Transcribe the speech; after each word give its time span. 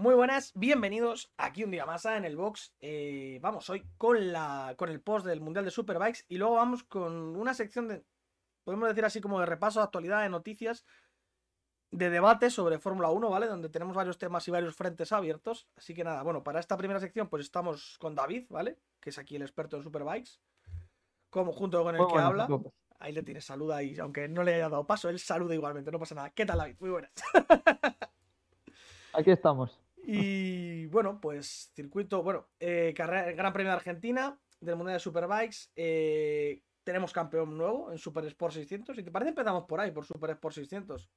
Muy 0.00 0.14
buenas, 0.14 0.52
bienvenidos 0.54 1.30
aquí 1.36 1.62
un 1.62 1.72
día 1.72 1.84
más 1.84 2.06
en 2.06 2.24
el 2.24 2.34
box. 2.34 2.72
Eh, 2.80 3.38
vamos 3.42 3.68
hoy 3.68 3.84
con, 3.98 4.32
la, 4.32 4.74
con 4.78 4.88
el 4.88 5.02
post 5.02 5.26
del 5.26 5.42
Mundial 5.42 5.66
de 5.66 5.70
Superbikes 5.70 6.24
y 6.26 6.38
luego 6.38 6.54
vamos 6.54 6.84
con 6.84 7.36
una 7.36 7.52
sección 7.52 7.86
de, 7.86 8.02
podemos 8.64 8.88
decir 8.88 9.04
así 9.04 9.20
como 9.20 9.40
de 9.40 9.44
repaso 9.44 9.78
de 9.78 9.84
actualidad, 9.84 10.22
de 10.22 10.30
noticias, 10.30 10.86
de 11.90 12.08
debate 12.08 12.48
sobre 12.48 12.78
Fórmula 12.78 13.10
1, 13.10 13.28
¿vale? 13.28 13.46
Donde 13.46 13.68
tenemos 13.68 13.94
varios 13.94 14.16
temas 14.16 14.48
y 14.48 14.50
varios 14.50 14.74
frentes 14.74 15.12
abiertos. 15.12 15.68
Así 15.76 15.92
que 15.92 16.02
nada, 16.02 16.22
bueno, 16.22 16.42
para 16.42 16.60
esta 16.60 16.78
primera 16.78 16.98
sección 16.98 17.28
pues 17.28 17.42
estamos 17.42 17.98
con 17.98 18.14
David, 18.14 18.46
¿vale? 18.48 18.78
Que 19.00 19.10
es 19.10 19.18
aquí 19.18 19.36
el 19.36 19.42
experto 19.42 19.76
en 19.76 19.82
Superbikes. 19.82 20.40
Como 21.28 21.52
junto 21.52 21.82
con 21.82 21.94
el 21.94 22.06
que 22.06 22.18
habla. 22.18 22.48
Ahí 23.00 23.12
le 23.12 23.22
tienes, 23.22 23.44
saluda 23.44 23.82
y 23.82 23.98
aunque 23.98 24.28
no 24.28 24.44
le 24.44 24.54
haya 24.54 24.70
dado 24.70 24.86
paso, 24.86 25.10
él 25.10 25.18
saluda 25.18 25.54
igualmente, 25.54 25.92
no 25.92 25.98
pasa 25.98 26.14
nada. 26.14 26.30
¿Qué 26.30 26.46
tal, 26.46 26.56
David? 26.56 26.76
Muy 26.80 26.88
buenas. 26.88 27.12
Aquí 29.12 29.30
estamos. 29.30 29.78
Y 30.04 30.86
bueno, 30.86 31.20
pues 31.20 31.72
circuito, 31.74 32.22
bueno, 32.22 32.48
eh, 32.58 32.94
Gran 32.96 33.52
Premio 33.52 33.70
de 33.70 33.76
Argentina 33.76 34.38
del 34.60 34.76
Mundial 34.76 34.96
de 34.96 35.00
Superbikes. 35.00 35.70
Eh, 35.74 36.62
tenemos 36.84 37.12
campeón 37.12 37.56
nuevo 37.56 37.92
en 37.92 37.98
Super 37.98 38.24
Sport 38.26 38.54
600. 38.54 38.98
Y 38.98 39.02
te 39.02 39.10
parece 39.10 39.30
empezamos 39.30 39.64
por 39.64 39.80
ahí, 39.80 39.90
por 39.90 40.04
Super 40.04 40.30
Sport 40.30 40.54
600. 40.54 41.10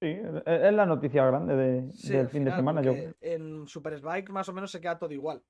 Sí, 0.00 0.08
e-, 0.08 0.42
es 0.68 0.72
la 0.72 0.86
noticia 0.86 1.24
grande 1.26 1.54
del 1.54 2.28
fin 2.28 2.44
de 2.44 2.52
semana. 2.52 2.82
Yo. 2.82 2.94
En 3.20 3.66
Super 3.68 4.00
más 4.30 4.48
o 4.48 4.52
menos 4.52 4.70
se 4.70 4.80
queda 4.80 4.98
todo 4.98 5.12
igual. 5.12 5.42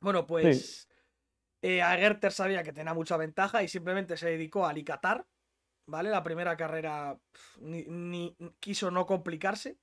Bueno, 0.00 0.26
pues 0.26 0.88
eh, 1.60 1.80
Agerter 1.80 2.32
sabía 2.32 2.62
que 2.62 2.72
tenía 2.72 2.94
mucha 2.94 3.16
ventaja 3.16 3.62
y 3.62 3.68
simplemente 3.68 4.16
se 4.16 4.30
dedicó 4.30 4.66
a 4.66 4.70
alicatar. 4.70 5.26
¿Vale? 5.84 6.10
La 6.10 6.22
primera 6.22 6.56
carrera 6.56 7.18
ni 7.60 8.36
quiso 8.60 8.90
no 8.90 9.04
complicarse. 9.04 9.78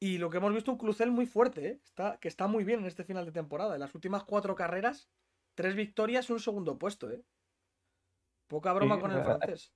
Y 0.00 0.18
lo 0.18 0.30
que 0.30 0.36
hemos 0.36 0.54
visto 0.54 0.70
un 0.70 0.78
Clucel 0.78 1.10
muy 1.10 1.26
fuerte, 1.26 1.68
¿eh? 1.68 1.80
está, 1.82 2.18
que 2.18 2.28
está 2.28 2.46
muy 2.46 2.64
bien 2.64 2.80
en 2.80 2.86
este 2.86 3.04
final 3.04 3.24
de 3.24 3.32
temporada. 3.32 3.74
En 3.74 3.80
las 3.80 3.94
últimas 3.94 4.22
cuatro 4.24 4.54
carreras, 4.54 5.10
tres 5.54 5.74
victorias 5.74 6.30
y 6.30 6.32
un 6.32 6.40
segundo 6.40 6.78
puesto. 6.78 7.10
¿eh? 7.10 7.20
Poca 8.46 8.72
broma 8.72 9.00
con 9.00 9.10
el 9.10 9.22
francés. 9.22 9.72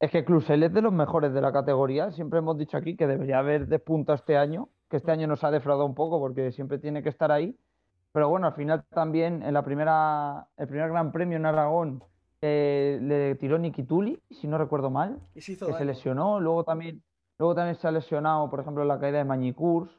Es 0.00 0.10
que 0.10 0.24
Clucel 0.24 0.62
es 0.62 0.72
de 0.72 0.80
los 0.80 0.92
mejores 0.92 1.34
de 1.34 1.42
la 1.42 1.52
categoría. 1.52 2.10
Siempre 2.12 2.38
hemos 2.38 2.56
dicho 2.56 2.78
aquí 2.78 2.96
que 2.96 3.06
debería 3.06 3.40
haber 3.40 3.66
despuntado 3.66 4.16
este 4.16 4.38
año, 4.38 4.70
que 4.88 4.96
este 4.96 5.10
año 5.10 5.26
nos 5.26 5.44
ha 5.44 5.50
defraudado 5.50 5.84
un 5.84 5.94
poco 5.94 6.18
porque 6.18 6.52
siempre 6.52 6.78
tiene 6.78 7.02
que 7.02 7.10
estar 7.10 7.30
ahí. 7.30 7.54
Pero 8.12 8.30
bueno, 8.30 8.46
al 8.46 8.54
final 8.54 8.84
también 8.88 9.42
en 9.42 9.52
la 9.52 9.62
primera, 9.62 10.48
el 10.56 10.66
primer 10.66 10.88
Gran 10.88 11.12
Premio 11.12 11.36
en 11.36 11.44
Aragón 11.44 12.02
eh, 12.40 12.98
le 13.02 13.34
tiró 13.34 13.58
Nikituli, 13.58 14.18
si 14.30 14.48
no 14.48 14.56
recuerdo 14.56 14.88
mal, 14.88 15.20
que 15.34 15.42
se 15.42 15.84
lesionó. 15.84 16.40
Luego 16.40 16.64
también 16.64 17.02
Luego 17.40 17.54
también 17.54 17.76
se 17.76 17.88
ha 17.88 17.90
lesionado, 17.90 18.50
por 18.50 18.60
ejemplo, 18.60 18.84
la 18.84 19.00
caída 19.00 19.16
de 19.16 19.24
Mañicurs, 19.24 19.90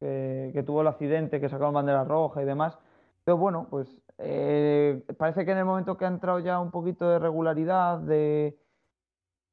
que, 0.00 0.64
tuvo 0.66 0.80
el 0.80 0.88
accidente, 0.88 1.40
que 1.40 1.48
sacó 1.48 1.70
bandera 1.70 2.02
roja 2.02 2.42
y 2.42 2.44
demás. 2.44 2.76
Pero 3.22 3.36
bueno, 3.36 3.68
pues 3.70 3.86
eh, 4.18 5.04
parece 5.16 5.44
que 5.44 5.52
en 5.52 5.58
el 5.58 5.64
momento 5.64 5.96
que 5.96 6.06
ha 6.06 6.08
entrado 6.08 6.40
ya 6.40 6.58
un 6.58 6.72
poquito 6.72 7.08
de 7.08 7.20
regularidad, 7.20 7.98
de, 7.98 8.58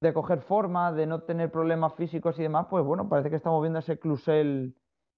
de 0.02 0.14
coger 0.14 0.42
forma, 0.42 0.92
de 0.92 1.06
no 1.06 1.22
tener 1.22 1.52
problemas 1.52 1.94
físicos 1.94 2.40
y 2.40 2.42
demás, 2.42 2.66
pues 2.68 2.84
bueno, 2.84 3.08
parece 3.08 3.30
que 3.30 3.36
estamos 3.36 3.62
viendo 3.62 3.78
ese 3.78 4.00
clusel 4.00 4.74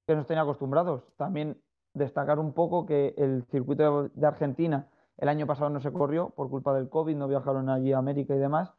que 0.06 0.14
nos 0.14 0.28
tenía 0.28 0.44
acostumbrados. 0.44 1.06
También 1.16 1.62
destacar 1.94 2.40
un 2.40 2.52
poco 2.52 2.86
que 2.86 3.16
el 3.18 3.46
circuito 3.46 4.10
de 4.10 4.28
Argentina 4.28 4.90
el 5.16 5.30
año 5.30 5.48
pasado 5.48 5.70
no 5.70 5.80
se 5.80 5.94
corrió 5.94 6.32
por 6.32 6.50
culpa 6.50 6.74
del 6.74 6.90
COVID, 6.90 7.16
no 7.16 7.30
viajaron 7.30 7.70
allí 7.70 7.94
a 7.94 8.00
América 8.00 8.36
y 8.36 8.40
demás. 8.40 8.74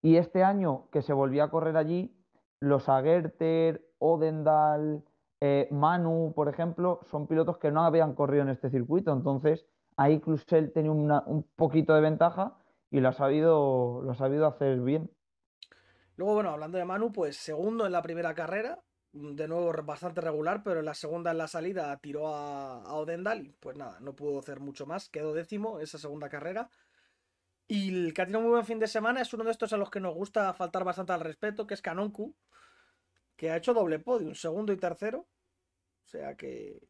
Y 0.00 0.16
este 0.16 0.42
año 0.42 0.88
que 0.90 1.02
se 1.02 1.12
volvió 1.12 1.44
a 1.44 1.50
correr 1.50 1.76
allí, 1.76 2.14
los 2.60 2.88
Agerter, 2.88 3.84
Odendal, 3.98 5.04
eh, 5.40 5.68
Manu, 5.70 6.32
por 6.34 6.48
ejemplo, 6.48 7.00
son 7.10 7.26
pilotos 7.26 7.58
que 7.58 7.70
no 7.70 7.84
habían 7.84 8.14
corrido 8.14 8.42
en 8.42 8.48
este 8.48 8.70
circuito. 8.70 9.12
Entonces, 9.12 9.66
ahí 9.96 10.20
Clusel 10.20 10.72
tenía 10.72 10.90
un 10.90 11.42
poquito 11.56 11.94
de 11.94 12.00
ventaja 12.00 12.56
y 12.90 13.00
lo 13.00 13.08
ha, 13.08 13.12
sabido, 13.12 14.02
lo 14.02 14.10
ha 14.10 14.14
sabido 14.14 14.46
hacer 14.46 14.80
bien. 14.80 15.10
Luego, 16.16 16.34
bueno, 16.34 16.50
hablando 16.50 16.78
de 16.78 16.84
Manu, 16.84 17.12
pues 17.12 17.36
segundo 17.36 17.86
en 17.86 17.92
la 17.92 18.02
primera 18.02 18.34
carrera, 18.34 18.80
de 19.12 19.48
nuevo 19.48 19.72
bastante 19.84 20.20
regular, 20.20 20.62
pero 20.64 20.80
en 20.80 20.86
la 20.86 20.94
segunda 20.94 21.30
en 21.30 21.38
la 21.38 21.46
salida 21.46 21.96
tiró 21.98 22.28
a, 22.28 22.82
a 22.82 22.94
Odendal 22.94 23.46
y 23.46 23.52
pues 23.52 23.76
nada, 23.76 23.98
no 24.00 24.14
pudo 24.14 24.40
hacer 24.40 24.60
mucho 24.60 24.86
más, 24.86 25.08
quedó 25.08 25.32
décimo 25.32 25.78
esa 25.80 25.98
segunda 25.98 26.28
carrera. 26.28 26.68
Y 27.70 27.90
el 27.90 28.14
que 28.14 28.22
ha 28.22 28.24
tenido 28.24 28.38
un 28.38 28.46
muy 28.46 28.52
buen 28.52 28.64
fin 28.64 28.78
de 28.78 28.86
semana 28.86 29.20
es 29.20 29.32
uno 29.34 29.44
de 29.44 29.50
estos 29.50 29.74
a 29.74 29.76
los 29.76 29.90
que 29.90 30.00
nos 30.00 30.14
gusta 30.14 30.54
faltar 30.54 30.84
bastante 30.84 31.12
al 31.12 31.20
respeto, 31.20 31.66
que 31.66 31.74
es 31.74 31.82
Kanonku, 31.82 32.34
que 33.36 33.50
ha 33.50 33.56
hecho 33.58 33.74
doble 33.74 33.98
podio, 33.98 34.26
un 34.26 34.34
segundo 34.34 34.72
y 34.72 34.78
tercero. 34.78 35.26
O 36.06 36.08
sea 36.08 36.34
que 36.34 36.88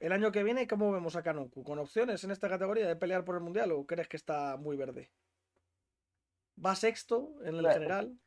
el 0.00 0.12
año 0.12 0.32
que 0.32 0.42
viene, 0.42 0.66
¿cómo 0.66 0.90
vemos 0.90 1.16
a 1.16 1.22
Kanonku? 1.22 1.62
¿Con 1.62 1.78
opciones 1.78 2.24
en 2.24 2.30
esta 2.30 2.48
categoría 2.48 2.88
de 2.88 2.96
pelear 2.96 3.26
por 3.26 3.34
el 3.34 3.42
mundial 3.42 3.72
o 3.72 3.86
crees 3.86 4.08
que 4.08 4.16
está 4.16 4.56
muy 4.56 4.78
verde? 4.78 5.10
¿Va 6.64 6.74
sexto 6.74 7.34
en 7.44 7.56
el 7.56 7.70
general? 7.70 8.18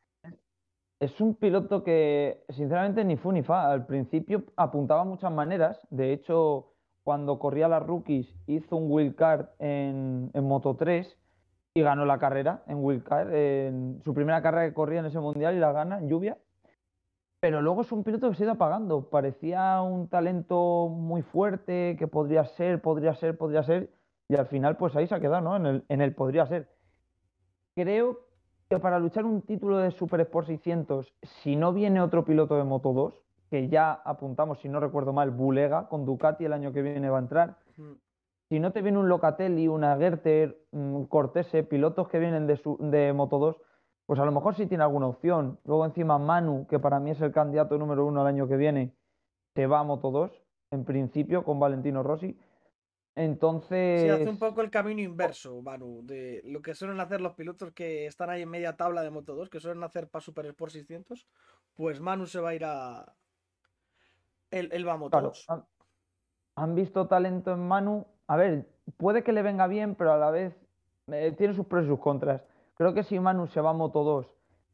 Es 1.00 1.20
un 1.20 1.34
piloto 1.34 1.84
que, 1.84 2.44
sinceramente, 2.50 3.04
ni 3.04 3.18
fu 3.18 3.32
ni 3.32 3.42
fa. 3.42 3.72
Al 3.72 3.88
principio 3.88 4.44
apuntaba 4.56 5.06
muchas 5.06 5.32
maneras. 5.32 5.80
De 5.90 6.14
hecho, 6.14 6.76
cuando 7.04 7.40
corría 7.40 7.68
las 7.68 7.82
rookies, 7.82 8.32
hizo 8.46 8.76
un 8.76 8.92
wildcard 8.92 9.48
en, 9.58 10.30
en 10.36 10.44
Moto 10.44 10.76
3 10.76 11.19
y 11.80 11.84
ganó 11.84 12.06
la 12.06 12.20
carrera 12.20 12.64
en 12.68 12.84
Wildcard, 12.84 13.34
en 13.34 14.02
su 14.04 14.14
primera 14.14 14.42
carrera 14.42 14.68
que 14.68 14.74
corría 14.74 15.00
en 15.00 15.06
ese 15.06 15.20
mundial 15.20 15.56
y 15.56 15.60
la 15.60 15.72
gana 15.72 16.00
en 16.00 16.10
lluvia. 16.10 16.38
Pero 17.40 17.62
luego 17.62 17.82
es 17.82 17.92
un 17.94 18.04
piloto 18.04 18.30
que 18.30 18.36
se 18.36 18.44
ha 18.44 18.46
ido 18.46 18.54
apagando. 18.54 19.10
Parecía 19.10 19.82
un 19.82 20.10
talento 20.10 20.90
muy 20.90 21.22
fuerte, 21.22 21.96
que 21.98 22.08
podría 22.08 22.44
ser, 22.44 22.82
podría 22.82 23.16
ser, 23.16 23.38
podría 23.38 23.64
ser. 23.64 23.90
Y 24.28 24.36
al 24.36 24.48
final, 24.48 24.76
pues 24.76 24.96
ahí 24.96 25.08
se 25.08 25.16
ha 25.16 25.22
quedado, 25.22 25.42
¿no? 25.42 25.56
En 25.56 25.66
el, 25.66 25.86
en 25.88 26.02
el 26.02 26.14
podría 26.14 26.46
ser. 26.48 26.70
Creo 27.76 28.20
que 28.70 28.78
para 28.80 29.00
luchar 29.00 29.26
un 29.26 29.42
título 29.42 29.78
de 29.78 29.92
Super 29.92 30.20
Sport 30.22 30.48
600, 30.48 31.14
si 31.22 31.56
no 31.56 31.72
viene 31.72 32.02
otro 32.02 32.26
piloto 32.26 32.58
de 32.58 32.66
Moto 32.66 32.92
2, 32.92 33.24
que 33.50 33.70
ya 33.70 33.94
apuntamos, 33.94 34.60
si 34.60 34.68
no 34.68 34.82
recuerdo 34.82 35.14
mal, 35.14 35.32
Bulega 35.32 35.88
con 35.88 36.06
Ducati 36.06 36.44
el 36.44 36.54
año 36.54 36.74
que 36.74 36.82
viene 36.82 37.10
va 37.10 37.18
a 37.18 37.22
entrar, 37.22 37.58
mm 37.78 38.09
si 38.50 38.60
no 38.60 38.72
te 38.72 38.82
viene 38.82 38.98
un 38.98 39.08
Locatelli, 39.08 39.68
una 39.68 39.96
Gerter, 39.98 40.66
un 40.72 41.06
Cortese, 41.06 41.64
pilotos 41.64 42.10
que 42.10 42.18
vienen 42.18 42.48
de, 42.48 42.60
de 42.80 43.14
Moto 43.14 43.38
2, 43.38 43.56
pues 44.08 44.20
a 44.20 44.26
lo 44.26 44.32
mejor 44.32 44.56
sí 44.56 44.66
tiene 44.66 44.84
alguna 44.84 45.06
opción. 45.06 45.60
Luego 45.66 45.86
encima 45.86 46.18
Manu, 46.18 46.66
que 46.68 46.80
para 46.80 47.00
mí 47.00 47.12
es 47.12 47.22
el 47.22 47.32
candidato 47.32 47.78
número 47.78 48.08
uno 48.08 48.22
al 48.22 48.28
año 48.28 48.48
que 48.48 48.58
viene, 48.58 48.96
se 49.54 49.68
va 49.68 49.80
a 49.80 49.84
Moto 49.84 50.10
2, 50.10 50.32
en 50.72 50.84
principio, 50.84 51.44
con 51.44 51.60
Valentino 51.60 52.02
Rossi. 52.02 52.40
Entonces. 53.16 54.02
Sí, 54.02 54.10
hace 54.10 54.30
un 54.30 54.40
poco 54.40 54.62
el 54.62 54.72
camino 54.72 55.02
inverso, 55.02 55.62
Manu, 55.62 56.02
de 56.04 56.42
lo 56.46 56.62
que 56.64 56.74
suelen 56.74 57.00
hacer 57.00 57.22
los 57.22 57.34
pilotos 57.34 57.72
que 57.74 58.08
están 58.08 58.32
ahí 58.32 58.42
en 58.42 58.50
media 58.50 58.76
tabla 58.78 59.04
de 59.04 59.12
Moto 59.12 59.36
2, 59.36 59.50
que 59.50 59.60
suelen 59.60 59.84
hacer 59.84 60.10
para 60.10 60.22
Super 60.22 60.48
Sport 60.48 60.72
600. 60.72 61.28
Pues 61.76 62.00
Manu 62.02 62.26
se 62.26 62.40
va 62.40 62.50
a 62.50 62.56
ir 62.56 62.66
a. 62.66 63.14
Él, 64.50 64.88
va 64.88 64.94
a 64.94 64.98
Moto 64.98 65.22
2. 65.22 65.48
han 66.56 66.74
visto 66.74 67.08
talento 67.08 67.52
en 67.52 67.68
Manu, 67.68 68.08
a 68.30 68.38
ver, 68.38 68.68
puede 68.98 69.24
que 69.24 69.34
le 69.34 69.42
venga 69.42 69.66
bien, 69.66 69.96
pero 69.96 70.14
a 70.14 70.18
la 70.18 70.30
vez 70.30 70.56
eh, 71.08 71.34
tiene 71.36 71.56
sus 71.56 71.66
pros 71.66 71.86
y 71.86 71.88
sus 71.88 72.00
contras. 72.00 72.44
Creo 72.76 72.94
que 72.94 73.02
si 73.02 73.20
Manu 73.20 73.48
se 73.48 73.60
va 73.60 73.72
a 73.72 73.74
Moto 73.74 74.04
2 74.04 74.28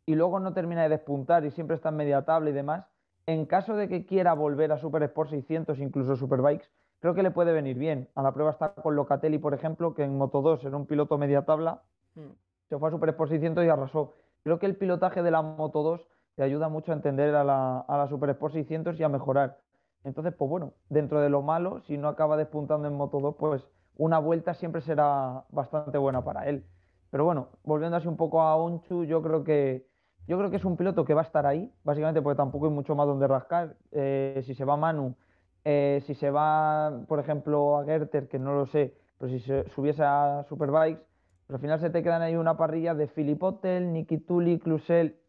y 0.05 0.15
luego 0.15 0.41
no 0.41 0.53
termina 0.53 0.83
de 0.83 0.89
despuntar 0.89 1.45
y 1.45 1.51
siempre 1.51 1.77
está 1.77 1.87
en 1.87 1.95
media 1.95 2.25
tabla 2.25 2.49
y 2.49 2.53
demás, 2.53 2.85
en 3.27 3.45
caso 3.45 3.77
de 3.77 3.87
que 3.87 4.05
quiera 4.05 4.33
volver 4.33 4.73
a 4.73 4.77
Super 4.77 5.03
Sport 5.03 5.29
600, 5.29 5.79
incluso 5.79 6.17
Superbikes, 6.17 6.67
creo 6.99 7.15
que 7.15 7.23
le 7.23 7.31
puede 7.31 7.53
venir 7.53 7.77
bien. 7.77 8.09
A 8.15 8.23
la 8.23 8.33
prueba 8.33 8.51
está 8.51 8.73
con 8.73 8.97
Locatelli, 8.97 9.37
por 9.37 9.53
ejemplo, 9.53 9.93
que 9.93 10.03
en 10.03 10.17
Moto 10.17 10.41
2 10.41 10.65
era 10.65 10.75
un 10.75 10.85
piloto 10.85 11.17
media 11.17 11.45
tabla, 11.45 11.81
hmm. 12.15 12.31
se 12.67 12.77
fue 12.77 12.89
a 12.89 12.91
Super 12.91 13.07
Sport 13.07 13.31
600 13.31 13.63
y 13.63 13.69
arrasó. 13.69 14.15
Creo 14.43 14.59
que 14.59 14.65
el 14.65 14.75
pilotaje 14.75 15.23
de 15.23 15.31
la 15.31 15.41
Moto 15.41 15.81
2 15.81 16.05
te 16.35 16.43
ayuda 16.43 16.67
mucho 16.67 16.91
a 16.91 16.95
entender 16.95 17.33
a 17.33 17.45
la, 17.45 17.79
a 17.79 17.97
la 17.97 18.07
Super 18.09 18.31
Sport 18.31 18.53
600 18.53 18.99
y 18.99 19.03
a 19.03 19.07
mejorar. 19.07 19.59
Entonces, 20.05 20.33
pues 20.37 20.49
bueno, 20.49 20.73
dentro 20.89 21.19
de 21.19 21.29
lo 21.29 21.41
malo, 21.41 21.81
si 21.81 21.97
no 21.97 22.07
acaba 22.07 22.37
despuntando 22.37 22.87
en 22.87 22.93
Moto 22.93 23.19
2, 23.19 23.35
pues 23.37 23.67
una 23.97 24.19
vuelta 24.19 24.53
siempre 24.53 24.81
será 24.81 25.43
bastante 25.49 25.97
buena 25.97 26.23
para 26.23 26.47
él. 26.47 26.63
Pero 27.09 27.25
bueno, 27.25 27.49
volviendo 27.63 27.97
así 27.97 28.07
un 28.07 28.15
poco 28.15 28.41
a 28.41 28.55
Onchu, 28.55 29.03
yo 29.03 29.21
creo 29.21 29.43
que 29.43 29.87
yo 30.27 30.37
creo 30.37 30.49
que 30.49 30.57
es 30.57 30.65
un 30.65 30.75
piloto 30.75 31.05
que 31.05 31.13
va 31.13 31.21
a 31.21 31.25
estar 31.25 31.45
ahí, 31.45 31.71
básicamente 31.83 32.21
porque 32.21 32.37
tampoco 32.37 32.65
hay 32.65 32.71
mucho 32.71 32.95
más 32.95 33.05
donde 33.07 33.27
rascar. 33.27 33.75
Eh, 33.91 34.41
si 34.45 34.55
se 34.55 34.65
va 34.65 34.75
Manu, 34.75 35.15
eh, 35.63 36.01
si 36.05 36.15
se 36.15 36.31
va, 36.31 37.03
por 37.07 37.19
ejemplo, 37.19 37.77
a 37.77 37.85
Gerter, 37.85 38.27
que 38.27 38.39
no 38.39 38.55
lo 38.55 38.65
sé, 38.65 38.95
pero 39.19 39.31
si 39.31 39.39
se 39.39 39.69
subiese 39.69 40.03
a 40.03 40.43
Superbikes, 40.49 41.01
pues 41.47 41.55
al 41.55 41.61
final 41.61 41.79
se 41.79 41.89
te 41.91 42.01
quedan 42.01 42.21
ahí 42.23 42.35
una 42.35 42.57
parrilla 42.57 42.95
de 42.95 43.07
Philip 43.07 43.41
Hotel, 43.41 43.93
Niki 43.93 44.17
Tully, 44.17 44.59
Clusel 44.59 45.19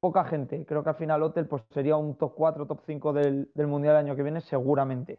poca 0.00 0.24
gente. 0.24 0.64
Creo 0.66 0.82
que 0.82 0.90
al 0.90 0.96
final 0.96 1.22
Hotel 1.22 1.46
pues, 1.46 1.62
sería 1.70 1.96
un 1.96 2.16
top 2.16 2.34
4, 2.34 2.66
top 2.66 2.80
5 2.86 3.12
del, 3.12 3.50
del 3.54 3.66
Mundial 3.66 3.94
el 3.94 4.06
año 4.06 4.16
que 4.16 4.22
viene, 4.22 4.40
seguramente. 4.40 5.18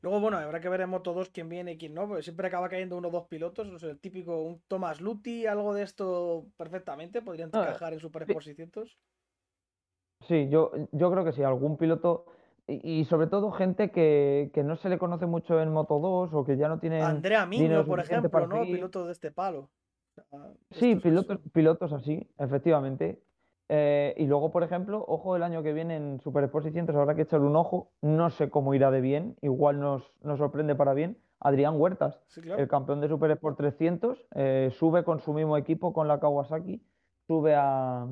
Luego, 0.00 0.20
bueno, 0.20 0.36
habrá 0.36 0.60
que 0.60 0.68
ver 0.68 0.82
en 0.82 0.90
Moto 0.90 1.14
2 1.14 1.30
quién 1.30 1.48
viene 1.48 1.72
y 1.72 1.78
quién 1.78 1.94
no, 1.94 2.06
porque 2.06 2.22
siempre 2.22 2.48
acaba 2.48 2.68
cayendo 2.68 2.98
uno 2.98 3.08
o 3.08 3.10
dos 3.10 3.26
pilotos. 3.26 3.68
O 3.70 3.78
sea, 3.78 3.90
el 3.90 3.98
típico, 3.98 4.42
un 4.42 4.60
Thomas 4.68 5.00
Lutti, 5.00 5.46
algo 5.46 5.72
de 5.72 5.82
esto 5.82 6.46
perfectamente, 6.58 7.22
podrían 7.22 7.48
encajar 7.48 7.94
en 7.94 8.00
Super 8.00 8.22
Sport 8.22 8.44
600. 8.44 8.98
Sí, 10.28 10.48
yo, 10.50 10.72
yo 10.92 11.10
creo 11.10 11.24
que 11.24 11.32
sí, 11.32 11.42
algún 11.42 11.78
piloto. 11.78 12.26
Y, 12.66 13.00
y 13.00 13.04
sobre 13.06 13.28
todo 13.28 13.50
gente 13.52 13.90
que, 13.90 14.50
que 14.52 14.62
no 14.62 14.76
se 14.76 14.90
le 14.90 14.98
conoce 14.98 15.24
mucho 15.24 15.60
en 15.60 15.70
Moto 15.70 15.98
2 15.98 16.34
o 16.34 16.44
que 16.44 16.56
ya 16.56 16.68
no 16.68 16.78
tienen 16.78 17.02
Andrea 17.02 17.46
Miño, 17.46 17.86
por 17.86 18.00
ejemplo, 18.00 18.46
¿no? 18.46 18.62
Piloto 18.62 19.06
de 19.06 19.12
este 19.12 19.30
palo. 19.30 19.70
Sí, 20.70 20.96
pilotos, 20.96 21.40
pilotos 21.52 21.92
así, 21.92 22.30
efectivamente. 22.38 23.22
Eh, 23.68 24.14
y 24.18 24.26
luego, 24.26 24.50
por 24.50 24.62
ejemplo, 24.62 25.04
ojo 25.08 25.36
el 25.36 25.42
año 25.42 25.62
que 25.62 25.72
viene 25.72 25.96
en 25.96 26.20
Super 26.20 26.44
Sport 26.44 26.64
600, 26.64 26.94
habrá 26.96 27.14
que 27.14 27.22
echarle 27.22 27.46
un 27.46 27.56
ojo. 27.56 27.90
No 28.02 28.30
sé 28.30 28.50
cómo 28.50 28.74
irá 28.74 28.90
de 28.90 29.00
bien, 29.00 29.36
igual 29.40 29.80
nos, 29.80 30.02
nos 30.22 30.38
sorprende 30.38 30.74
para 30.74 30.94
bien. 30.94 31.16
Adrián 31.40 31.78
Huertas, 31.78 32.18
Sí, 32.28 32.40
el 32.56 32.68
campeón 32.68 33.00
de 33.00 33.08
Super 33.08 33.30
Sport 33.32 33.58
300, 33.58 34.26
eh, 34.34 34.70
sube 34.72 35.04
con 35.04 35.20
su 35.20 35.34
mismo 35.34 35.58
equipo, 35.58 35.92
con 35.92 36.08
la 36.08 36.18
Kawasaki, 36.18 36.82
sube 37.26 37.54
a, 37.54 38.06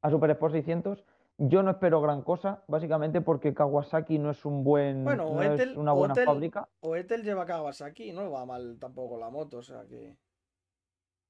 a 0.00 0.10
Super 0.10 0.30
Sport 0.30 0.54
600. 0.54 1.04
Yo 1.38 1.62
no 1.62 1.70
espero 1.70 2.00
gran 2.00 2.22
cosa, 2.22 2.62
básicamente 2.68 3.20
porque 3.20 3.52
Kawasaki 3.52 4.18
no 4.18 4.30
es 4.30 4.44
un 4.44 4.62
buen, 4.64 5.04
Bueno, 5.04 5.34
no 5.34 5.42
es 5.42 5.76
una 5.76 5.92
buena 5.92 6.14
fábrica. 6.14 6.68
Oetel 6.80 7.22
lleva 7.24 7.44
Kawasaki, 7.46 8.12
no 8.12 8.30
va 8.30 8.46
mal 8.46 8.78
tampoco 8.78 9.18
la 9.18 9.28
moto, 9.28 9.58
o 9.58 9.62
sea 9.62 9.84
que. 9.86 10.16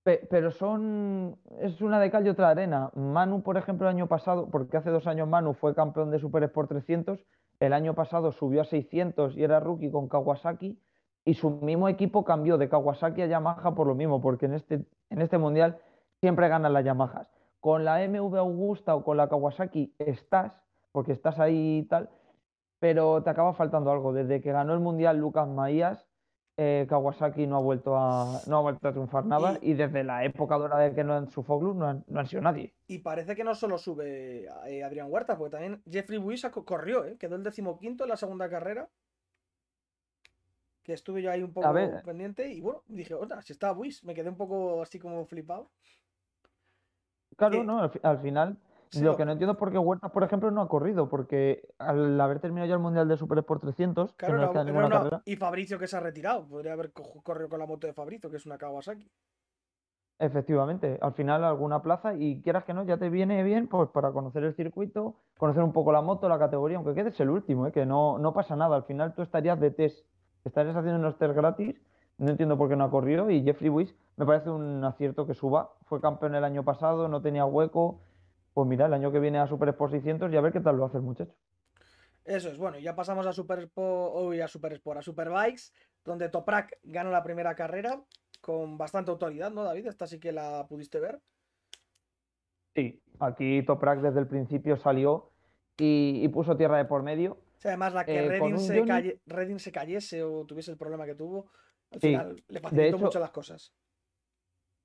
Pe- 0.02 0.26
Pero 0.30 0.50
son, 0.50 1.38
es 1.60 1.80
una 1.80 2.00
de 2.00 2.10
cal 2.10 2.26
y 2.26 2.30
otra 2.30 2.50
arena. 2.50 2.90
Manu, 2.94 3.42
por 3.42 3.56
ejemplo, 3.56 3.86
el 3.88 3.94
año 3.94 4.08
pasado, 4.08 4.48
porque 4.50 4.76
hace 4.76 4.90
dos 4.90 5.06
años 5.06 5.28
Manu 5.28 5.54
fue 5.54 5.74
campeón 5.74 6.10
de 6.10 6.18
Super 6.18 6.42
Sport 6.44 6.70
300, 6.70 7.24
el 7.60 7.72
año 7.72 7.94
pasado 7.94 8.32
subió 8.32 8.62
a 8.62 8.64
600 8.64 9.36
y 9.36 9.44
era 9.44 9.60
rookie 9.60 9.90
con 9.92 10.08
Kawasaki, 10.08 10.80
y 11.24 11.34
su 11.34 11.50
mismo 11.50 11.88
equipo 11.88 12.24
cambió 12.24 12.58
de 12.58 12.68
Kawasaki 12.68 13.22
a 13.22 13.26
Yamaha 13.26 13.74
por 13.76 13.86
lo 13.86 13.94
mismo, 13.94 14.20
porque 14.20 14.46
en 14.46 14.54
este, 14.54 14.74
en 15.10 15.20
este 15.22 15.38
mundial 15.38 15.78
siempre 16.20 16.48
ganan 16.48 16.72
las 16.72 16.84
Yamahas. 16.84 17.28
Con 17.60 17.84
la 17.84 18.02
MV 18.02 18.36
Augusta 18.38 18.96
o 18.96 19.04
con 19.04 19.16
la 19.16 19.28
Kawasaki 19.28 19.94
estás, 20.00 20.52
porque 20.90 21.12
estás 21.12 21.38
ahí 21.38 21.78
y 21.78 21.82
tal, 21.84 22.10
pero 22.80 23.22
te 23.22 23.30
acaba 23.30 23.52
faltando 23.54 23.92
algo. 23.92 24.12
Desde 24.12 24.40
que 24.40 24.50
ganó 24.50 24.74
el 24.74 24.80
mundial 24.80 25.18
Lucas 25.18 25.46
Maías, 25.48 26.08
eh, 26.56 26.86
Kawasaki 26.88 27.46
no 27.46 27.56
ha 27.56 27.60
vuelto 27.60 27.96
a, 27.96 28.42
no 28.46 28.58
ha 28.58 28.60
vuelto 28.62 28.88
a 28.88 28.92
triunfar 28.92 29.26
nada 29.26 29.58
Y, 29.60 29.62
y 29.62 29.74
desde 29.74 30.04
la 30.04 30.24
época 30.24 30.56
dorada 30.58 30.82
de 30.84 30.94
que 30.94 31.04
no 31.04 31.16
en 31.18 31.30
Sofoglu 31.30 31.74
no 31.74 31.86
han, 31.88 32.04
no 32.08 32.20
han 32.20 32.26
sido 32.26 32.42
nadie. 32.42 32.74
y 32.86 32.98
parece 33.00 33.34
que 33.34 33.42
no 33.44 33.54
solo 33.56 33.76
sube 33.78 34.44
eh, 34.66 34.84
Adrián 34.84 35.10
Huerta, 35.10 35.36
porque 35.36 35.52
también 35.52 35.82
Jeffrey 35.90 36.18
Buisa 36.18 36.50
co- 36.52 36.64
corrió, 36.64 37.04
¿eh? 37.04 37.16
Quedó 37.18 37.36
el 37.36 37.42
decimoquinto 37.42 38.04
en 38.04 38.10
la 38.10 38.16
segunda 38.16 38.48
carrera, 38.50 38.88
que 40.84 40.92
estuve 40.92 41.22
yo 41.22 41.30
ahí 41.30 41.42
un 41.42 41.52
poco 41.52 42.00
pendiente, 42.02 42.52
y 42.52 42.60
bueno, 42.60 42.82
dije, 42.88 43.14
otra, 43.14 43.42
si 43.42 43.52
está 43.52 43.72
Buis, 43.72 44.04
me 44.04 44.14
quedé 44.14 44.28
un 44.28 44.36
poco 44.36 44.82
así 44.82 44.98
como 44.98 45.24
flipado. 45.26 45.70
claro, 47.36 47.52
Que 47.52 47.62
no, 47.64 47.90
al 48.02 48.18
final 48.20 48.56
sí, 48.92 49.04
lo 49.04 49.16
que 49.16 49.24
no 49.24 49.32
entiendo 49.32 49.52
es 49.52 49.58
por 49.58 49.72
qué 49.72 49.78
Huertas, 49.78 50.10
por 50.10 50.22
ejemplo, 50.22 50.50
no 50.50 50.60
ha 50.62 50.68
corrido, 50.68 51.08
porque 51.08 51.68
al 51.78 52.20
haber 52.20 52.40
terminado 52.40 52.68
ya 52.68 52.74
el 52.74 52.80
mundial 52.80 53.08
de 53.08 53.16
Super 53.16 53.38
Sport 53.38 53.62
300, 53.62 54.12
que 54.12 54.26
claro, 54.26 54.54
no 54.54 54.88
carrera, 54.88 55.22
Y 55.24 55.36
Fabricio 55.36 55.78
que 55.78 55.86
se 55.86 55.96
ha 55.96 56.00
retirado, 56.00 56.46
podría 56.46 56.72
haber 56.74 56.92
co- 56.92 57.22
corrido 57.22 57.48
con 57.48 57.58
la 57.58 57.66
moto 57.66 57.86
de 57.86 57.92
Fabricio, 57.92 58.30
que 58.30 58.36
es 58.36 58.46
una 58.46 58.58
Kawasaki. 58.58 59.10
efectivamente, 60.18 60.98
al 61.02 61.14
final 61.14 61.42
alguna 61.42 61.82
plaza 61.82 62.14
y 62.14 62.40
quieras 62.42 62.64
que 62.64 62.72
no, 62.74 62.84
ya 62.84 62.96
te 62.96 63.10
viene 63.10 63.42
bien 63.42 63.66
pues 63.66 63.88
para 63.90 64.12
conocer 64.12 64.44
el 64.44 64.54
circuito, 64.54 65.16
conocer 65.36 65.62
un 65.64 65.72
poco 65.72 65.90
la 65.90 66.00
moto, 66.00 66.28
la 66.28 66.38
categoría, 66.38 66.76
aunque 66.76 66.94
quedes 66.94 67.18
el 67.20 67.30
último, 67.30 67.66
¿eh? 67.66 67.72
que 67.72 67.84
no, 67.86 68.18
no 68.18 68.32
pasa 68.32 68.54
nada, 68.54 68.76
al 68.76 68.84
final 68.84 69.14
tú 69.14 69.22
estarías 69.22 69.58
de 69.58 69.72
test, 69.72 70.06
estarías 70.44 70.76
haciendo 70.76 71.00
unos 71.00 71.18
test 71.18 71.34
gratis, 71.34 71.80
no 72.18 72.30
entiendo 72.30 72.56
por 72.56 72.68
qué 72.68 72.76
no 72.76 72.84
ha 72.84 72.90
corrido 72.90 73.30
y 73.30 73.42
Jeffrey 73.42 73.68
Buis 73.68 73.94
me 74.16 74.24
parece 74.24 74.50
un 74.50 74.84
acierto 74.84 75.26
que 75.26 75.34
suba, 75.34 75.72
fue 75.86 76.00
campeón 76.00 76.36
el 76.36 76.44
año 76.44 76.62
pasado, 76.62 77.08
no 77.08 77.20
tenía 77.20 77.44
hueco, 77.44 78.00
pues 78.52 78.68
mira, 78.68 78.86
el 78.86 78.94
año 78.94 79.12
que 79.12 79.20
viene 79.20 79.38
a 79.38 79.46
Super 79.46 79.68
Sport 79.70 79.92
600 79.92 80.32
y 80.32 80.36
a 80.36 80.40
ver 80.40 80.52
qué 80.52 80.60
tal 80.60 80.76
lo 80.76 80.84
hace 80.84 80.98
el 80.98 81.02
muchacho. 81.02 81.34
Eso 82.24 82.50
es, 82.50 82.58
bueno, 82.58 82.78
y 82.78 82.82
ya 82.82 82.94
pasamos 82.94 83.26
a 83.26 83.32
Super 83.32 83.58
Sport, 83.60 84.14
uy, 84.16 84.40
a 84.40 84.48
Super 84.48 84.72
Sport, 84.74 84.98
a 84.98 85.02
Superbikes, 85.02 85.72
donde 86.04 86.28
Toprak 86.28 86.78
gana 86.84 87.10
la 87.10 87.22
primera 87.24 87.54
carrera 87.54 88.00
con 88.40 88.78
bastante 88.78 89.10
autoridad, 89.10 89.50
¿no, 89.50 89.64
David? 89.64 89.86
Esta 89.86 90.06
sí 90.06 90.20
que 90.20 90.32
la 90.32 90.66
pudiste 90.68 91.00
ver. 91.00 91.20
Sí, 92.74 93.02
aquí 93.18 93.62
Toprak 93.64 94.00
desde 94.00 94.20
el 94.20 94.28
principio 94.28 94.76
salió 94.76 95.32
y, 95.78 96.20
y 96.22 96.28
puso 96.28 96.56
tierra 96.56 96.78
de 96.78 96.84
por 96.84 97.02
medio, 97.02 97.32
O 97.32 97.60
sea, 97.60 97.72
además 97.72 97.92
la 97.94 98.04
que 98.04 98.24
eh, 98.24 98.28
Redding 98.28 98.58
se, 98.58 98.78
Johnny, 98.78 98.88
calle, 98.88 99.20
Redding 99.26 99.58
se 99.58 99.72
cayese 99.72 100.22
o 100.22 100.44
tuviese 100.46 100.70
el 100.70 100.76
problema 100.78 101.06
que 101.06 101.14
tuvo, 101.14 101.50
al 101.90 102.00
sí, 102.00 102.08
final 102.08 102.44
le 102.48 102.60
de 102.60 102.60
facilitó 102.60 102.98
mucho 102.98 103.20
las 103.20 103.30
cosas. 103.30 103.74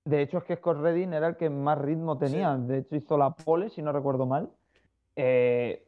De 0.07 0.21
hecho, 0.21 0.37
es 0.37 0.45
que 0.45 0.55
Scott 0.55 0.79
Redding 0.79 1.13
era 1.13 1.27
el 1.27 1.35
que 1.35 1.49
más 1.49 1.77
ritmo 1.77 2.13
Sí, 2.13 2.19
tenía. 2.19 2.55
De 2.55 2.77
hecho, 2.77 2.95
hizo 2.95 3.17
la 3.17 3.31
pole, 3.31 3.69
si 3.69 3.81
no 3.81 3.91
recuerdo 3.91 4.25
mal. 4.25 4.49
Eh, 5.17 5.85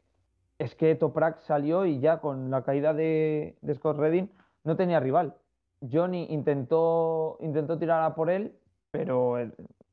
es 0.57 0.75
que 0.75 0.93
Toprak 0.95 1.39
salió 1.39 1.85
y 1.85 2.01
ya 2.01 2.19
con 2.19 2.51
la 2.51 2.63
caída 2.63 2.93
de, 2.93 3.57
de 3.61 3.75
Scott 3.75 3.97
Redding 3.97 4.29
no 4.65 4.75
tenía 4.75 4.99
rival. 4.99 5.35
Johnny 5.89 6.27
intentó, 6.31 7.37
intentó 7.39 7.77
tirar 7.77 8.03
a 8.03 8.13
por 8.13 8.29
él, 8.29 8.53
pero 8.91 9.37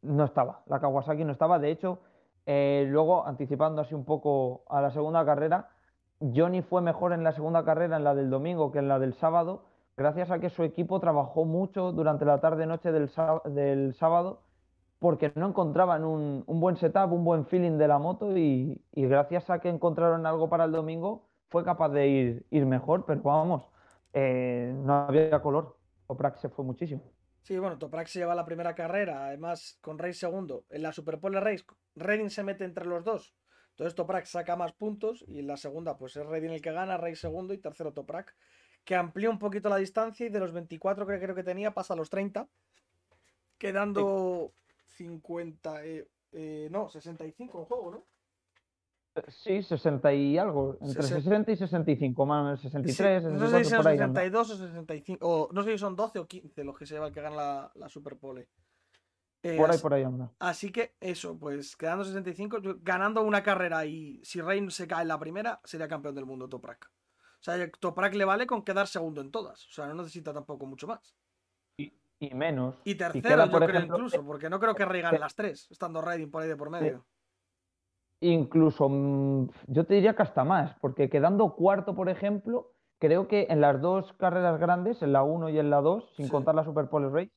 no 0.02 0.24
estaba. 0.24 0.62
La 0.66 0.80
Kawasaki 0.80 1.24
no 1.24 1.30
estaba. 1.30 1.60
De 1.60 1.70
hecho, 1.70 2.00
eh, 2.46 2.84
luego, 2.88 3.24
anticipando 3.26 3.80
así 3.82 3.94
un 3.94 4.04
poco 4.04 4.64
a 4.68 4.80
la 4.80 4.90
segunda 4.90 5.24
carrera, 5.24 5.68
Johnny 6.34 6.62
fue 6.62 6.82
mejor 6.82 7.12
en 7.12 7.22
la 7.22 7.30
segunda 7.30 7.64
carrera, 7.64 7.96
en 7.96 8.02
la 8.02 8.16
del 8.16 8.28
domingo, 8.28 8.72
que 8.72 8.80
en 8.80 8.88
la 8.88 8.98
del 8.98 9.14
sábado, 9.14 9.66
gracias 9.96 10.30
a 10.30 10.38
que 10.38 10.50
su 10.50 10.62
equipo 10.62 11.00
trabajó 11.00 11.44
mucho 11.44 11.92
durante 11.92 12.24
la 12.24 12.40
tarde-noche 12.40 12.92
del, 12.92 13.10
del 13.46 13.94
sábado 13.94 14.42
porque 14.98 15.32
no 15.34 15.48
encontraban 15.48 16.04
un, 16.04 16.44
buen 16.46 16.76
setup, 16.76 17.12
un 17.12 17.24
buen 17.24 17.46
feeling 17.46 17.78
de 17.78 17.88
la 17.88 17.98
moto 17.98 18.36
y, 18.36 18.80
y 18.92 19.06
gracias 19.06 19.50
a 19.50 19.58
que 19.58 19.68
encontraron 19.68 20.26
algo 20.26 20.48
para 20.48 20.64
el 20.64 20.72
domingo 20.72 21.28
fue 21.48 21.64
capaz 21.64 21.90
de 21.90 22.08
ir, 22.08 22.46
ir 22.50 22.66
mejor, 22.66 23.04
pero 23.06 23.20
vamos, 23.22 23.64
eh, 24.12 24.72
no 24.74 24.94
había 24.94 25.40
color. 25.40 25.76
Toprak 26.06 26.36
se 26.38 26.48
fue 26.48 26.64
muchísimo. 26.64 27.02
sí, 27.42 27.58
bueno, 27.58 27.78
Toprak 27.78 28.06
se 28.06 28.20
lleva 28.20 28.34
la 28.34 28.44
primera 28.44 28.74
carrera, 28.74 29.26
además 29.26 29.78
con 29.80 29.98
Rey 29.98 30.12
segundo. 30.12 30.64
En 30.70 30.82
la 30.82 30.92
Superpole 30.92 31.40
Race, 31.40 31.64
Redding 31.94 32.30
se 32.30 32.42
mete 32.42 32.64
entre 32.64 32.86
los 32.86 33.04
dos. 33.04 33.34
Entonces 33.70 33.94
Toprak 33.94 34.24
saca 34.24 34.56
más 34.56 34.72
puntos 34.72 35.24
y 35.28 35.40
en 35.40 35.46
la 35.46 35.56
segunda 35.56 35.98
pues 35.98 36.16
es 36.16 36.24
Redding 36.26 36.52
el 36.52 36.62
que 36.62 36.72
gana, 36.72 36.96
Rey 36.96 37.14
segundo 37.14 37.52
y 37.52 37.58
tercero 37.58 37.92
Toprak, 37.92 38.34
que 38.86 38.94
amplía 38.94 39.28
un 39.28 39.38
poquito 39.38 39.68
la 39.68 39.76
distancia 39.76 40.24
y 40.24 40.30
de 40.30 40.38
los 40.40 40.52
24 40.52 41.06
que 41.06 41.18
creo 41.18 41.34
que 41.34 41.42
tenía 41.42 41.72
pasa 41.74 41.92
a 41.92 41.96
los 41.96 42.08
30, 42.08 42.44
Sí, 42.44 42.48
quedando 43.58 44.52
50, 44.96 45.84
eh, 45.84 46.08
eh, 46.32 46.68
no, 46.70 46.88
65 46.88 47.58
en 47.58 47.64
juego, 47.64 47.90
¿no? 47.90 48.06
Sí, 49.28 49.62
60 49.62 50.12
y 50.12 50.36
algo, 50.38 50.76
entre 50.82 51.02
Sesen- 51.02 51.22
60 51.22 51.52
y 51.52 51.56
65, 51.56 52.26
más 52.26 52.60
Sí, 52.60 52.68
63, 52.68 53.24
no 53.24 53.30
sé 53.50 53.64
si 53.64 53.64
64, 53.64 53.70
son 53.70 53.76
por 53.78 53.86
ahí 53.88 53.98
anda. 53.98 54.20
62 54.20 54.50
o 54.50 54.56
65, 54.56 55.26
o 55.26 55.48
no 55.52 55.62
sé 55.64 55.72
si 55.72 55.78
son 55.78 55.96
12 55.96 56.18
o 56.18 56.26
15 56.28 56.62
los 56.64 56.78
que 56.78 56.86
se 56.86 56.94
lleva 56.94 57.06
el 57.08 57.12
que 57.14 57.22
gana 57.22 57.34
la, 57.36 57.72
la 57.74 57.88
Superpole. 57.88 58.46
Eh, 59.42 59.56
Por 59.56 59.70
ahí, 59.70 59.74
así, 59.74 59.82
por 59.82 59.94
ahí 59.94 60.02
anda. 60.04 60.30
así 60.38 60.70
que 60.70 60.94
eso, 61.00 61.38
pues 61.38 61.76
quedando 61.76 62.04
65, 62.04 62.58
yo- 62.60 62.76
ganando 62.82 63.22
una 63.22 63.42
carrera 63.42 63.84
y 63.86 64.20
si 64.22 64.40
Reign 64.42 64.70
se 64.70 64.86
cae 64.86 65.02
en 65.02 65.08
la 65.08 65.18
primera, 65.18 65.60
sería 65.64 65.88
campeón 65.88 66.14
del 66.14 66.26
mundo 66.26 66.48
Toprak. 66.48 66.90
O 67.46 67.52
sea, 67.52 67.70
Toprak 67.70 68.12
le 68.14 68.24
vale 68.24 68.44
con 68.44 68.62
quedar 68.64 68.88
segundo 68.88 69.20
en 69.20 69.30
todas. 69.30 69.64
O 69.68 69.70
sea, 69.70 69.86
no 69.86 69.94
necesita 69.94 70.32
tampoco 70.34 70.66
mucho 70.66 70.88
más. 70.88 71.14
Y, 71.78 71.92
y 72.18 72.34
menos, 72.34 72.74
Y 72.82 72.96
tercero, 72.96 73.22
queda, 73.22 73.44
yo 73.46 73.52
creo 73.52 73.68
ejemplo, 73.68 73.96
incluso, 73.98 74.24
porque 74.24 74.50
no 74.50 74.58
creo 74.58 74.74
que 74.74 74.84
Rey 74.84 75.00
gane 75.00 75.18
que- 75.18 75.20
las 75.20 75.36
tres, 75.36 75.68
estando 75.70 76.02
Redding 76.02 76.28
por 76.28 76.42
ahí 76.42 76.48
de 76.48 76.56
por 76.56 76.70
medio. 76.70 77.06
Incluso, 78.20 78.88
mm, 78.88 79.48
yo 79.68 79.86
te 79.86 79.94
diría 79.94 80.16
que 80.16 80.22
hasta 80.22 80.42
más, 80.42 80.74
porque 80.80 81.08
quedando 81.08 81.54
cuarto, 81.54 81.94
por 81.94 82.08
ejemplo, 82.08 82.72
creo 82.98 83.28
que 83.28 83.46
en 83.48 83.60
las 83.60 83.80
dos 83.80 84.12
carreras 84.14 84.58
grandes, 84.58 85.00
en 85.02 85.12
la 85.12 85.22
1 85.22 85.48
y 85.48 85.58
en 85.60 85.70
la 85.70 85.80
2, 85.82 86.04
sin 86.16 86.24
Sí. 86.26 86.32
contar 86.32 86.56
la 86.56 86.64
Super 86.64 86.88
Pole 86.88 87.10
Race, 87.10 87.30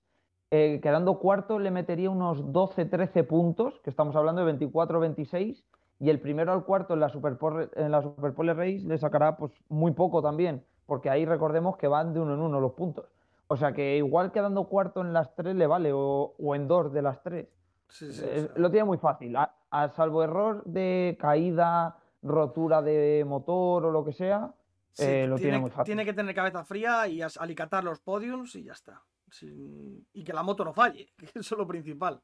eh, 0.49 0.79
quedando 0.81 1.19
cuarto 1.19 1.59
le 1.59 1.69
metería 1.69 2.09
unos 2.09 2.51
12-13 2.51 3.23
puntos, 3.23 3.79
que 3.83 3.91
estamos 3.91 4.15
hablando 4.15 4.43
de 4.43 4.45
24-26, 4.53 5.63
y 5.99 6.09
el 6.09 6.19
primero 6.19 6.53
al 6.53 6.63
cuarto 6.63 6.93
en 6.93 6.99
la 7.01 7.09
Super 7.09 7.37
Pole, 7.37 7.69
en 7.75 7.91
la 7.91 8.01
Super 8.01 8.33
Pole 8.33 8.53
Race 8.53 8.81
le 8.85 8.97
sacará 8.97 9.35
pues 9.37 9.51
muy 9.69 9.91
poco 9.91 10.21
también, 10.21 10.63
porque 10.85 11.09
ahí 11.09 11.25
recordemos 11.25 11.77
que 11.77 11.87
van 11.87 12.13
de 12.13 12.19
uno 12.19 12.33
en 12.33 12.39
uno 12.39 12.59
los 12.59 12.73
puntos. 12.73 13.05
O 13.47 13.57
sea 13.57 13.73
que 13.73 13.97
igual 13.97 14.31
quedando 14.31 14.65
cuarto 14.65 15.01
en 15.01 15.11
las 15.11 15.35
tres 15.35 15.55
le 15.55 15.67
vale, 15.67 15.91
o, 15.93 16.35
o 16.39 16.55
en 16.55 16.67
dos 16.67 16.93
de 16.93 17.01
las 17.01 17.21
tres. 17.23 17.47
Sí, 17.89 18.13
sí, 18.13 18.21
Eh, 18.23 18.49
lo 18.55 18.69
tiene 18.69 18.85
muy 18.85 18.97
fácil. 18.99 19.35
A, 19.35 19.55
a 19.71 19.89
salvo 19.89 20.23
error 20.23 20.63
de 20.65 21.17
caída, 21.19 21.97
rotura 22.21 22.81
de 22.81 23.25
motor 23.27 23.85
o 23.85 23.91
lo 23.91 24.05
que 24.05 24.13
sea, 24.13 24.53
eh, 24.99 25.25
lo 25.27 25.35
tiene 25.35 25.51
tiene, 25.51 25.59
muy 25.59 25.69
fácil. 25.71 25.85
tiene 25.85 26.05
que 26.05 26.13
tener 26.13 26.35
cabeza 26.35 26.63
fría 26.63 27.07
y 27.07 27.21
alicatar 27.39 27.83
los 27.83 27.99
podiums 27.99 28.55
y 28.55 28.63
ya 28.65 28.73
está. 28.73 29.01
Sin- 29.31 30.05
Y 30.13 30.23
que 30.23 30.33
la 30.33 30.43
moto 30.43 30.63
no 30.63 30.73
falle, 30.73 31.07
que 31.17 31.25
eso 31.25 31.55
es 31.55 31.57
lo 31.57 31.67
principal. 31.67 32.21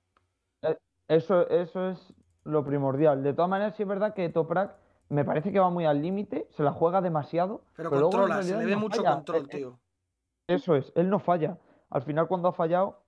Eh, 0.62 0.78
Eso, 1.08 1.48
eso 1.50 1.90
es 1.90 2.14
lo 2.46 2.64
primordial. 2.64 3.22
De 3.24 3.34
todas 3.34 3.50
maneras, 3.50 3.76
sí 3.76 3.84
es 3.84 3.90
verdad 3.90 4.14
que 4.14 4.30
Toprak 4.30 4.76
me 5.10 5.26
parece 5.26 5.52
que 5.52 5.60
va 5.60 5.70
muy 5.70 5.86
al 5.86 6.02
límite, 6.02 6.48
se 6.52 6.64
la 6.64 6.72
juega 6.72 7.02
demasiado, 7.02 7.62
Pero 7.76 7.90
pero 7.90 8.02
luego 8.02 8.16
en 8.16 8.20
controla, 8.22 8.44
se 8.44 8.58
le 8.58 8.66
ve 8.66 8.72
no 8.72 8.80
mucho 8.80 9.04
falla. 9.04 9.16
control, 9.16 9.50
tío. 9.50 9.80
Eso 10.48 10.76
es, 10.76 10.92
él 10.96 11.10
no 11.10 11.20
falla. 11.20 11.58
Al 11.90 12.02
final, 12.04 12.28
cuando 12.28 12.48
ha 12.48 12.54
fallado, 12.54 13.00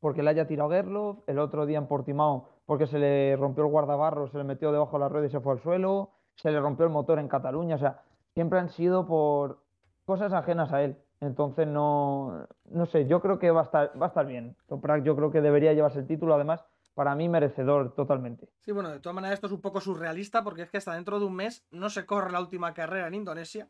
porque 0.00 0.22
le 0.22 0.30
haya 0.30 0.46
tirado 0.46 0.70
Gerloff, 0.70 1.18
el 1.26 1.38
otro 1.38 1.66
día 1.66 1.78
en 1.78 1.86
Portimao, 1.86 2.48
porque 2.66 2.86
se 2.86 2.98
le 2.98 3.36
rompió 3.36 3.64
el 3.64 3.70
guardabarro, 3.70 4.28
se 4.28 4.38
le 4.38 4.44
metió 4.44 4.72
debajo 4.72 4.92
de 4.96 5.00
la 5.00 5.08
rueda 5.08 5.26
y 5.26 5.30
se 5.30 5.40
fue 5.40 5.52
al 5.52 5.60
suelo, 5.60 6.10
se 6.36 6.50
le 6.50 6.60
rompió 6.60 6.84
el 6.86 6.92
motor 6.92 7.18
en 7.18 7.28
Cataluña, 7.28 7.76
o 7.76 7.78
sea, 7.78 8.02
siempre 8.34 8.58
han 8.58 8.68
sido 8.68 9.06
por 9.06 9.58
cosas 10.04 10.32
ajenas 10.32 10.72
a 10.72 10.82
él. 10.82 10.96
Entonces 11.20 11.66
no, 11.66 12.46
no 12.66 12.86
sé, 12.86 13.06
yo 13.06 13.20
creo 13.22 13.38
que 13.38 13.50
va 13.50 13.60
a 13.60 13.64
estar, 13.64 13.92
va 14.00 14.06
a 14.06 14.08
estar 14.08 14.26
bien. 14.26 14.54
Toprak 14.68 15.02
yo 15.02 15.16
creo 15.16 15.30
que 15.30 15.40
debería 15.40 15.72
llevarse 15.72 16.00
el 16.00 16.06
título, 16.06 16.34
además, 16.34 16.64
para 16.96 17.14
mí 17.14 17.28
merecedor 17.28 17.94
totalmente. 17.94 18.48
Sí, 18.60 18.72
bueno, 18.72 18.88
de 18.88 19.00
todas 19.00 19.14
maneras 19.14 19.34
esto 19.34 19.48
es 19.48 19.52
un 19.52 19.60
poco 19.60 19.82
surrealista 19.82 20.42
porque 20.42 20.62
es 20.62 20.70
que 20.70 20.78
hasta 20.78 20.94
dentro 20.94 21.20
de 21.20 21.26
un 21.26 21.34
mes 21.34 21.66
no 21.70 21.90
se 21.90 22.06
corre 22.06 22.32
la 22.32 22.40
última 22.40 22.72
carrera 22.72 23.06
en 23.06 23.14
Indonesia. 23.14 23.68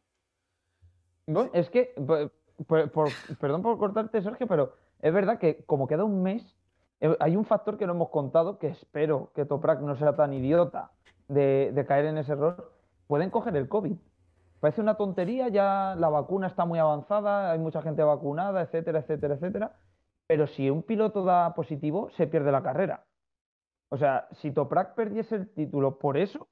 Bueno, 1.26 1.50
es 1.52 1.68
que, 1.68 1.92
perdón 3.40 3.62
por 3.62 3.78
cortarte, 3.78 4.22
Sergio, 4.22 4.46
pero 4.46 4.74
es 5.00 5.12
verdad 5.12 5.40
que 5.40 5.64
como 5.64 5.88
queda 5.88 6.04
un 6.04 6.22
mes, 6.22 6.56
eh, 7.00 7.16
hay 7.18 7.34
un 7.34 7.44
factor 7.44 7.76
que 7.76 7.86
no 7.88 7.94
hemos 7.94 8.10
contado 8.10 8.60
que 8.60 8.68
espero 8.68 9.32
que 9.34 9.44
Toprak 9.44 9.80
no 9.80 9.96
sea 9.96 10.14
tan 10.14 10.32
idiota 10.32 10.92
de, 11.26 11.72
de 11.74 11.84
caer 11.84 12.04
en 12.04 12.18
ese 12.18 12.30
error. 12.30 12.72
Pueden 13.08 13.30
coger 13.30 13.56
el 13.56 13.68
COVID. 13.68 13.96
Parece 14.60 14.80
una 14.80 14.94
tontería, 14.94 15.48
ya 15.48 15.96
la 15.98 16.10
vacuna 16.10 16.46
está 16.46 16.64
muy 16.64 16.78
avanzada, 16.78 17.50
hay 17.50 17.58
mucha 17.58 17.82
gente 17.82 18.04
vacunada, 18.04 18.62
etcétera, 18.62 19.00
etcétera, 19.00 19.34
etcétera. 19.34 19.76
Pero 20.28 20.46
si 20.46 20.70
un 20.70 20.84
piloto 20.84 21.24
da 21.24 21.54
positivo, 21.54 22.08
se 22.10 22.28
pierde 22.28 22.52
la 22.52 22.62
carrera. 22.62 23.05
O 23.88 23.96
sea, 23.96 24.28
si 24.32 24.50
Toprak 24.50 24.94
perdiese 24.94 25.36
el 25.36 25.52
título 25.52 25.98
por 25.98 26.16
eso, 26.16 26.48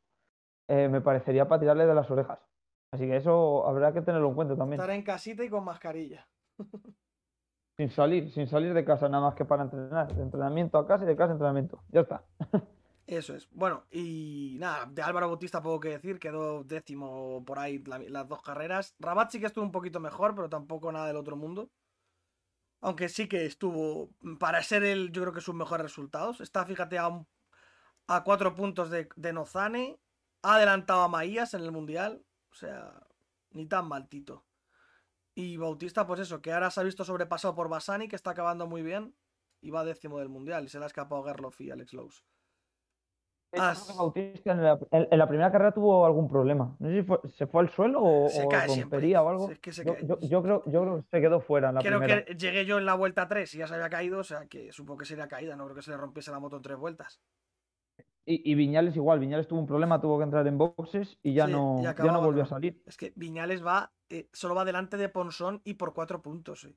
eh, 0.68 0.88
me 0.88 1.00
parecería 1.00 1.48
para 1.48 1.60
tirarle 1.60 1.86
de 1.86 1.94
las 1.94 2.10
orejas. 2.10 2.38
Así 2.92 3.06
que 3.06 3.16
eso 3.16 3.66
habrá 3.66 3.92
que 3.92 4.02
tenerlo 4.02 4.28
en 4.28 4.34
cuenta 4.34 4.56
también. 4.56 4.80
Estar 4.80 4.94
en 4.94 5.02
casita 5.02 5.44
y 5.44 5.50
con 5.50 5.64
mascarilla. 5.64 6.28
sin 7.76 7.90
salir, 7.90 8.30
sin 8.30 8.46
salir 8.46 8.72
de 8.72 8.84
casa 8.84 9.08
nada 9.08 9.24
más 9.24 9.34
que 9.34 9.44
para 9.44 9.64
entrenar. 9.64 10.14
De 10.14 10.22
entrenamiento 10.22 10.78
a 10.78 10.86
casa 10.86 11.04
y 11.04 11.08
de 11.08 11.16
casa 11.16 11.30
a 11.30 11.32
entrenamiento. 11.32 11.82
Ya 11.88 12.02
está. 12.02 12.24
Eso 13.06 13.34
es. 13.34 13.50
Bueno, 13.50 13.84
y 13.90 14.56
nada, 14.58 14.86
de 14.86 15.02
Álvaro 15.02 15.28
Bautista 15.28 15.60
puedo 15.60 15.78
que 15.78 15.90
decir, 15.90 16.18
quedó 16.18 16.64
décimo 16.64 17.44
por 17.44 17.58
ahí 17.58 17.82
las 17.84 18.28
dos 18.28 18.42
carreras. 18.42 18.94
Rabat 18.98 19.30
sí 19.30 19.40
que 19.40 19.46
estuvo 19.46 19.64
un 19.64 19.72
poquito 19.72 20.00
mejor, 20.00 20.34
pero 20.34 20.48
tampoco 20.48 20.90
nada 20.90 21.08
del 21.08 21.16
otro 21.16 21.36
mundo. 21.36 21.68
Aunque 22.84 23.08
sí 23.08 23.28
que 23.28 23.46
estuvo, 23.46 24.10
para 24.38 24.62
ser 24.62 24.84
el, 24.84 25.10
yo 25.10 25.22
creo 25.22 25.32
que 25.32 25.40
sus 25.40 25.54
mejores 25.54 25.84
resultados. 25.84 26.42
Está, 26.42 26.66
fíjate, 26.66 26.98
a, 26.98 27.24
cuatro 28.24 28.54
puntos 28.54 28.90
de, 28.90 29.08
de 29.16 29.32
Nozane. 29.32 29.98
Ha 30.42 30.56
adelantado 30.56 31.00
a 31.00 31.08
Maías 31.08 31.54
en 31.54 31.62
el 31.62 31.72
Mundial. 31.72 32.22
O 32.50 32.54
sea, 32.54 32.92
ni 33.52 33.64
tan 33.64 33.88
maltito. 33.88 34.44
Y 35.34 35.56
Bautista, 35.56 36.06
pues 36.06 36.20
eso, 36.20 36.42
que 36.42 36.52
ahora 36.52 36.70
se 36.70 36.80
ha 36.80 36.82
visto 36.82 37.06
sobrepasado 37.06 37.54
por 37.54 37.70
Basani, 37.70 38.06
que 38.06 38.16
está 38.16 38.32
acabando 38.32 38.66
muy 38.66 38.82
bien. 38.82 39.16
Y 39.62 39.70
va 39.70 39.82
décimo 39.82 40.18
del 40.18 40.28
Mundial. 40.28 40.66
Y 40.66 40.68
se 40.68 40.78
le 40.78 40.84
ha 40.84 40.88
escapado 40.88 41.24
Gerloff 41.24 41.58
y 41.62 41.70
Alex 41.70 41.94
Lowe. 41.94 42.12
Bautista 43.96 44.52
en 44.90 45.18
la, 45.18 45.28
primera 45.28 45.50
carrera 45.50 45.72
tuvo 45.72 46.04
algún 46.04 46.28
problema. 46.28 46.76
No 46.78 46.88
sé 46.88 47.02
si 47.02 47.36
se 47.36 47.46
fue 47.46 47.62
al 47.62 47.70
suelo 47.70 48.00
o, 48.02 48.28
se 48.28 48.44
rompería 48.82 49.22
o 49.22 49.28
algo. 49.28 49.50
yo, 49.50 50.42
creo, 50.42 50.62
que 50.62 51.02
se 51.10 51.20
quedó 51.20 51.40
fuera 51.40 51.68
en 51.68 51.76
la 51.76 51.80
creo 51.80 52.00
que 52.00 52.34
llegué 52.34 52.64
yo 52.64 52.78
en 52.78 52.86
la 52.86 52.94
vuelta 52.94 53.28
3 53.28 53.54
y 53.54 53.58
ya 53.58 53.66
se 53.66 53.74
había 53.74 53.90
caído, 53.90 54.20
o 54.20 54.24
sea 54.24 54.46
que 54.46 54.72
supongo 54.72 54.98
que 54.98 55.06
sería 55.06 55.28
caída, 55.28 55.56
no 55.56 55.64
creo 55.64 55.76
que 55.76 55.82
se 55.82 55.90
le 55.90 55.96
rompiese 55.96 56.30
la 56.30 56.40
moto 56.40 56.56
en 56.56 56.62
tres 56.62 56.76
vueltas. 56.76 57.20
Y, 58.26 58.54
Viñales 58.54 58.96
igual, 58.96 59.18
Viñales 59.18 59.46
tuvo 59.46 59.60
un 59.60 59.66
problema, 59.66 60.00
tuvo 60.00 60.16
que 60.16 60.24
entrar 60.24 60.46
en 60.46 60.56
boxes 60.56 61.18
y 61.22 61.34
ya, 61.34 61.46
no, 61.46 61.82
ya 61.82 61.92
no 61.92 62.22
volvió 62.22 62.44
a 62.44 62.46
salir. 62.46 62.82
Es 62.86 62.96
que 62.96 63.12
Viñales 63.16 63.64
va, 63.64 63.92
eh, 64.08 64.30
solo 64.32 64.54
va 64.54 64.64
delante 64.64 64.96
de 64.96 65.10
Ponsón 65.10 65.60
y 65.62 65.74
por 65.74 65.92
cuatro 65.92 66.22
puntos. 66.22 66.64
Eh. 66.64 66.74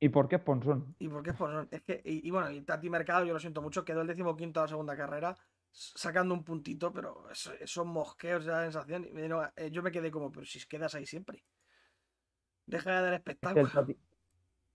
¿Y 0.00 0.08
por 0.08 0.28
qué 0.28 0.38
Sponsón? 0.38 0.96
¿Y 0.98 1.08
por 1.08 1.22
qué 1.22 1.32
Sponsón? 1.32 1.68
Es 1.70 1.82
que, 1.82 2.00
y, 2.02 2.30
bueno, 2.30 2.50
y 2.50 2.62
Tati 2.62 2.88
Mercado, 2.88 3.26
yo 3.26 3.34
lo 3.34 3.38
siento 3.38 3.60
mucho, 3.60 3.84
quedó 3.84 4.00
el 4.00 4.06
decimoquinto 4.06 4.60
a 4.60 4.64
la 4.64 4.68
segunda 4.68 4.96
carrera, 4.96 5.36
sacando 5.70 6.32
un 6.32 6.42
puntito, 6.42 6.90
pero 6.90 7.24
son 7.64 7.88
mosqueos 7.88 8.46
de 8.46 8.52
la 8.52 8.62
sensación. 8.62 9.06
Eh, 9.56 9.70
yo 9.70 9.82
me 9.82 9.92
quedé 9.92 10.10
como, 10.10 10.32
pero 10.32 10.46
si 10.46 10.66
quedas 10.66 10.94
ahí 10.94 11.04
siempre. 11.04 11.44
Deja 12.64 12.96
de 12.96 13.02
dar 13.02 13.14
espectáculo. 13.14 13.68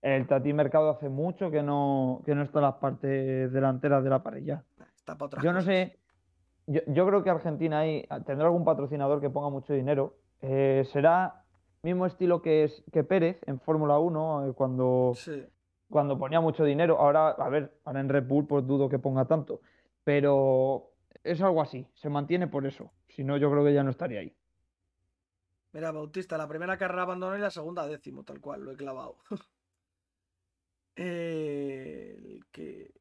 El 0.01 0.27
tati, 0.27 0.53
Mercado 0.53 0.91
hace 0.91 1.09
mucho 1.09 1.49
que 1.49 1.63
no, 1.63 2.21
que 2.23 2.35
no 2.35 2.43
está 2.43 2.59
en 2.59 2.65
las 2.65 2.75
partes 2.75 3.51
delanteras 3.51 4.03
de 4.03 4.09
la 4.11 4.21
parrilla. 4.21 4.63
Está 4.95 5.17
para 5.17 5.41
yo 5.41 5.51
no 5.51 5.61
sé, 5.61 5.97
yo, 6.67 7.07
creo 7.07 7.23
que 7.23 7.31
Argentina 7.31 7.79
ahí 7.79 8.07
tendrá 8.25 8.45
algún 8.45 8.63
patrocinador 8.63 9.19
que 9.21 9.31
ponga 9.31 9.49
mucho 9.49 9.73
dinero. 9.73 10.19
Eh, 10.41 10.87
será 10.91 11.44
mismo 11.85 12.05
estilo 12.05 12.41
que, 12.41 12.65
es, 12.65 12.83
que 12.91 13.03
Pérez 13.03 13.39
en 13.45 13.59
Fórmula 13.61 13.99
1, 13.99 14.49
eh, 14.49 14.53
cuando, 14.53 15.13
cuando 15.89 16.17
ponía 16.17 16.41
mucho 16.41 16.65
dinero. 16.65 16.97
Ahora, 16.99 17.29
a 17.29 17.49
ver, 17.49 17.79
ahora 17.85 18.01
en 18.01 18.09
Red 18.09 18.25
Bull 18.25 18.47
pues 18.47 18.67
dudo 18.67 18.89
que 18.89 18.99
ponga 18.99 19.25
tanto, 19.25 19.61
pero 20.03 20.91
es 21.23 21.41
algo 21.41 21.61
así, 21.61 21.87
se 21.93 22.09
mantiene 22.09 22.47
por 22.47 22.65
eso. 22.65 22.91
Si 23.07 23.23
no, 23.23 23.37
yo 23.37 23.49
creo 23.51 23.63
que 23.63 23.73
ya 23.73 23.83
no 23.83 23.91
estaría 23.91 24.19
ahí. 24.19 24.35
Mira, 25.71 25.91
Bautista, 25.91 26.37
la 26.37 26.47
primera 26.47 26.77
carrera 26.77 27.03
abandonó 27.03 27.37
y 27.37 27.41
la 27.41 27.51
segunda 27.51 27.85
décimo, 27.85 28.23
tal 28.23 28.41
cual, 28.41 28.63
lo 28.63 28.71
he 28.71 28.75
clavado. 28.75 29.17
que... 30.95 32.93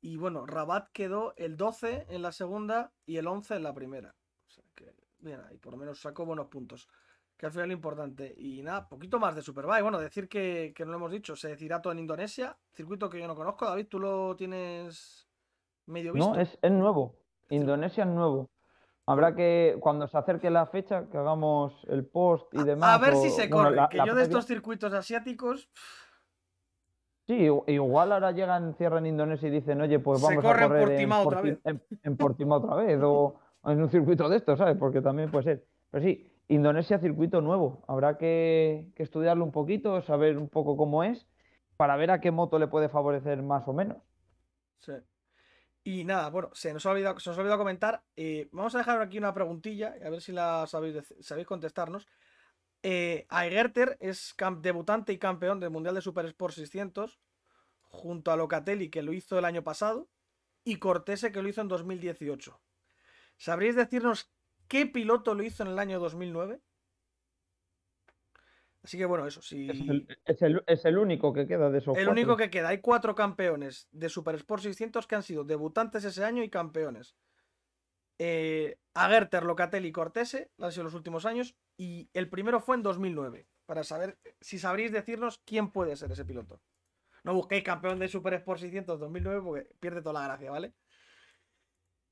Y 0.00 0.16
bueno, 0.16 0.46
Rabat 0.46 0.92
quedó 0.92 1.34
el 1.36 1.56
12 1.56 2.06
en 2.08 2.22
la 2.22 2.30
segunda 2.30 2.92
y 3.04 3.16
el 3.16 3.26
11 3.26 3.56
en 3.56 3.62
la 3.64 3.74
primera. 3.74 4.14
O 4.46 4.50
sea 4.50 4.62
que, 4.76 4.94
bien, 5.18 5.40
ahí 5.48 5.58
por 5.58 5.72
lo 5.72 5.78
menos 5.78 6.00
sacó 6.00 6.24
buenos 6.24 6.46
puntos 6.46 6.88
que 7.38 7.46
al 7.46 7.52
final 7.52 7.70
es 7.70 7.76
importante. 7.76 8.34
Y 8.36 8.62
nada, 8.62 8.88
poquito 8.88 9.20
más 9.20 9.34
de 9.36 9.42
Superbike. 9.42 9.82
Bueno, 9.82 10.00
decir 10.00 10.28
que, 10.28 10.74
no 10.80 10.86
lo 10.86 10.96
hemos 10.96 11.12
dicho, 11.12 11.36
se 11.36 11.48
decidirá 11.48 11.80
todo 11.80 11.92
en 11.92 12.00
Indonesia, 12.00 12.56
circuito 12.72 13.08
que 13.08 13.20
yo 13.20 13.28
no 13.28 13.36
conozco. 13.36 13.64
David, 13.64 13.86
¿tú 13.88 14.00
lo 14.00 14.34
tienes 14.34 15.28
medio 15.86 16.12
visto? 16.12 16.34
No, 16.34 16.40
es, 16.40 16.58
nuevo. 16.68 17.14
Indonesia 17.48 18.02
es 18.02 18.10
nuevo. 18.10 18.50
Habrá 19.06 19.34
que, 19.34 19.76
cuando 19.80 20.08
se 20.08 20.18
acerque 20.18 20.50
la 20.50 20.66
fecha, 20.66 21.08
que 21.08 21.16
hagamos 21.16 21.86
el 21.88 22.04
post 22.04 22.52
y 22.52 22.62
demás. 22.62 22.90
A 22.90 22.98
ver 22.98 23.14
si 23.14 23.30
se 23.30 23.48
corre, 23.48 23.78
que 23.88 23.98
yo 24.04 24.14
de 24.14 24.24
estos 24.24 24.44
circuitos 24.44 24.92
asiáticos. 24.92 25.70
Sí, 27.26 27.48
igual 27.68 28.12
ahora 28.12 28.32
llegan, 28.32 28.74
cierran 28.74 29.06
Indonesia 29.06 29.48
y 29.48 29.52
dicen, 29.52 29.80
oye, 29.80 29.98
pues 30.00 30.20
vamos 30.20 30.44
a 30.44 30.66
correr 30.66 31.00
en, 31.00 31.12
otra 31.12 31.40
vez. 31.40 31.58
En, 31.64 31.80
en 32.02 32.52
otra 32.52 32.74
vez, 32.74 33.00
o 33.02 33.38
en 33.64 33.82
un 33.82 33.88
circuito 33.88 34.28
de 34.28 34.38
estos, 34.38 34.58
¿sabes? 34.58 34.76
Porque 34.76 35.00
también 35.00 35.30
puede 35.30 35.44
ser. 35.44 35.66
Pero 35.90 36.04
sí, 36.04 36.27
Indonesia 36.48 36.98
circuito 36.98 37.40
nuevo. 37.40 37.84
Habrá 37.86 38.16
que, 38.16 38.90
estudiarlo 38.96 39.44
un 39.44 39.52
poquito, 39.52 40.00
saber 40.02 40.38
un 40.38 40.48
poco 40.48 40.76
cómo 40.76 41.04
es, 41.04 41.26
para 41.76 41.96
ver 41.96 42.10
a 42.10 42.20
qué 42.20 42.30
moto 42.30 42.58
le 42.58 42.66
puede 42.66 42.88
favorecer 42.88 43.42
más 43.42 43.68
o 43.68 43.72
menos. 43.72 43.98
Sí. 44.80 44.92
Y 45.84 46.04
nada, 46.04 46.30
bueno, 46.30 46.50
se 46.54 46.72
nos 46.72 46.84
ha 46.86 46.90
olvidado, 46.90 47.20
se 47.20 47.30
nos 47.30 47.38
ha 47.38 47.40
olvidado 47.40 47.58
comentar. 47.58 48.02
Eh, 48.16 48.48
vamos 48.52 48.74
a 48.74 48.78
dejar 48.78 49.00
aquí 49.00 49.18
una 49.18 49.34
preguntilla, 49.34 49.94
a 50.04 50.10
ver 50.10 50.20
si 50.20 50.32
la 50.32 50.66
sabéis, 50.66 51.14
sabéis 51.20 51.46
contestarnos. 51.46 52.08
Eh, 52.82 53.26
Aigerter 53.28 53.96
es 54.00 54.34
debutante 54.60 55.12
y 55.12 55.18
campeón 55.18 55.60
del 55.60 55.70
Mundial 55.70 55.94
de 55.94 56.00
Super 56.00 56.26
Sport 56.26 56.54
600, 56.54 57.20
junto 57.82 58.30
a 58.30 58.36
Locatelli, 58.36 58.90
que 58.90 59.02
lo 59.02 59.12
hizo 59.12 59.38
el 59.38 59.44
año 59.44 59.62
pasado, 59.62 60.08
y 60.64 60.76
Cortese, 60.76 61.32
que 61.32 61.42
lo 61.42 61.48
hizo 61.48 61.60
en 61.60 61.68
2018. 61.68 62.60
¿Sabríais 63.36 63.76
decirnos 63.76 64.30
¿Qué 64.68 64.86
piloto 64.86 65.34
lo 65.34 65.42
hizo 65.42 65.62
en 65.62 65.70
el 65.70 65.78
año 65.78 65.98
2009? 65.98 66.60
Así 68.82 68.96
que 68.96 69.06
bueno, 69.06 69.26
eso 69.26 69.42
sí. 69.42 69.68
Es 70.24 70.42
el, 70.84 70.98
único 70.98 71.32
que 71.32 71.46
queda 71.46 71.70
de 71.70 71.78
esos. 71.78 71.96
El 71.96 72.08
único 72.08 72.36
que 72.36 72.50
queda. 72.50 72.68
Hay 72.68 72.80
cuatro 72.80 73.14
campeones 73.14 73.88
de 73.90 74.08
Super 74.08 74.34
Sport 74.36 74.62
600 74.62 75.06
que 75.06 75.14
han 75.14 75.22
sido 75.22 75.44
debutantes 75.44 76.04
ese 76.04 76.24
año 76.24 76.42
y 76.42 76.50
campeones. 76.50 77.16
Eh, 78.18 78.78
Agerter, 78.94 79.44
Locatelli 79.44 79.88
y 79.88 79.92
Cortese, 79.92 80.50
han 80.58 80.72
sido 80.72 80.84
los 80.84 80.94
últimos 80.94 81.26
años. 81.26 81.56
Y 81.76 82.08
el 82.14 82.28
primero 82.28 82.60
fue 82.60 82.76
en 82.76 82.82
2009. 82.82 83.46
Para 83.66 83.84
saber 83.84 84.18
si 84.40 84.58
sabréis 84.58 84.92
decirnos 84.92 85.42
quién 85.44 85.70
puede 85.70 85.96
ser 85.96 86.12
ese 86.12 86.24
piloto. 86.24 86.62
No 87.24 87.34
busquéis 87.34 87.64
campeón 87.64 87.98
de 87.98 88.08
Super 88.08 88.34
Sport 88.34 88.60
600 88.60 89.00
2009 89.00 89.42
porque 89.42 89.74
pierde 89.80 90.00
toda 90.00 90.20
la 90.20 90.28
gracia, 90.28 90.50
¿vale? 90.50 90.72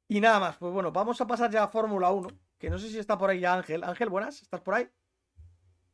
Y 0.08 0.20
nada 0.20 0.40
más, 0.40 0.56
pues 0.58 0.72
bueno, 0.72 0.92
vamos 0.92 1.20
a 1.20 1.26
pasar 1.26 1.50
ya 1.50 1.64
a 1.64 1.68
Fórmula 1.68 2.10
1 2.10 2.45
que 2.58 2.70
no 2.70 2.78
sé 2.78 2.88
si 2.88 2.98
está 2.98 3.18
por 3.18 3.30
ahí 3.30 3.40
ya 3.40 3.54
Ángel. 3.54 3.84
Ángel, 3.84 4.08
buenas, 4.08 4.42
¿estás 4.42 4.60
por 4.60 4.74
ahí? 4.74 4.88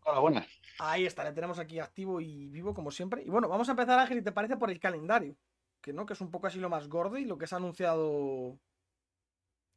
Hola, 0.05 0.19
buenas. 0.21 0.47
Ahí 0.79 1.07
está, 1.07 1.25
le 1.25 1.33
tenemos 1.33 1.59
aquí 1.59 1.79
activo 1.79 2.21
y 2.21 2.49
vivo 2.49 2.75
como 2.75 2.91
siempre. 2.91 3.23
Y 3.23 3.31
bueno, 3.31 3.49
vamos 3.49 3.69
a 3.69 3.73
empezar, 3.73 3.99
Ángel, 3.99 4.19
y 4.19 4.23
te 4.23 4.33
parece 4.33 4.57
por 4.57 4.71
el 4.71 4.81
calendario. 4.81 5.37
Que 5.81 5.93
no, 5.93 6.07
que 6.07 6.15
es 6.15 6.21
un 6.21 6.31
poco 6.31 6.47
así 6.47 6.59
lo 6.59 6.69
más 6.69 6.89
gordo 6.89 7.19
y 7.19 7.25
lo 7.25 7.39
que 7.39 7.47
se 7.47 7.55
ha 7.55 7.59
anunciado. 7.59 8.59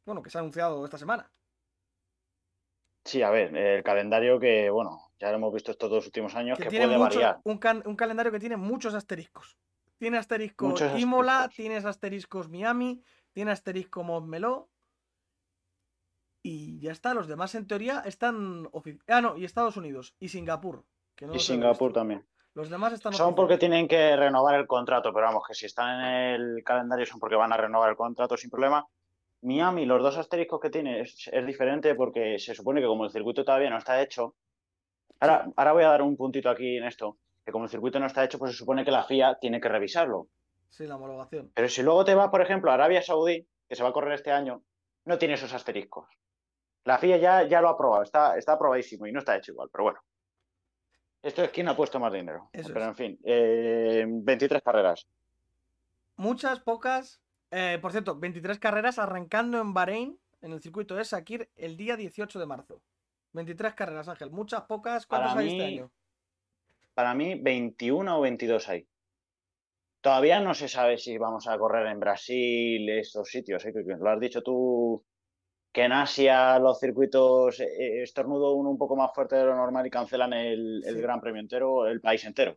Bueno, 0.04 0.22
que 0.22 0.30
se 0.30 0.38
ha 0.38 0.40
anunciado 0.40 0.84
esta 0.84 0.98
semana. 0.98 1.30
Sí, 3.04 3.22
a 3.22 3.30
ver, 3.30 3.56
el 3.56 3.84
calendario 3.84 4.40
que, 4.40 4.68
bueno, 4.68 5.12
ya 5.20 5.30
lo 5.30 5.36
hemos 5.36 5.54
visto 5.54 5.70
estos 5.70 5.88
dos 5.88 6.06
últimos 6.06 6.34
años, 6.34 6.58
que, 6.58 6.66
puede 6.66 6.96
variar. 6.96 7.40
Un, 7.44 7.60
un, 7.84 7.96
calendario 7.96 8.32
que 8.32 8.40
tiene 8.40 8.56
muchos 8.56 8.94
asteriscos. 8.94 9.56
Tiene 9.98 10.18
asteriscos 10.18 10.82
Imola, 10.98 11.48
tienes 11.54 11.84
asteriscos 11.84 12.48
Miami, 12.48 13.02
tiene 13.32 13.52
asterisco 13.52 14.02
Montmeló, 14.02 14.68
y 16.46 16.78
ya 16.78 16.92
está, 16.92 17.12
los 17.12 17.26
demás 17.26 17.56
en 17.56 17.66
teoría 17.66 18.04
están. 18.06 18.68
Ah, 19.08 19.20
no, 19.20 19.36
y 19.36 19.44
Estados 19.44 19.76
Unidos 19.76 20.14
y 20.20 20.28
Singapur. 20.28 20.84
y 21.32 21.40
Singapur 21.40 21.92
también. 21.92 22.24
Los 22.54 22.70
demás 22.70 22.92
están. 22.92 23.12
Son 23.12 23.34
porque 23.34 23.58
tienen 23.58 23.88
que 23.88 24.14
renovar 24.14 24.54
el 24.54 24.68
contrato, 24.68 25.12
pero 25.12 25.26
vamos, 25.26 25.42
que 25.46 25.54
si 25.54 25.66
están 25.66 26.00
en 26.00 26.40
el 26.40 26.62
calendario 26.62 27.04
son 27.04 27.18
porque 27.18 27.34
van 27.34 27.52
a 27.52 27.56
renovar 27.56 27.90
el 27.90 27.96
contrato 27.96 28.36
sin 28.36 28.48
problema. 28.48 28.86
Miami, 29.42 29.86
los 29.86 30.00
dos 30.00 30.16
asteriscos 30.18 30.60
que 30.60 30.70
tiene 30.70 31.00
es, 31.00 31.28
diferente 31.44 31.96
porque 31.96 32.38
se 32.38 32.54
supone 32.54 32.80
que 32.80 32.86
como 32.86 33.04
el 33.04 33.10
circuito 33.10 33.44
todavía 33.44 33.68
no 33.68 33.78
está 33.78 34.00
hecho, 34.00 34.36
ahora, 35.18 35.48
ahora 35.56 35.72
voy 35.72 35.82
a 35.82 35.88
dar 35.88 36.02
un 36.02 36.16
puntito 36.16 36.48
aquí 36.48 36.76
en 36.76 36.84
esto, 36.84 37.18
que 37.44 37.50
como 37.50 37.64
el 37.64 37.70
circuito 37.70 37.98
no 37.98 38.06
está 38.06 38.24
hecho, 38.24 38.38
pues 38.38 38.52
se 38.52 38.56
supone 38.56 38.84
que 38.84 38.92
la 38.92 39.02
FIA 39.02 39.38
tiene 39.40 39.60
que 39.60 39.68
revisarlo. 39.68 40.28
Sí, 40.70 40.86
la 40.86 40.94
homologación. 40.94 41.50
Pero 41.54 41.68
si 41.68 41.82
luego 41.82 42.04
te 42.04 42.14
vas, 42.14 42.30
por 42.30 42.40
ejemplo, 42.40 42.70
a 42.70 42.74
Arabia 42.74 43.02
Saudí, 43.02 43.46
que 43.68 43.74
se 43.74 43.82
va 43.82 43.88
a 43.88 43.92
correr 43.92 44.14
este 44.14 44.30
año, 44.30 44.62
no 45.04 45.18
tiene 45.18 45.34
esos 45.34 45.52
asteriscos. 45.52 46.06
La 46.86 46.98
FIA 46.98 47.16
ya, 47.16 47.42
ya 47.42 47.60
lo 47.60 47.68
ha 47.68 47.72
aprobado, 47.72 48.04
está, 48.04 48.38
está 48.38 48.52
aprobadísimo 48.52 49.08
y 49.08 49.12
no 49.12 49.18
está 49.18 49.36
hecho 49.36 49.50
igual, 49.50 49.68
pero 49.72 49.84
bueno. 49.84 50.00
Esto 51.20 51.42
es 51.42 51.50
quien 51.50 51.68
ha 51.68 51.76
puesto 51.76 51.98
más 51.98 52.12
dinero. 52.12 52.48
pero 52.52 52.84
en 52.84 52.94
fin, 52.94 53.18
23 53.24 54.58
eh, 54.58 54.62
carreras. 54.64 55.08
Muchas, 56.14 56.60
pocas. 56.60 57.20
Eh, 57.50 57.80
por 57.82 57.90
cierto, 57.90 58.16
23 58.16 58.60
carreras 58.60 59.00
arrancando 59.00 59.60
en 59.60 59.74
Bahrein, 59.74 60.20
en 60.40 60.52
el 60.52 60.62
circuito 60.62 60.94
de 60.94 61.04
Sakir, 61.04 61.50
el 61.56 61.76
día 61.76 61.96
18 61.96 62.38
de 62.38 62.46
marzo. 62.46 62.80
23 63.32 63.74
carreras, 63.74 64.08
Ángel. 64.08 64.30
Muchas, 64.30 64.62
pocas. 64.62 65.06
¿Cuántas 65.06 65.36
hay 65.36 65.48
este 65.48 65.64
año? 65.64 65.90
Para 66.94 67.14
mí, 67.14 67.34
21 67.34 68.16
o 68.16 68.20
22 68.20 68.68
hay. 68.68 68.86
Todavía 70.00 70.38
no 70.38 70.54
se 70.54 70.68
sabe 70.68 70.98
si 70.98 71.18
vamos 71.18 71.48
a 71.48 71.58
correr 71.58 71.88
en 71.88 71.98
Brasil, 71.98 72.88
estos 72.90 73.28
sitios. 73.28 73.64
¿eh? 73.66 73.72
Lo 73.74 74.08
has 74.08 74.20
dicho 74.20 74.40
tú 74.40 75.04
que 75.72 75.84
en 75.84 75.92
Asia 75.92 76.58
los 76.58 76.80
circuitos 76.80 77.60
eh, 77.60 78.02
estornudo 78.02 78.54
uno 78.54 78.70
un 78.70 78.78
poco 78.78 78.96
más 78.96 79.12
fuerte 79.14 79.36
de 79.36 79.44
lo 79.44 79.54
normal 79.54 79.86
y 79.86 79.90
cancelan 79.90 80.32
el, 80.32 80.82
Gran 81.02 81.20
Premio 81.20 81.40
entero, 81.40 81.86
el 81.86 82.00
país 82.00 82.24
entero. 82.24 82.56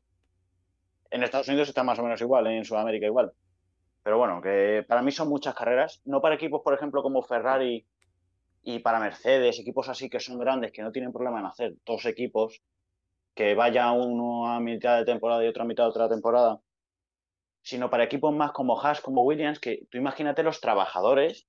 En 1.11 1.23
Estados 1.23 1.47
Unidos 1.47 1.69
está 1.69 1.83
más 1.83 1.99
o 1.99 2.03
menos 2.03 2.21
igual, 2.21 2.47
en 2.47 2.63
Sudamérica 2.63 3.05
igual. 3.05 3.33
Pero 4.03 4.17
bueno, 4.17 4.41
que 4.41 4.85
para 4.87 5.01
mí 5.01 5.11
son 5.11 5.27
muchas 5.27 5.53
carreras, 5.53 6.01
no 6.05 6.21
para 6.21 6.35
equipos, 6.35 6.61
por 6.63 6.73
ejemplo, 6.73 7.03
como 7.03 7.21
Ferrari 7.21 7.85
y 8.63 8.79
para 8.79 8.99
Mercedes, 8.99 9.59
equipos 9.59 9.89
así 9.89 10.09
que 10.09 10.19
son 10.19 10.39
grandes, 10.39 10.71
que 10.71 10.81
no 10.81 10.91
tienen 10.91 11.11
problema 11.11 11.39
en 11.39 11.45
hacer 11.45 11.75
dos 11.85 12.05
equipos, 12.05 12.61
que 13.33 13.55
vaya 13.55 13.91
uno 13.91 14.47
a 14.47 14.59
mitad 14.59 14.97
de 14.97 15.05
temporada 15.05 15.43
y 15.43 15.47
otro 15.47 15.63
a 15.63 15.65
mitad 15.65 15.83
de 15.83 15.89
otra 15.89 16.09
temporada, 16.09 16.61
sino 17.61 17.89
para 17.89 18.03
equipos 18.03 18.33
más 18.33 18.51
como 18.51 18.81
Haas, 18.81 19.01
como 19.01 19.23
Williams, 19.23 19.59
que 19.59 19.85
tú 19.89 19.97
imagínate 19.97 20.43
los 20.43 20.61
trabajadores 20.61 21.47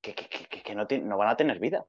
que, 0.00 0.74
no, 0.74 1.16
van 1.16 1.28
a 1.28 1.36
tener 1.36 1.58
vida. 1.58 1.86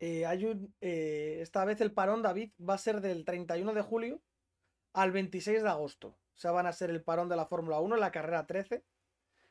Eh, 0.00 0.24
hay 0.24 0.46
un, 0.46 0.74
eh, 0.80 1.38
esta 1.40 1.64
vez 1.64 1.80
el 1.80 1.92
parón, 1.92 2.22
David, 2.22 2.52
va 2.58 2.74
a 2.74 2.78
ser 2.78 3.00
del 3.00 3.24
31 3.24 3.74
de 3.74 3.82
julio 3.82 4.22
al 4.94 5.12
26 5.12 5.62
de 5.62 5.68
agosto. 5.68 6.08
O 6.08 6.38
sea, 6.38 6.52
van 6.52 6.66
a 6.66 6.72
ser 6.72 6.90
el 6.90 7.02
parón 7.02 7.28
de 7.28 7.36
la 7.36 7.46
Fórmula 7.46 7.80
1 7.80 7.94
en 7.96 8.00
la 8.00 8.10
carrera 8.10 8.46
13, 8.46 8.82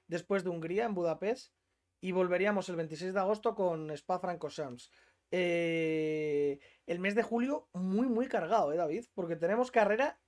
después 0.08 0.44
de 0.44 0.50
Hungría, 0.50 0.86
en 0.86 0.96
Budapest, 0.96 1.54
y 2.02 2.12
volveríamos 2.14 2.68
el 2.70 2.78
26 2.78 3.14
de 3.14 3.20
agosto 3.20 3.54
con 3.54 3.92
Spa 3.92 4.20
Francorchamps. 4.20 4.92
Eh, 5.32 6.60
el 6.88 7.00
mes 7.00 7.14
de 7.14 7.22
julio 7.22 7.70
muy, 7.74 8.08
muy 8.08 8.28
cargado, 8.28 8.74
¿eh, 8.74 8.78
David? 8.78 9.06
Porque 9.14 9.36
tenemos 9.36 9.70
carrera, 9.70 10.20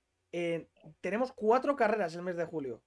tenemos 1.00 1.32
cuatro 1.32 1.74
carreras 1.74 2.14
el 2.14 2.22
mes 2.22 2.36
de 2.36 2.44
julio. 2.44 2.82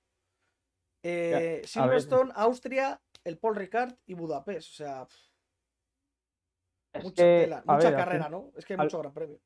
Silverstone, 1.03 2.31
Austria, 2.33 3.01
el 3.25 3.37
Paul 3.37 3.55
Ricard 3.55 3.93
y 4.05 4.13
Budapest. 4.13 4.69
O 4.69 4.73
sea, 4.73 5.07
mucha, 7.03 7.95
carrera, 7.95 8.29
¿no? 8.29 8.51
Es 8.55 8.65
que 8.65 8.73
hay 8.73 8.79
mucho 8.79 8.99
gran 8.99 9.13
premio. 9.13 9.37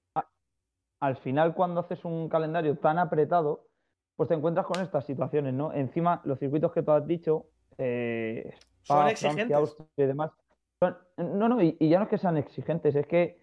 al 1.00 1.18
final, 1.18 1.56
cuando 1.56 1.80
haces 1.80 2.06
un 2.06 2.30
calendario 2.30 2.78
tan 2.78 3.00
apretado, 3.00 3.66
pues 4.16 4.30
te 4.30 4.36
encuentras 4.36 4.68
con 4.68 4.82
estas 4.84 5.06
situaciones, 5.06 5.54
¿no? 5.54 5.74
Encima, 5.74 6.22
los 6.26 6.38
circuitos 6.38 6.72
que 6.74 6.84
tú 6.84 6.92
has 6.92 7.08
dicho, 7.08 7.48
eh, 7.78 8.54
son 8.84 9.08
exigentes. 9.08 9.76
y 9.96 10.04
demás. 10.04 10.32
no, 11.18 11.50
no, 11.50 11.62
y, 11.62 11.78
ya 11.80 11.98
no 11.98 12.04
es 12.04 12.10
que 12.10 12.18
sean 12.18 12.38
exigentes, 12.38 12.96
es 12.96 13.08
que 13.08 13.42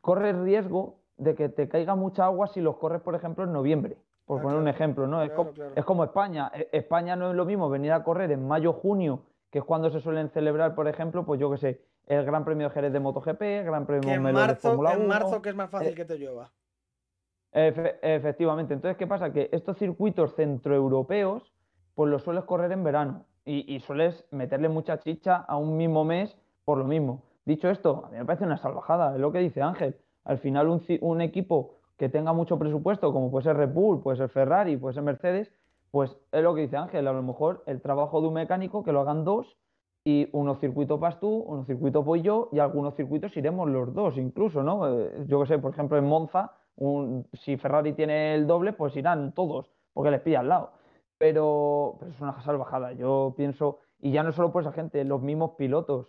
corres 0.00 0.36
riesgo 0.36 1.00
de 1.16 1.34
que 1.34 1.48
te 1.48 1.68
caiga 1.68 1.94
mucha 1.94 2.24
agua 2.24 2.46
si 2.46 2.60
los 2.60 2.76
corres, 2.76 3.02
por 3.02 3.14
ejemplo, 3.14 3.44
en 3.44 3.52
noviembre. 3.52 3.98
Por 4.24 4.40
ah, 4.40 4.42
poner 4.42 4.58
un 4.58 4.68
ejemplo, 4.68 5.06
¿no? 5.06 5.22
es, 5.22 5.32
como, 5.32 5.52
es 5.74 5.84
como 5.84 6.02
España. 6.02 6.50
E, 6.54 6.70
España 6.72 7.14
no 7.14 7.28
es 7.28 7.36
lo 7.36 7.44
mismo 7.44 7.68
venir 7.68 7.92
a 7.92 8.02
correr 8.02 8.30
en 8.30 8.48
mayo, 8.48 8.72
junio 8.72 9.22
que 9.54 9.60
es 9.60 9.64
cuando 9.64 9.88
se 9.88 10.00
suelen 10.00 10.30
celebrar, 10.30 10.74
por 10.74 10.88
ejemplo, 10.88 11.24
pues 11.24 11.38
yo 11.38 11.48
que 11.48 11.58
sé, 11.58 11.80
el 12.08 12.24
Gran 12.24 12.44
Premio 12.44 12.66
de 12.66 12.74
Jerez 12.74 12.92
de 12.92 12.98
MotoGP, 12.98 13.40
el 13.40 13.64
Gran 13.64 13.86
Premio 13.86 14.10
de 14.10 14.18
marzo, 14.18 14.84
En 14.90 15.06
marzo 15.06 15.40
que 15.40 15.50
es 15.50 15.54
más 15.54 15.70
fácil 15.70 15.92
eh, 15.92 15.94
que 15.94 16.04
te 16.04 16.18
llueva. 16.18 16.50
efectivamente. 17.52 18.74
Entonces, 18.74 18.96
¿qué 18.96 19.06
pasa? 19.06 19.32
Que 19.32 19.50
estos 19.52 19.78
circuitos 19.78 20.34
centroeuropeos, 20.34 21.52
pues 21.94 22.10
los 22.10 22.24
sueles 22.24 22.42
correr 22.42 22.72
en 22.72 22.82
verano 22.82 23.26
y, 23.44 23.78
sueles 23.78 24.26
meterle 24.32 24.68
mucha 24.68 24.98
chicha 24.98 25.36
a 25.36 25.56
un 25.56 25.76
mismo 25.76 26.04
mes 26.04 26.36
por 26.64 26.78
lo 26.78 26.84
mismo. 26.84 27.22
Dicho 27.44 27.70
esto, 27.70 28.06
a 28.06 28.10
mí 28.10 28.18
me 28.18 28.24
parece 28.24 28.42
una 28.42 28.58
salvajada, 28.58 29.14
es 29.14 29.20
lo 29.20 29.30
que 29.30 29.38
dice 29.38 29.62
Ángel. 29.62 29.96
Al 30.24 30.38
final, 30.38 30.66
un, 30.68 30.82
un 31.00 31.20
equipo 31.20 31.76
que 31.96 32.08
tenga 32.08 32.32
mucho 32.32 32.58
presupuesto, 32.58 33.12
como 33.12 33.30
puede 33.30 33.44
ser 33.44 33.56
Red 33.56 33.72
Bull, 33.72 34.02
puede 34.02 34.16
ser 34.16 34.30
Ferrari, 34.30 34.76
puede 34.76 34.94
ser 34.94 35.04
Mercedes, 35.04 35.52
pues 35.94 36.18
es 36.32 36.42
lo 36.42 36.56
que 36.56 36.62
dice 36.62 36.76
Ángel, 36.76 37.06
a 37.06 37.12
lo 37.12 37.22
mejor 37.22 37.62
el 37.66 37.80
trabajo 37.80 38.20
de 38.20 38.26
un 38.26 38.34
mecánico 38.34 38.82
que 38.82 38.90
lo 38.90 39.02
hagan 39.02 39.22
dos 39.24 39.56
y 40.04 40.28
unos 40.32 40.58
circuitos 40.58 40.98
vas 40.98 41.20
tú, 41.20 41.28
unos 41.28 41.68
circuitos 41.68 42.04
voy 42.04 42.20
yo 42.20 42.48
y 42.50 42.58
algunos 42.58 42.96
circuitos 42.96 43.36
iremos 43.36 43.70
los 43.70 43.94
dos 43.94 44.18
incluso, 44.18 44.64
¿no? 44.64 44.88
Eh, 44.88 45.24
yo 45.28 45.38
que 45.38 45.46
sé, 45.46 45.58
por 45.60 45.70
ejemplo 45.70 45.96
en 45.96 46.06
Monza, 46.06 46.50
si 47.34 47.56
Ferrari 47.58 47.92
tiene 47.92 48.34
el 48.34 48.48
doble, 48.48 48.72
pues 48.72 48.96
irán 48.96 49.34
todos, 49.34 49.70
porque 49.92 50.10
les 50.10 50.20
pilla 50.20 50.40
al 50.40 50.48
lado. 50.48 50.72
Pero, 51.16 52.00
es 52.10 52.20
una 52.20 52.42
salvajada, 52.42 52.92
yo 52.94 53.34
pienso, 53.36 53.78
y 54.00 54.10
ya 54.10 54.24
no 54.24 54.32
solo 54.32 54.50
por 54.50 54.62
esa 54.62 54.72
gente, 54.72 55.04
los 55.04 55.22
mismos 55.22 55.52
pilotos. 55.52 56.08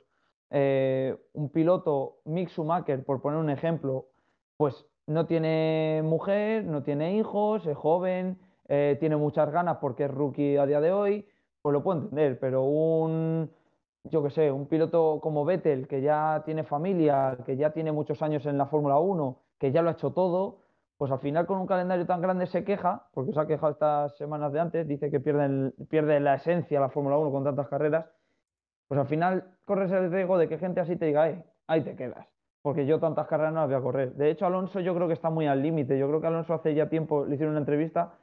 Eh, 0.50 1.16
un 1.34 1.50
piloto, 1.50 2.22
Mick 2.26 2.50
Schumacher, 2.50 3.06
por 3.06 3.22
poner 3.22 3.38
un 3.38 3.52
ejemplo, 3.52 4.08
pues 4.58 4.88
no 5.06 5.28
tiene 5.28 6.02
mujer, 6.04 6.66
no 6.66 6.82
tiene 6.82 7.18
hijos, 7.18 7.68
es 7.68 7.78
joven, 7.78 8.40
eh, 8.68 8.98
tiene 9.00 9.16
muchas 9.16 9.52
ganas 9.52 9.78
porque 9.78 10.06
es 10.06 10.12
rookie 10.12 10.58
a 10.58 10.66
día 10.66 10.82
de 10.82 10.92
hoy, 10.92 11.28
pues 11.62 11.74
lo 11.74 11.84
puedo 11.84 12.02
entender, 12.02 12.40
pero 12.40 12.64
un, 12.64 13.52
yo 14.04 14.24
que 14.24 14.30
sé, 14.30 14.52
un 14.52 14.68
piloto 14.68 15.20
como 15.22 15.46
Vettel, 15.46 15.88
que 15.88 16.02
ya 16.02 16.44
tiene 16.46 16.64
familia, 16.64 17.38
que 17.46 17.58
ya 17.58 17.72
tiene 17.72 17.92
muchos 17.92 18.22
años 18.22 18.46
en 18.46 18.58
la 18.58 18.66
Fórmula 18.66 18.98
1, 18.98 19.40
que 19.60 19.72
ya 19.72 19.82
lo 19.82 19.90
ha 19.90 19.94
hecho 19.94 20.12
todo, 20.12 20.60
pues 20.98 21.12
al 21.12 21.20
final 21.20 21.46
con 21.46 21.60
un 21.60 21.68
calendario 21.68 22.06
tan 22.06 22.22
grande 22.22 22.48
se 22.48 22.64
queja, 22.64 23.08
porque 23.14 23.34
se 23.34 23.40
ha 23.40 23.48
quejado 23.48 23.72
estas 23.74 24.18
semanas 24.18 24.52
de 24.54 24.60
antes, 24.60 24.88
dice 24.88 25.12
que 25.12 25.20
pierde 25.20 25.72
pierde 25.90 26.20
la 26.20 26.36
esencia 26.36 26.80
la 26.80 26.90
Fórmula 26.90 27.18
1 27.18 27.32
con 27.32 27.44
tantas 27.44 27.68
carreras, 27.68 28.06
pues 28.88 29.00
al 29.00 29.08
final 29.08 29.58
corres 29.66 29.92
el 29.92 30.12
riesgo 30.12 30.38
de 30.38 30.48
que 30.48 30.58
gente 30.58 30.80
así 30.80 30.96
te 30.96 31.06
diga, 31.06 31.30
eh, 31.30 31.44
ahí 31.68 31.82
te 31.82 31.96
quedas, 31.96 32.28
porque 32.62 32.86
yo 32.86 33.00
tantas 33.00 33.28
carreras 33.28 33.54
no 33.54 33.62
las 33.62 33.70
voy 33.70 33.78
a 33.78 33.82
correr. 33.82 34.14
De 34.14 34.30
hecho, 34.30 34.46
Alonso 34.46 34.80
yo 34.80 34.96
creo 34.96 35.08
que 35.08 35.14
está 35.14 35.30
muy 35.30 35.48
al 35.48 35.62
límite, 35.62 35.98
yo 35.98 36.08
creo 36.08 36.22
que 36.22 36.28
Alonso 36.28 36.54
hace 36.54 36.74
ya 36.74 36.90
tiempo 36.90 37.26
le 37.26 37.36
hicieron 37.36 37.54
una 37.54 37.60
entrevista 37.60 38.14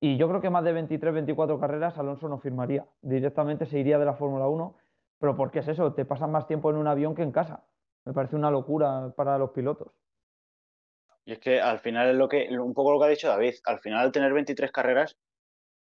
y 0.00 0.16
yo 0.16 0.28
creo 0.28 0.40
que 0.40 0.48
más 0.48 0.64
de 0.64 0.72
23, 0.72 1.12
24 1.12 1.60
carreras 1.60 1.98
Alonso 1.98 2.28
no 2.28 2.38
firmaría. 2.38 2.86
Directamente 3.02 3.66
se 3.66 3.78
iría 3.78 3.98
de 3.98 4.06
la 4.06 4.14
Fórmula 4.14 4.48
1. 4.48 4.74
Pero 5.18 5.36
¿por 5.36 5.50
qué 5.50 5.58
es 5.58 5.68
eso? 5.68 5.92
Te 5.92 6.06
pasas 6.06 6.30
más 6.30 6.46
tiempo 6.46 6.70
en 6.70 6.76
un 6.76 6.86
avión 6.86 7.14
que 7.14 7.22
en 7.22 7.32
casa. 7.32 7.66
Me 8.06 8.14
parece 8.14 8.34
una 8.34 8.50
locura 8.50 9.12
para 9.14 9.36
los 9.36 9.50
pilotos. 9.50 9.92
Y 11.26 11.32
es 11.32 11.38
que 11.38 11.60
al 11.60 11.80
final 11.80 12.08
es 12.08 12.16
lo 12.16 12.28
que, 12.28 12.48
un 12.58 12.72
poco 12.72 12.92
lo 12.92 12.98
que 12.98 13.04
ha 13.04 13.10
dicho 13.10 13.28
David, 13.28 13.54
al 13.66 13.78
final 13.80 14.00
al 14.00 14.12
tener 14.12 14.32
23 14.32 14.72
carreras, 14.72 15.18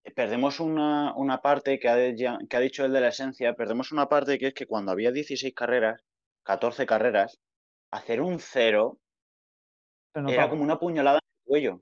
eh, 0.03 0.11
perdemos 0.11 0.59
una, 0.59 1.39
parte 1.41 1.79
que 1.79 1.87
ha, 1.87 1.95
que 1.95 2.57
ha 2.57 2.59
dicho 2.59 2.83
él 2.83 2.91
de 2.91 2.99
la 2.99 3.07
esencia, 3.07 3.53
perdemos 3.53 3.93
una 3.93 4.09
parte 4.09 4.37
que 4.37 4.47
es 4.47 4.53
que 4.53 4.67
cuando 4.67 4.91
había 4.91 5.13
16 5.13 5.53
carreras, 5.55 6.03
14 6.43 6.85
carreras, 6.85 7.39
hacer 7.89 8.21
un 8.21 8.39
cero 8.39 8.99
era 10.13 10.49
como 10.49 10.63
una 10.63 10.77
puñalada 10.77 11.19
en 11.19 11.39
el 11.39 11.47
cuello. 11.47 11.81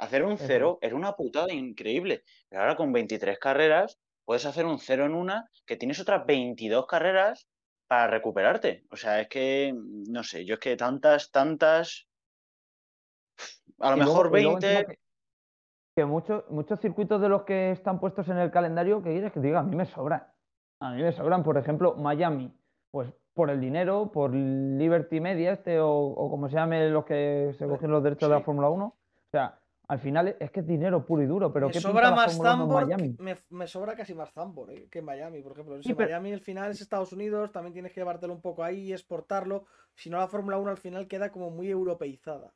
Hacer 0.00 0.24
un 0.24 0.38
cero 0.38 0.78
era 0.80 0.96
una 0.96 1.12
putada 1.12 1.52
increíble. 1.52 2.24
Pero 2.48 2.62
ahora 2.62 2.74
con 2.74 2.90
23 2.90 3.38
carreras 3.38 4.00
puedes 4.24 4.46
hacer 4.46 4.64
un 4.64 4.78
cero 4.78 5.04
en 5.04 5.14
una 5.14 5.50
que 5.66 5.76
tienes 5.76 6.00
otras 6.00 6.24
22 6.24 6.86
carreras 6.86 7.48
para 7.86 8.06
recuperarte. 8.06 8.84
O 8.90 8.96
sea, 8.96 9.20
es 9.20 9.28
que, 9.28 9.74
no 9.74 10.22
sé, 10.22 10.46
yo 10.46 10.54
es 10.54 10.60
que 10.60 10.76
tantas, 10.76 11.30
tantas... 11.30 12.08
A 13.78 13.90
lo 13.90 13.98
mejor 13.98 14.30
20... 14.30 14.98
Que, 15.96 16.04
muchos, 16.06 16.48
muchos 16.48 16.80
circuitos 16.80 17.20
de 17.20 17.28
los 17.28 17.42
que 17.42 17.72
están 17.72 18.00
puestos 18.00 18.26
en 18.28 18.38
el 18.38 18.50
calendario, 18.50 19.02
que 19.02 19.10
quieres 19.10 19.32
que 19.32 19.40
diga, 19.40 19.60
a 19.60 19.64
mí 19.64 19.76
me 19.76 19.84
sobran. 19.84 20.26
A 20.80 20.92
mí 20.92 21.02
me 21.02 21.12
sobran, 21.12 21.42
por 21.42 21.58
ejemplo, 21.58 21.94
Miami. 21.96 22.50
Pues 22.90 23.12
por 23.34 23.50
el 23.50 23.60
dinero, 23.60 24.10
por 24.10 24.34
Liberty 24.34 25.20
Media 25.20 25.52
este 25.52 25.78
o, 25.78 26.14
como 26.30 26.48
se 26.48 26.54
llame 26.54 26.88
los 26.88 27.04
que 27.04 27.54
se 27.58 27.66
cogen 27.66 27.90
los 27.90 28.02
derechos 28.02 28.30
de 28.30 28.34
la 28.34 28.42
Fórmula 28.42 28.70
1. 28.70 28.84
O 28.86 28.96
sea, 29.30 29.59
al 29.90 29.98
final 29.98 30.36
es 30.38 30.52
que 30.52 30.60
es 30.60 30.66
dinero 30.68 31.04
puro 31.04 31.20
y 31.20 31.26
duro, 31.26 31.52
pero 31.52 31.66
me 31.66 31.74
sobra 31.74 32.12
más 32.12 32.38
Zambor, 32.40 32.86
me, 33.50 33.66
sobra 33.66 33.96
casi 33.96 34.14
más 34.14 34.30
Zambor 34.32 34.70
eh, 34.70 34.86
que 34.88 35.00
en 35.00 35.04
Miami, 35.04 35.42
por 35.42 35.50
ejemplo. 35.50 35.82
Si 35.82 35.92
Miami 35.92 36.32
al 36.32 36.40
final 36.40 36.70
es 36.70 36.80
Estados 36.80 37.12
Unidos, 37.12 37.50
también 37.50 37.72
tienes 37.72 37.92
que 37.92 37.98
llevártelo 37.98 38.32
un 38.32 38.40
poco 38.40 38.62
ahí 38.62 38.82
y 38.82 38.92
exportarlo. 38.92 39.64
Si 39.96 40.08
no, 40.08 40.18
la 40.18 40.28
Fórmula 40.28 40.58
1 40.58 40.70
al 40.70 40.76
final 40.76 41.08
queda 41.08 41.32
como 41.32 41.50
muy 41.50 41.68
europeizada. 41.68 42.54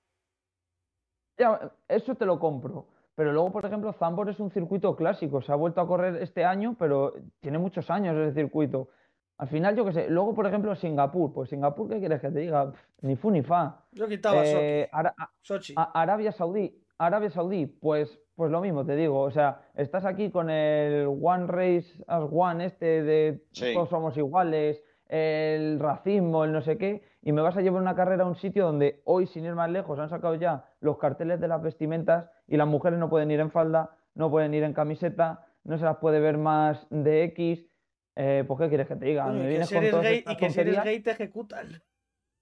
Ya, 1.37 1.73
eso 1.89 2.15
te 2.15 2.25
lo 2.25 2.39
compro. 2.39 2.87
Pero 3.17 3.33
luego, 3.33 3.51
por 3.51 3.67
ejemplo, 3.67 3.93
Zambor 3.93 4.31
es 4.31 4.39
un 4.39 4.53
circuito 4.53 4.95
clásico, 4.95 5.43
se 5.43 5.51
ha 5.51 5.57
vuelto 5.57 5.81
a 5.81 5.89
correr 5.89 6.23
este 6.23 6.45
año, 6.45 6.77
pero 6.79 7.15
tiene 7.41 7.59
muchos 7.59 7.91
años 7.91 8.17
ese 8.17 8.43
circuito. 8.43 8.91
Al 9.39 9.49
final, 9.49 9.75
yo 9.75 9.85
qué 9.85 9.93
sé. 9.93 10.09
Luego, 10.09 10.35
por 10.35 10.47
ejemplo, 10.47 10.73
Singapur. 10.77 11.33
Pues 11.33 11.51
Singapur, 11.51 11.89
¿qué 11.89 11.99
quieres 11.99 12.21
que 12.21 12.31
te 12.31 12.39
diga? 12.39 12.71
Pff, 12.71 12.81
ni 13.03 13.17
fu 13.17 13.33
ni 13.33 13.43
fa. 13.43 13.85
Yo 13.91 14.07
quitaba 14.07 14.45
Eh, 14.45 14.89
Sochi. 14.89 14.91
Ara- 14.93 15.15
Sochi. 15.41 15.75
Arabia 15.77 16.31
Saudí, 16.31 16.84
Arabia 16.99 17.31
Saudí, 17.31 17.67
pues, 17.67 18.21
pues 18.37 18.51
lo 18.51 18.61
mismo 18.61 18.85
te 18.85 18.97
digo, 18.97 19.21
o 19.21 19.31
sea, 19.31 19.63
estás 19.75 20.05
aquí 20.05 20.31
con 20.31 20.51
el 20.51 21.07
One 21.07 21.47
Race 21.47 22.03
as 22.07 22.25
One 22.31 22.65
este 22.65 23.03
de 23.03 23.45
Sí. 23.53 23.73
todos 23.75 23.89
somos 23.89 24.17
iguales, 24.17 24.83
el 25.09 25.79
racismo, 25.81 26.45
el 26.45 26.53
no 26.53 26.61
sé 26.63 26.79
qué, 26.79 27.03
y 27.23 27.33
me 27.33 27.43
vas 27.43 27.57
a 27.57 27.61
llevar 27.61 27.83
una 27.83 27.95
carrera 27.95 28.25
a 28.25 28.27
un 28.27 28.37
sitio 28.37 28.65
donde 28.67 29.03
hoy, 29.05 29.27
sin 29.27 29.45
ir 29.45 29.55
más 29.55 29.71
lejos, 29.71 29.99
han 29.99 30.09
sacado 30.09 30.35
ya 30.35 30.65
los 30.81 30.99
carteles 30.99 31.41
de 31.41 31.49
las 31.49 31.63
vestimentas 31.63 32.31
y 32.47 32.57
las 32.57 32.67
mujeres 32.67 32.99
no 32.99 33.09
pueden 33.09 33.31
ir 33.31 33.41
en 33.41 33.51
falda, 33.51 33.97
no 34.15 34.31
pueden 34.31 34.55
ir 34.55 34.63
en 34.63 34.73
camiseta, 34.73 35.47
no 35.65 35.79
se 35.79 35.85
las 35.85 35.97
puede 35.99 36.21
ver 36.21 36.39
más 36.39 36.87
de 36.91 37.25
X. 37.25 37.67
Eh, 38.17 38.45
pues, 38.47 38.61
¿qué 38.61 38.69
quieres 38.69 38.87
que 38.87 38.97
te 38.97 39.07
diga? 39.07 39.27
Me 39.27 39.53
y 39.53 39.57
que 39.59 39.65
si 39.65 39.77
eres 39.77 40.01
gay, 40.01 40.25
y 40.27 40.37
que 40.37 40.51
si 40.51 40.61
eres 40.61 40.85
gay 40.85 41.01
te 41.01 41.11
ejecutan. 41.11 41.67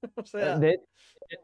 o 0.17 0.25
sea, 0.25 0.59
De- 0.59 0.83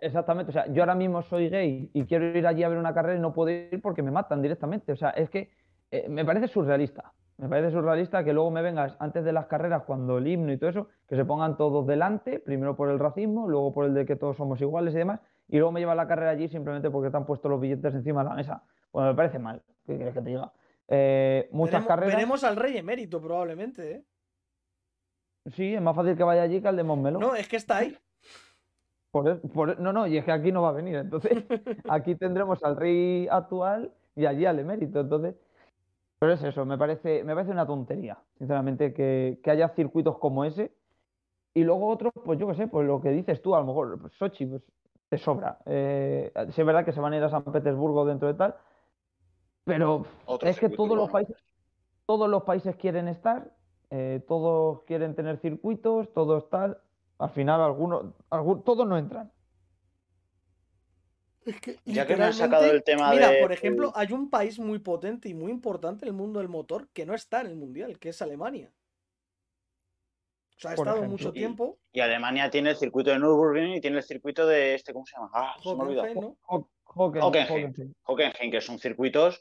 exactamente, 0.00 0.50
o 0.50 0.52
sea, 0.52 0.66
yo 0.72 0.82
ahora 0.82 0.94
mismo 0.94 1.22
soy 1.22 1.48
gay 1.48 1.90
y 1.92 2.04
quiero 2.04 2.26
ir 2.36 2.46
allí 2.46 2.62
a 2.62 2.68
ver 2.68 2.78
una 2.78 2.94
carrera 2.94 3.18
y 3.18 3.20
no 3.20 3.32
puedo 3.32 3.50
ir 3.50 3.80
porque 3.82 4.02
me 4.02 4.10
matan 4.10 4.42
directamente. 4.42 4.92
O 4.92 4.96
sea, 4.96 5.10
es 5.10 5.30
que 5.30 5.50
eh, 5.90 6.08
me 6.08 6.24
parece 6.24 6.48
surrealista. 6.48 7.12
Me 7.38 7.48
parece 7.48 7.70
surrealista 7.70 8.24
que 8.24 8.32
luego 8.32 8.50
me 8.50 8.62
vengas 8.62 8.96
antes 8.98 9.24
de 9.24 9.32
las 9.32 9.46
carreras, 9.46 9.84
cuando 9.84 10.18
el 10.18 10.26
himno 10.26 10.52
y 10.52 10.58
todo 10.58 10.70
eso, 10.70 10.88
que 11.06 11.14
se 11.14 11.24
pongan 11.24 11.56
todos 11.56 11.86
delante, 11.86 12.40
primero 12.40 12.74
por 12.74 12.90
el 12.90 12.98
racismo, 12.98 13.48
luego 13.48 13.72
por 13.72 13.84
el 13.84 13.94
de 13.94 14.04
que 14.04 14.16
todos 14.16 14.36
somos 14.36 14.60
iguales 14.60 14.92
y 14.94 14.98
demás, 14.98 15.20
y 15.46 15.56
luego 15.56 15.70
me 15.70 15.78
llevan 15.78 15.96
la 15.96 16.08
carrera 16.08 16.30
allí 16.30 16.48
simplemente 16.48 16.90
porque 16.90 17.10
te 17.10 17.16
han 17.16 17.24
puesto 17.24 17.48
los 17.48 17.60
billetes 17.60 17.94
encima 17.94 18.24
de 18.24 18.30
la 18.30 18.34
mesa. 18.34 18.64
Pues 18.90 19.06
me 19.06 19.14
parece 19.14 19.38
mal. 19.38 19.62
¿Qué 19.86 19.94
quieres 19.94 20.14
que 20.14 20.20
te 20.20 20.30
diga? 20.30 20.52
Eh, 20.88 21.48
muchas 21.52 21.74
veremos, 21.74 21.88
carreras. 21.88 22.14
veremos 22.16 22.44
al 22.44 22.56
rey 22.56 22.76
emérito 22.76 23.20
probablemente, 23.20 23.92
¿eh? 23.92 24.04
Sí, 25.54 25.74
es 25.74 25.80
más 25.80 25.94
fácil 25.94 26.16
que 26.16 26.24
vaya 26.24 26.42
allí 26.42 26.60
que 26.60 26.68
al 26.68 26.76
de 26.76 26.82
Montmeló. 26.82 27.20
No, 27.20 27.34
es 27.36 27.48
que 27.48 27.56
está 27.56 27.78
ahí. 27.78 27.96
Por 29.10 29.28
es- 29.28 29.40
por 29.52 29.70
e- 29.70 29.76
no, 29.78 29.92
no, 29.92 30.06
y 30.06 30.16
es 30.18 30.24
que 30.24 30.32
aquí 30.32 30.52
no 30.52 30.62
va 30.62 30.70
a 30.70 30.72
venir. 30.72 30.96
Entonces, 30.96 31.32
aquí 31.88 32.14
tendremos 32.16 32.62
al 32.64 32.76
rey 32.76 33.26
actual 33.30 33.92
y 34.16 34.26
allí 34.26 34.46
al 34.46 34.58
emérito. 34.58 35.00
Entonces, 35.00 35.36
pero 36.18 36.32
es 36.32 36.42
eso, 36.42 36.64
me 36.64 36.78
parece, 36.78 37.22
me 37.24 37.34
parece 37.34 37.52
una 37.52 37.66
tontería, 37.66 38.18
sinceramente, 38.38 38.92
que, 38.92 39.40
que 39.42 39.50
haya 39.50 39.68
circuitos 39.70 40.18
como 40.18 40.44
ese. 40.44 40.72
Y 41.54 41.64
luego 41.64 41.88
otros, 41.88 42.12
pues 42.24 42.38
yo 42.38 42.46
qué 42.48 42.54
sé, 42.54 42.68
pues 42.68 42.86
lo 42.86 43.00
que 43.00 43.10
dices 43.10 43.42
tú, 43.42 43.54
a 43.54 43.60
lo 43.60 43.66
mejor, 43.66 44.00
pues 44.00 44.12
Sochi, 44.14 44.46
pues 44.46 44.62
te 45.08 45.18
sobra. 45.18 45.58
Eh, 45.66 46.32
sí 46.50 46.60
es 46.60 46.66
verdad 46.66 46.84
que 46.84 46.92
se 46.92 47.00
van 47.00 47.12
a 47.12 47.16
ir 47.16 47.22
a 47.24 47.30
San 47.30 47.44
Petersburgo 47.44 48.04
dentro 48.04 48.28
de 48.28 48.34
tal, 48.34 48.56
pero 49.64 50.04
Otro 50.26 50.48
es 50.48 50.58
que 50.58 50.68
todos 50.68 50.96
los 50.96 51.10
países, 51.10 51.36
todos 52.06 52.28
los 52.28 52.42
países 52.44 52.76
quieren 52.76 53.08
estar, 53.08 53.50
eh, 53.90 54.22
todos 54.26 54.82
quieren 54.84 55.14
tener 55.14 55.38
circuitos, 55.38 56.12
todos 56.12 56.48
tal. 56.50 56.78
Al 57.18 57.30
final, 57.30 57.60
algunos, 57.60 58.14
algún- 58.30 58.62
todos 58.62 58.86
no 58.86 58.96
entran. 58.96 59.32
Es 61.44 61.60
que 61.60 61.78
Ya 61.86 62.06
que 62.06 62.16
me 62.16 62.24
has 62.24 62.36
sacado 62.36 62.66
el 62.70 62.82
tema 62.84 63.10
Mira, 63.10 63.30
de- 63.30 63.40
por 63.40 63.52
ejemplo, 63.52 63.90
hay 63.94 64.12
un 64.12 64.28
país 64.28 64.58
muy 64.58 64.78
potente 64.78 65.28
y 65.28 65.34
muy 65.34 65.50
importante 65.50 66.04
en 66.04 66.08
el 66.08 66.14
mundo 66.14 66.40
del 66.40 66.48
motor 66.48 66.88
que 66.90 67.06
no 67.06 67.14
está 67.14 67.40
en 67.40 67.46
el 67.48 67.56
mundial, 67.56 67.98
que 67.98 68.10
es 68.10 68.20
Alemania. 68.22 68.70
O 70.56 70.60
sea, 70.60 70.72
ha 70.72 70.74
Por 70.74 70.86
estado 70.88 70.98
ejemplo. 70.98 71.12
mucho 71.18 71.32
tiempo. 71.32 71.78
Y 71.92 72.00
Alemania 72.00 72.50
tiene 72.50 72.70
el 72.70 72.76
circuito 72.76 73.10
de 73.10 73.18
Nürburgring 73.18 73.74
y 73.76 73.80
tiene 73.80 73.96
el 73.98 74.02
circuito 74.02 74.46
de 74.46 74.74
este, 74.74 74.92
¿cómo 74.92 75.06
se 75.06 75.16
llama? 75.16 75.30
Ah, 75.32 75.54
se 75.62 75.68
me 75.74 75.80
ha 75.82 75.86
olvidado. 75.86 76.08
Hockenheim, 76.08 76.20
¿no? 76.20 76.36
Ho- 76.46 76.68
Hocken- 76.84 77.22
Hockenheim. 77.22 77.70
Hockenheim. 77.70 77.94
Hockenheim, 78.04 78.50
que 78.50 78.60
son 78.60 78.78
circuitos, 78.78 79.38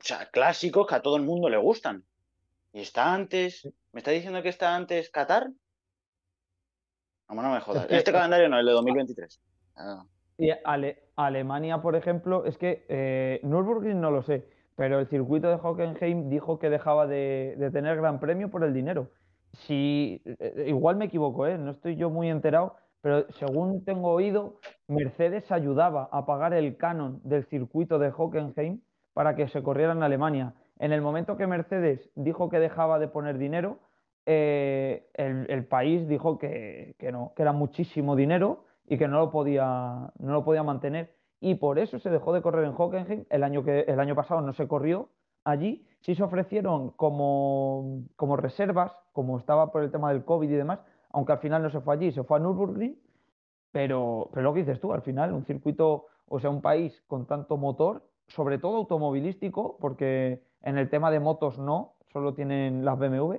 o 0.00 0.04
sea, 0.04 0.30
clásicos 0.30 0.86
que 0.86 0.94
a 0.94 1.02
todo 1.02 1.16
el 1.16 1.22
mundo 1.22 1.48
le 1.48 1.56
gustan. 1.58 2.04
Y 2.72 2.80
está 2.80 3.12
antes, 3.12 3.68
¿me 3.92 3.98
está 4.00 4.12
diciendo 4.12 4.42
que 4.42 4.48
está 4.48 4.76
antes 4.76 5.10
Qatar? 5.10 5.50
No, 7.34 7.42
no 7.42 7.52
me 7.52 7.60
jodas. 7.60 7.86
Este 7.90 8.12
calendario 8.12 8.48
no, 8.48 8.58
el 8.58 8.66
de 8.66 8.72
2023. 8.72 9.40
Ah, 9.76 10.04
Y 10.38 10.50
Ale- 10.64 11.04
Alemania, 11.16 11.80
por 11.82 11.96
ejemplo, 11.96 12.44
es 12.44 12.56
que 12.58 12.84
eh, 12.88 13.40
Nürburgring 13.42 14.00
no 14.00 14.10
lo 14.10 14.22
sé, 14.22 14.48
pero 14.76 14.98
el 15.00 15.06
circuito 15.06 15.48
de 15.48 15.54
Hockenheim 15.56 16.28
dijo 16.30 16.58
que 16.58 16.70
dejaba 16.70 17.06
de, 17.06 17.54
de 17.58 17.70
tener 17.70 17.96
gran 17.96 18.20
premio 18.20 18.50
por 18.50 18.64
el 18.64 18.72
dinero. 18.72 19.08
Si, 19.52 20.22
eh, 20.24 20.64
igual 20.68 20.96
me 20.96 21.06
equivoco, 21.06 21.46
¿eh? 21.46 21.58
No 21.58 21.72
estoy 21.72 21.96
yo 21.96 22.08
muy 22.10 22.28
enterado, 22.30 22.76
pero 23.02 23.26
según 23.32 23.84
tengo 23.84 24.10
oído, 24.12 24.60
Mercedes 24.88 25.50
ayudaba 25.52 26.08
a 26.12 26.24
pagar 26.26 26.54
el 26.54 26.76
canon 26.76 27.20
del 27.24 27.44
circuito 27.46 27.98
de 27.98 28.12
Hockenheim 28.16 28.80
para 29.12 29.34
que 29.34 29.48
se 29.48 29.62
corriera 29.62 29.92
en 29.92 30.02
Alemania. 30.02 30.54
En 30.78 30.92
el 30.92 31.02
momento 31.02 31.36
que 31.36 31.46
Mercedes 31.46 32.10
dijo 32.14 32.48
que 32.48 32.58
dejaba 32.58 32.98
de 32.98 33.08
poner 33.08 33.36
dinero, 33.38 33.78
eh, 34.26 35.08
el, 35.14 35.46
el 35.50 35.64
país 35.66 36.06
dijo 36.08 36.38
que, 36.38 36.94
que 36.98 37.12
no, 37.12 37.32
que 37.34 37.42
era 37.42 37.52
muchísimo 37.52 38.16
dinero 38.16 38.64
y 38.86 38.98
que 38.98 39.08
no 39.08 39.18
lo 39.18 39.30
podía, 39.30 40.12
no 40.18 40.32
lo 40.32 40.44
podía 40.44 40.62
mantener. 40.62 41.14
Y 41.40 41.54
por 41.54 41.78
eso 41.78 41.98
se 41.98 42.10
dejó 42.10 42.32
de 42.32 42.42
correr 42.42 42.64
en 42.64 42.74
Hockenheim. 42.76 43.24
El 43.30 43.44
año, 43.44 43.64
que, 43.64 43.80
el 43.80 43.98
año 43.98 44.14
pasado 44.14 44.40
no 44.42 44.52
se 44.52 44.68
corrió 44.68 45.08
allí. 45.44 45.86
Sí 46.00 46.14
se 46.14 46.22
ofrecieron 46.22 46.90
como, 46.90 48.02
como 48.16 48.36
reservas, 48.36 48.92
como 49.12 49.38
estaba 49.38 49.70
por 49.70 49.82
el 49.82 49.90
tema 49.90 50.12
del 50.12 50.24
COVID 50.24 50.50
y 50.50 50.54
demás, 50.54 50.80
aunque 51.12 51.32
al 51.32 51.38
final 51.38 51.62
no 51.62 51.70
se 51.70 51.80
fue 51.80 51.94
allí, 51.94 52.12
se 52.12 52.24
fue 52.24 52.38
a 52.38 52.40
Nürburgring. 52.40 52.98
Pero, 53.72 54.28
pero 54.32 54.44
lo 54.44 54.52
que 54.52 54.60
dices 54.60 54.80
tú, 54.80 54.92
al 54.92 55.02
final, 55.02 55.32
un 55.32 55.44
circuito, 55.44 56.06
o 56.26 56.40
sea, 56.40 56.50
un 56.50 56.60
país 56.60 57.02
con 57.06 57.26
tanto 57.26 57.56
motor, 57.56 58.02
sobre 58.26 58.58
todo 58.58 58.76
automovilístico, 58.76 59.78
porque 59.80 60.42
en 60.62 60.78
el 60.78 60.90
tema 60.90 61.10
de 61.10 61.20
motos 61.20 61.58
no, 61.58 61.94
solo 62.12 62.34
tienen 62.34 62.84
las 62.84 62.98
BMW, 62.98 63.36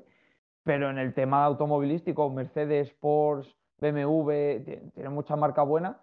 pero 0.64 0.90
en 0.90 0.98
el 0.98 1.14
tema 1.14 1.44
automovilístico, 1.46 2.30
Mercedes, 2.30 2.92
Porsche, 2.94 3.56
BMW, 3.80 4.60
ti- 4.66 4.92
tiene 4.94 5.10
mucha 5.10 5.36
marca 5.36 5.64
buena, 5.64 6.00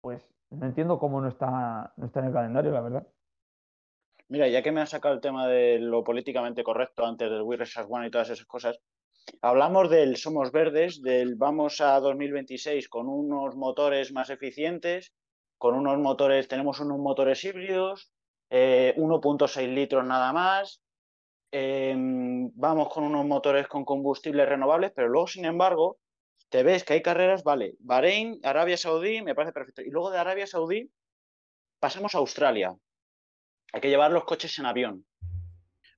pues 0.00 0.22
no 0.50 0.66
entiendo 0.66 0.98
cómo 0.98 1.20
no 1.20 1.28
está, 1.28 1.92
no 1.96 2.06
está 2.06 2.20
en 2.20 2.26
el 2.26 2.32
calendario, 2.32 2.70
la 2.72 2.80
verdad. 2.80 3.06
Mira, 4.28 4.48
ya 4.48 4.62
que 4.62 4.72
me 4.72 4.80
has 4.82 4.90
sacado 4.90 5.14
el 5.14 5.20
tema 5.20 5.46
de 5.48 5.78
lo 5.78 6.04
políticamente 6.04 6.62
correcto 6.62 7.06
antes 7.06 7.30
del 7.30 7.42
We 7.42 7.56
as 7.62 7.76
One 7.88 8.06
y 8.06 8.10
todas 8.10 8.28
esas 8.30 8.46
cosas, 8.46 8.78
hablamos 9.40 9.88
del 9.90 10.16
Somos 10.16 10.52
Verdes, 10.52 11.02
del 11.02 11.34
vamos 11.36 11.80
a 11.80 11.98
2026 12.00 12.88
con 12.88 13.08
unos 13.08 13.56
motores 13.56 14.12
más 14.12 14.28
eficientes, 14.30 15.14
con 15.56 15.74
unos 15.74 15.98
motores, 15.98 16.46
tenemos 16.46 16.78
unos 16.80 16.98
motores 16.98 17.42
híbridos, 17.44 18.12
eh, 18.50 18.94
1.6 18.96 19.68
litros 19.68 20.04
nada 20.04 20.32
más, 20.32 20.82
eh, 21.50 21.94
vamos 21.96 22.88
con 22.92 23.04
unos 23.04 23.24
motores 23.26 23.66
con 23.68 23.84
combustibles 23.84 24.48
renovables, 24.48 24.92
pero 24.94 25.08
luego, 25.08 25.26
sin 25.26 25.44
embargo, 25.44 25.98
te 26.48 26.62
ves 26.62 26.84
que 26.84 26.94
hay 26.94 27.02
carreras, 27.02 27.42
vale, 27.44 27.74
Bahrein, 27.80 28.40
Arabia 28.42 28.76
Saudí, 28.76 29.22
me 29.22 29.34
parece 29.34 29.52
perfecto. 29.52 29.82
Y 29.82 29.90
luego 29.90 30.10
de 30.10 30.18
Arabia 30.18 30.46
Saudí 30.46 30.90
pasamos 31.78 32.14
a 32.14 32.18
Australia. 32.18 32.74
Hay 33.72 33.80
que 33.80 33.90
llevar 33.90 34.12
los 34.12 34.24
coches 34.24 34.58
en 34.58 34.66
avión. 34.66 35.04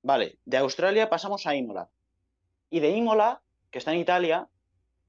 Vale, 0.03 0.39
de 0.45 0.57
Australia 0.57 1.09
pasamos 1.09 1.47
a 1.47 1.55
Imola. 1.55 1.89
Y 2.69 2.79
de 2.79 2.89
Imola, 2.89 3.41
que 3.69 3.77
está 3.79 3.93
en 3.93 3.99
Italia, 3.99 4.49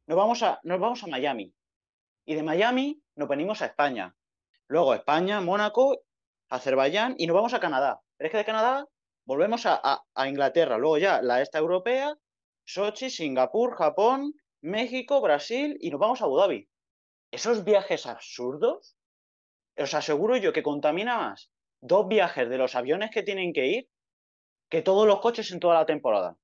nos 0.07 0.17
vamos 0.17 0.43
a, 0.43 0.61
nos 0.63 0.79
vamos 0.79 1.03
a 1.03 1.09
Miami. 1.09 1.53
Y 2.25 2.35
de 2.35 2.43
Miami 2.43 3.03
nos 3.17 3.29
venimos 3.29 3.63
a 3.63 3.67
España. 3.67 4.15
Luego 4.69 4.95
España, 4.95 5.41
Mónaco, 5.41 5.99
Azerbaiyán 6.49 7.15
y 7.19 7.27
nos 7.27 7.35
vamos 7.35 7.55
a 7.55 7.61
Canadá. 7.61 8.01
Pero 8.17 8.27
es 8.27 8.31
que 8.31 8.39
de 8.39 8.45
Canadá 8.45 8.87
volvemos 9.25 9.67
a, 9.67 9.81
a- 9.83 10.03
a 10.15 10.29
Inglaterra. 10.29 10.79
Luego 10.79 10.99
ya 10.99 11.23
la 11.23 11.41
esta 11.43 11.59
europea, 11.59 12.15
Sochi, 12.65 13.11
Singapur, 13.11 13.75
Japón, 13.77 14.35
México, 14.61 15.21
Brasil 15.21 15.77
y 15.81 15.91
nos 15.91 16.01
vamos 16.01 16.23
a 16.23 16.25
Abu 16.25 16.37
Dhabi. 16.39 16.69
Esos 17.33 17.65
viajes 17.65 18.07
absurdos, 18.07 18.97
os 19.77 19.95
aseguro 19.95 20.37
yo 20.37 20.53
que 20.53 20.63
contamina 20.63 21.17
más 21.19 21.51
dos 21.81 22.07
viajes 22.07 22.49
de 22.49 22.59
los 22.59 22.75
aviones 22.75 23.11
que 23.11 23.23
tienen 23.23 23.53
que 23.53 23.67
ir 23.67 23.89
que 24.69 24.83
todos 24.83 25.07
los 25.07 25.21
coches 25.21 25.51
en 25.53 25.61
toda 25.61 25.75
la 25.75 25.87
temporada. 25.87 26.37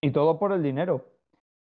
Y 0.00 0.10
todo 0.10 0.38
por 0.38 0.52
el 0.52 0.62
dinero. 0.62 1.06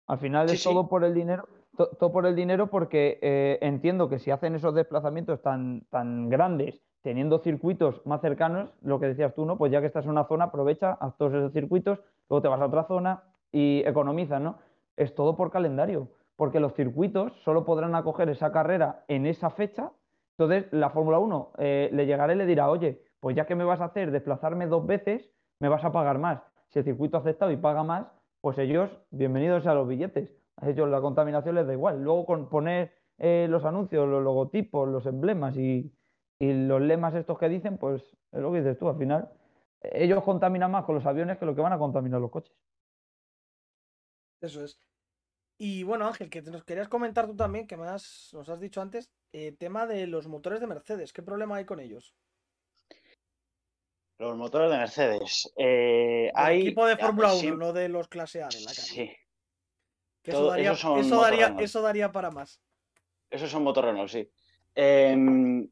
Al 0.08 0.20
final 0.20 0.48
Sí, 0.50 0.56
es 0.56 0.64
sí. 0.64 0.70
todo 0.70 0.88
por 0.90 1.04
el 1.04 1.14
dinero, 1.14 1.48
to- 1.78 1.90
todo 1.98 2.12
por 2.12 2.26
el 2.26 2.36
dinero 2.36 2.70
porque 2.70 3.20
eh, 3.22 3.58
entiendo 3.62 4.10
que 4.10 4.20
si 4.20 4.32
hacen 4.32 4.56
esos 4.56 4.76
desplazamientos 4.76 5.42
tan, 5.42 5.82
tan 5.90 6.30
grandes, 6.30 6.82
teniendo 7.04 7.40
circuitos 7.40 8.02
más 8.06 8.22
cercanos, 8.22 8.70
lo 8.82 9.00
que 9.00 9.08
decías 9.08 9.36
tú, 9.36 9.46
¿no? 9.46 9.58
Pues 9.58 9.72
ya 9.72 9.82
que 9.82 9.88
estás 9.88 10.06
en 10.06 10.12
una 10.12 10.24
zona, 10.24 10.46
aprovecha, 10.46 10.94
haz 10.94 11.16
todos 11.18 11.34
esos 11.34 11.52
circuitos, 11.52 12.00
luego 12.30 12.42
te 12.42 12.48
vas 12.48 12.62
a 12.62 12.66
otra 12.66 12.86
zona 12.86 13.24
y 13.52 13.84
economizas, 13.86 14.42
¿no? 14.42 14.58
Es 14.96 15.14
todo 15.14 15.36
por 15.36 15.52
calendario, 15.52 16.08
porque 16.38 16.62
los 16.62 16.74
circuitos 16.74 17.34
solo 17.44 17.66
podrán 17.66 17.94
acoger 17.94 18.30
esa 18.30 18.54
carrera 18.54 19.04
en 19.10 19.26
esa 19.26 19.50
fecha. 19.50 19.92
Entonces, 20.38 20.72
la 20.72 20.90
Fórmula 20.90 21.20
1 21.20 21.52
eh, 21.58 21.90
le 21.92 22.06
llegará 22.06 22.34
y 22.34 22.38
le 22.38 22.46
dirá, 22.46 22.70
oye, 22.70 23.02
pues 23.20 23.36
ya 23.36 23.46
que 23.46 23.56
me 23.56 23.66
vas 23.66 23.82
a 23.82 23.86
hacer 23.86 24.10
desplazarme 24.10 24.68
dos 24.68 24.88
veces, 24.88 25.30
me 25.60 25.68
vas 25.68 25.84
a 25.84 25.92
pagar 25.92 26.20
más. 26.20 26.42
Si 26.70 26.80
el 26.80 26.86
circuito 26.86 27.18
ha 27.18 27.20
aceptado 27.20 27.52
y 27.52 27.58
paga 27.58 27.84
más, 27.84 28.08
pues 28.40 28.58
ellos, 28.58 28.90
bienvenidos 29.12 29.68
a 29.68 29.74
los 29.74 29.88
billetes. 29.88 30.34
A 30.56 30.70
ellos 30.70 30.90
la 30.90 31.02
contaminación 31.02 31.56
les 31.56 31.68
da 31.68 31.74
igual. 31.74 32.02
Luego 32.02 32.26
con 32.26 32.50
poner 32.50 32.94
eh, 33.18 33.48
los 33.50 33.66
anuncios, 33.66 34.08
los 34.08 34.24
logotipos, 34.24 34.88
los 34.88 35.06
emblemas 35.06 35.58
y, 35.58 35.92
Y 36.44 36.68
los 36.68 36.82
lemas 36.82 37.14
estos 37.16 37.38
que 37.40 37.48
dicen, 37.48 37.78
pues 37.78 38.02
es 38.32 38.40
lo 38.42 38.52
que 38.52 38.60
dices 38.60 38.78
tú, 38.78 38.90
al 38.90 38.98
final. 38.98 39.30
Ellos 39.82 40.24
contaminan 40.24 40.72
más 40.72 40.84
con 40.86 40.96
los 40.96 41.06
aviones 41.06 41.38
que 41.38 41.46
lo 41.46 41.56
que 41.56 41.62
van 41.62 41.74
a 41.74 41.78
contaminar 41.78 42.20
los 42.20 42.32
coches. 42.32 42.54
Eso 44.42 44.64
es. 44.66 44.80
Y 45.58 45.84
bueno, 45.84 46.06
Ángel, 46.08 46.30
que 46.30 46.42
nos 46.42 46.64
querías 46.66 46.90
comentar 46.90 47.28
tú 47.28 47.36
también, 47.36 47.68
que 47.68 47.78
más 47.78 48.30
nos 48.34 48.50
has 48.50 48.60
dicho 48.60 48.82
antes, 48.82 49.10
eh, 49.32 49.54
tema 49.54 49.86
de 49.88 50.08
los 50.08 50.28
motores 50.28 50.60
de 50.60 50.68
Mercedes. 50.68 51.14
¿Qué 51.14 51.22
problema 51.24 51.56
hay 51.58 51.66
con 51.66 51.80
ellos? 51.80 52.14
Los 54.20 54.36
motores 54.38 54.72
de 54.72 54.78
Mercedes. 54.78 55.52
Eh, 55.58 56.32
hay, 56.36 56.62
equipo 56.62 56.86
de 56.86 56.94
ah, 56.94 56.98
Fórmula 56.98 57.34
1, 57.34 57.42
siem- 57.42 57.58
no 57.58 57.74
de 57.74 57.90
los 57.90 58.08
clase 58.08 58.42
A 58.44 58.50
en 58.54 58.64
la 58.64 58.72
calle. 58.74 58.82
Sí, 58.82 59.12
Que 60.24 60.32
eso 60.32 60.40
todo- 60.42 60.50
daría, 60.52 60.72
eso, 60.74 60.90
daría, 60.96 61.16
motorrenos. 61.48 61.62
eso 61.64 61.82
daría 61.82 62.12
para 62.12 62.32
más. 62.32 62.62
esos 63.30 63.50
son 63.50 63.64
motorrenos, 63.64 64.12
sí. 64.12 64.30
Em, 64.76 65.68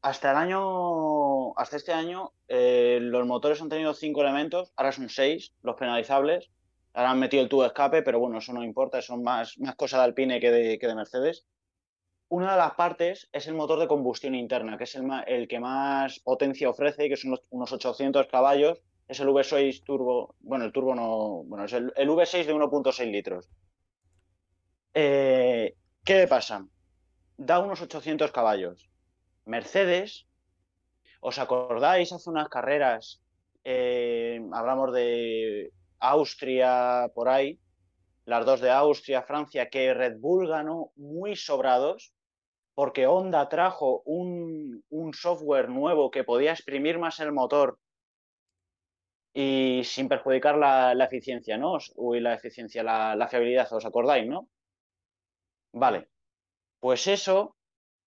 hasta 0.00 0.30
el 0.30 0.36
año, 0.36 1.58
hasta 1.58 1.76
este 1.76 1.92
año, 1.92 2.32
eh, 2.46 2.98
los 3.00 3.26
motores 3.26 3.60
han 3.60 3.68
tenido 3.68 3.94
cinco 3.94 4.22
elementos, 4.22 4.72
ahora 4.76 4.92
son 4.92 5.08
seis 5.08 5.54
los 5.62 5.76
penalizables. 5.76 6.50
Ahora 6.94 7.10
han 7.10 7.18
metido 7.18 7.42
el 7.42 7.48
tubo 7.48 7.62
de 7.62 7.68
escape, 7.68 8.02
pero 8.02 8.18
bueno, 8.18 8.38
eso 8.38 8.52
no 8.52 8.64
importa, 8.64 9.00
son 9.02 9.22
más, 9.22 9.56
cosas 9.76 10.00
de 10.00 10.04
Alpine 10.04 10.40
que 10.40 10.50
de, 10.50 10.94
Mercedes. 10.94 11.46
Una 12.28 12.52
de 12.52 12.58
las 12.58 12.74
partes 12.74 13.28
es 13.32 13.46
el 13.46 13.54
motor 13.54 13.78
de 13.78 13.86
combustión 13.86 14.34
interna, 14.34 14.76
que 14.76 14.84
es 14.84 14.96
el, 14.96 15.48
que 15.48 15.60
más 15.60 16.18
potencia 16.20 16.68
ofrece, 16.68 17.08
que 17.08 17.16
son 17.16 17.30
unos, 17.30 17.42
unos 17.50 17.72
800 17.72 18.26
caballos. 18.26 18.80
Es 19.06 19.20
el 19.20 19.28
V6 19.28 19.84
turbo, 19.84 20.34
bueno, 20.40 20.64
el 20.64 20.72
turbo 20.72 20.94
no, 20.94 21.44
bueno, 21.44 21.64
es 21.64 21.72
el, 21.72 21.92
el 21.96 22.08
V6 22.08 22.44
de 22.44 22.54
1.6 22.54 23.10
litros. 23.10 23.48
Eh, 24.94 25.76
¿qué 26.04 26.14
le 26.14 26.26
pasa? 26.26 26.66
Da 27.36 27.60
unos 27.60 27.80
800 27.80 28.32
caballos. 28.32 28.88
Mercedes, 29.56 30.10
¿os 31.28 31.38
acordáis 31.44 32.12
hace 32.12 32.30
unas 32.30 32.48
carreras? 32.48 33.22
eh, 33.64 34.40
hablamos 34.52 34.94
de 34.94 35.72
Austria 35.98 37.10
por 37.14 37.28
ahí, 37.28 37.58
las 38.24 38.46
dos 38.46 38.60
de 38.60 38.70
Austria, 38.70 39.22
Francia, 39.22 39.68
que 39.68 39.92
Red 39.94 40.18
Bull 40.20 40.48
ganó 40.48 40.92
muy 40.96 41.36
sobrados 41.36 42.14
porque 42.74 43.06
Honda 43.06 43.48
trajo 43.48 44.02
un, 44.04 44.84
un 44.88 45.12
software 45.14 45.68
nuevo 45.68 46.10
que 46.10 46.24
podía 46.24 46.52
exprimir 46.52 46.98
más 46.98 47.20
el 47.20 47.32
motor 47.32 47.78
y 49.34 49.82
sin 49.84 50.08
perjudicar 50.08 50.56
la, 50.56 50.94
la 50.94 51.04
eficiencia, 51.04 51.56
¿no? 51.58 51.78
Uy, 51.96 52.20
la 52.20 52.34
eficiencia, 52.34 52.82
la, 52.82 53.16
la 53.16 53.28
fiabilidad, 53.28 53.72
¿os 53.72 53.84
acordáis, 53.86 54.26
no? 54.28 54.48
Vale. 55.72 56.08
Pues 56.80 57.06
eso, 57.08 57.57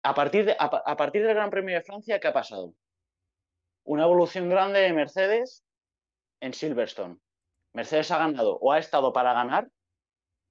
a 0.03 0.13
partir, 0.13 0.45
de, 0.45 0.55
a, 0.57 0.69
pa- 0.69 0.83
a 0.85 0.97
partir 0.97 1.23
del 1.23 1.35
Gran 1.35 1.49
Premio 1.49 1.75
de 1.75 1.83
Francia, 1.83 2.19
¿qué 2.19 2.27
ha 2.27 2.33
pasado? 2.33 2.73
Una 3.83 4.03
evolución 4.03 4.49
grande 4.49 4.79
de 4.79 4.93
Mercedes 4.93 5.63
en 6.39 6.53
Silverstone. 6.53 7.17
Mercedes 7.73 8.11
ha 8.11 8.17
ganado 8.17 8.57
o 8.57 8.71
ha 8.71 8.79
estado 8.79 9.13
para 9.13 9.33
ganar 9.33 9.69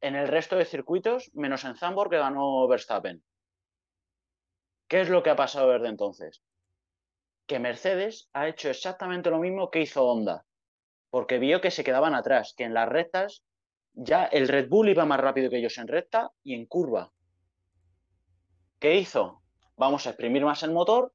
en 0.01 0.17
el 0.17 0.29
resto 0.29 0.57
de 0.57 0.65
circuitos, 0.65 1.31
menos 1.35 1.65
en 1.65 1.77
Zandvoort 1.77 2.11
que 2.11 2.19
ganó 2.19 2.67
Verstappen. 2.67 3.23
¿Qué 4.89 5.03
es 5.03 5.09
lo 5.09 5.23
que 5.23 5.31
ha 5.31 5.37
pasado 5.37 5.71
desde 5.73 5.89
entonces? 5.89 6.43
Que 7.47 7.59
Mercedes 7.59 8.29
ha 8.33 8.49
hecho 8.49 8.71
exactamente 8.71 9.31
lo 9.31 9.39
mismo 9.39 9.71
que 9.71 9.83
hizo 9.83 10.05
Honda, 10.05 10.45
porque 11.11 11.39
vio 11.39 11.61
que 11.61 11.71
se 11.71 11.85
quedaban 11.85 12.15
atrás, 12.15 12.55
que 12.57 12.65
en 12.65 12.75
las 12.75 12.89
rectas 12.89 13.45
ya 13.93 14.25
el 14.25 14.49
Red 14.49 14.69
Bull 14.69 14.89
iba 14.89 15.05
más 15.05 15.21
rápido 15.21 15.51
que 15.51 15.59
ellos 15.59 15.77
en 15.79 15.89
recta 15.89 16.31
y 16.43 16.55
en 16.55 16.67
curva. 16.67 17.13
¿Qué 18.79 18.97
hizo? 18.97 19.39
Vamos 19.81 20.07
a 20.07 20.11
exprimir 20.11 20.45
más 20.45 20.62
el 20.62 20.73
motor 20.73 21.14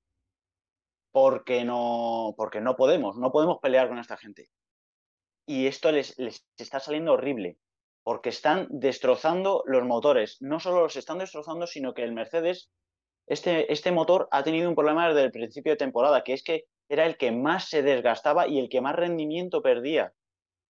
porque 1.12 1.64
no, 1.64 2.34
porque 2.36 2.62
no 2.62 2.76
podemos, 2.76 3.16
no 3.16 3.32
podemos 3.32 3.60
pelear 3.62 3.88
con 3.88 4.00
esta 4.00 4.18
gente. 4.18 4.50
Y 5.46 5.68
esto 5.68 5.92
les, 5.92 6.18
les 6.18 6.44
está 6.58 6.80
saliendo 6.80 7.14
horrible, 7.14 7.60
porque 8.02 8.30
están 8.30 8.68
destrozando 8.72 9.62
los 9.68 9.84
motores. 9.86 10.38
No 10.42 10.60
solo 10.60 10.82
los 10.82 10.96
están 10.96 11.20
destrozando, 11.20 11.68
sino 11.68 11.94
que 11.94 12.02
el 12.02 12.14
Mercedes, 12.14 12.72
este, 13.28 13.72
este 13.72 13.92
motor 13.92 14.28
ha 14.32 14.42
tenido 14.42 14.68
un 14.68 14.74
problema 14.74 15.10
desde 15.10 15.26
el 15.26 15.32
principio 15.32 15.74
de 15.74 15.78
temporada, 15.78 16.24
que 16.24 16.34
es 16.34 16.42
que 16.42 16.64
era 16.90 17.06
el 17.06 17.18
que 17.18 17.32
más 17.32 17.70
se 17.70 17.84
desgastaba 17.84 18.48
y 18.48 18.58
el 18.58 18.68
que 18.70 18.82
más 18.82 18.96
rendimiento 18.96 19.62
perdía 19.62 20.12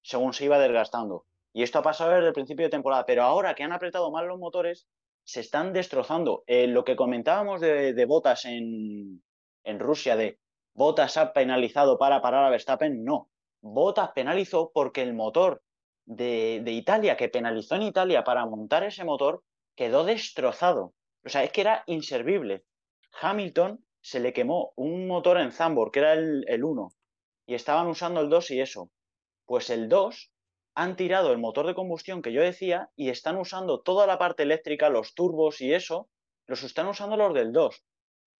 según 0.01 0.33
se 0.33 0.43
iba 0.43 0.59
desgastando. 0.59 1.25
Y 1.53 1.63
esto 1.63 1.79
ha 1.79 1.83
pasado 1.83 2.11
desde 2.11 2.27
el 2.27 2.33
principio 2.33 2.65
de 2.65 2.71
temporada, 2.71 3.05
pero 3.05 3.23
ahora 3.23 3.55
que 3.55 3.63
han 3.63 3.71
apretado 3.71 4.11
más 4.11 4.25
los 4.25 4.37
motores, 4.37 4.85
se 5.25 5.41
están 5.41 5.73
destrozando. 5.73 6.43
Eh, 6.47 6.67
lo 6.67 6.85
que 6.85 6.95
comentábamos 6.95 7.59
de, 7.59 7.93
de 7.93 8.05
Botas 8.05 8.45
en, 8.45 9.23
en 9.63 9.79
Rusia, 9.79 10.15
de 10.15 10.39
Botas 10.73 11.17
ha 11.17 11.33
penalizado 11.33 11.97
para 11.97 12.21
parar 12.21 12.45
a 12.45 12.49
Verstappen, 12.49 13.03
no. 13.03 13.29
Botas 13.61 14.11
penalizó 14.13 14.71
porque 14.73 15.01
el 15.01 15.13
motor 15.13 15.63
de, 16.05 16.61
de 16.63 16.71
Italia, 16.71 17.17
que 17.17 17.29
penalizó 17.29 17.75
en 17.75 17.81
Italia 17.81 18.23
para 18.23 18.45
montar 18.45 18.83
ese 18.83 19.03
motor, 19.03 19.43
quedó 19.75 20.05
destrozado. 20.05 20.93
O 21.25 21.29
sea, 21.29 21.43
es 21.43 21.51
que 21.51 21.61
era 21.61 21.83
inservible. 21.87 22.63
Hamilton 23.19 23.83
se 24.01 24.19
le 24.19 24.33
quemó 24.33 24.73
un 24.75 25.07
motor 25.07 25.39
en 25.39 25.51
Zandvoort, 25.51 25.91
que 25.91 25.99
era 25.99 26.13
el 26.13 26.63
1, 26.63 26.89
y 27.47 27.55
estaban 27.55 27.87
usando 27.87 28.21
el 28.21 28.29
2 28.29 28.51
y 28.51 28.61
eso. 28.61 28.91
Pues 29.45 29.71
el 29.71 29.89
2 29.89 30.31
han 30.75 30.97
tirado 30.97 31.31
el 31.31 31.37
motor 31.37 31.65
de 31.65 31.73
combustión 31.73 32.21
que 32.21 32.33
yo 32.33 32.41
decía 32.41 32.89
y 32.95 33.09
están 33.09 33.37
usando 33.37 33.81
toda 33.81 34.05
la 34.05 34.19
parte 34.19 34.43
eléctrica, 34.43 34.89
los 34.89 35.15
turbos 35.15 35.61
y 35.61 35.73
eso, 35.73 36.09
los 36.47 36.63
están 36.63 36.87
usando 36.87 37.15
los 37.15 37.33
del 37.33 37.53
2. 37.53 37.83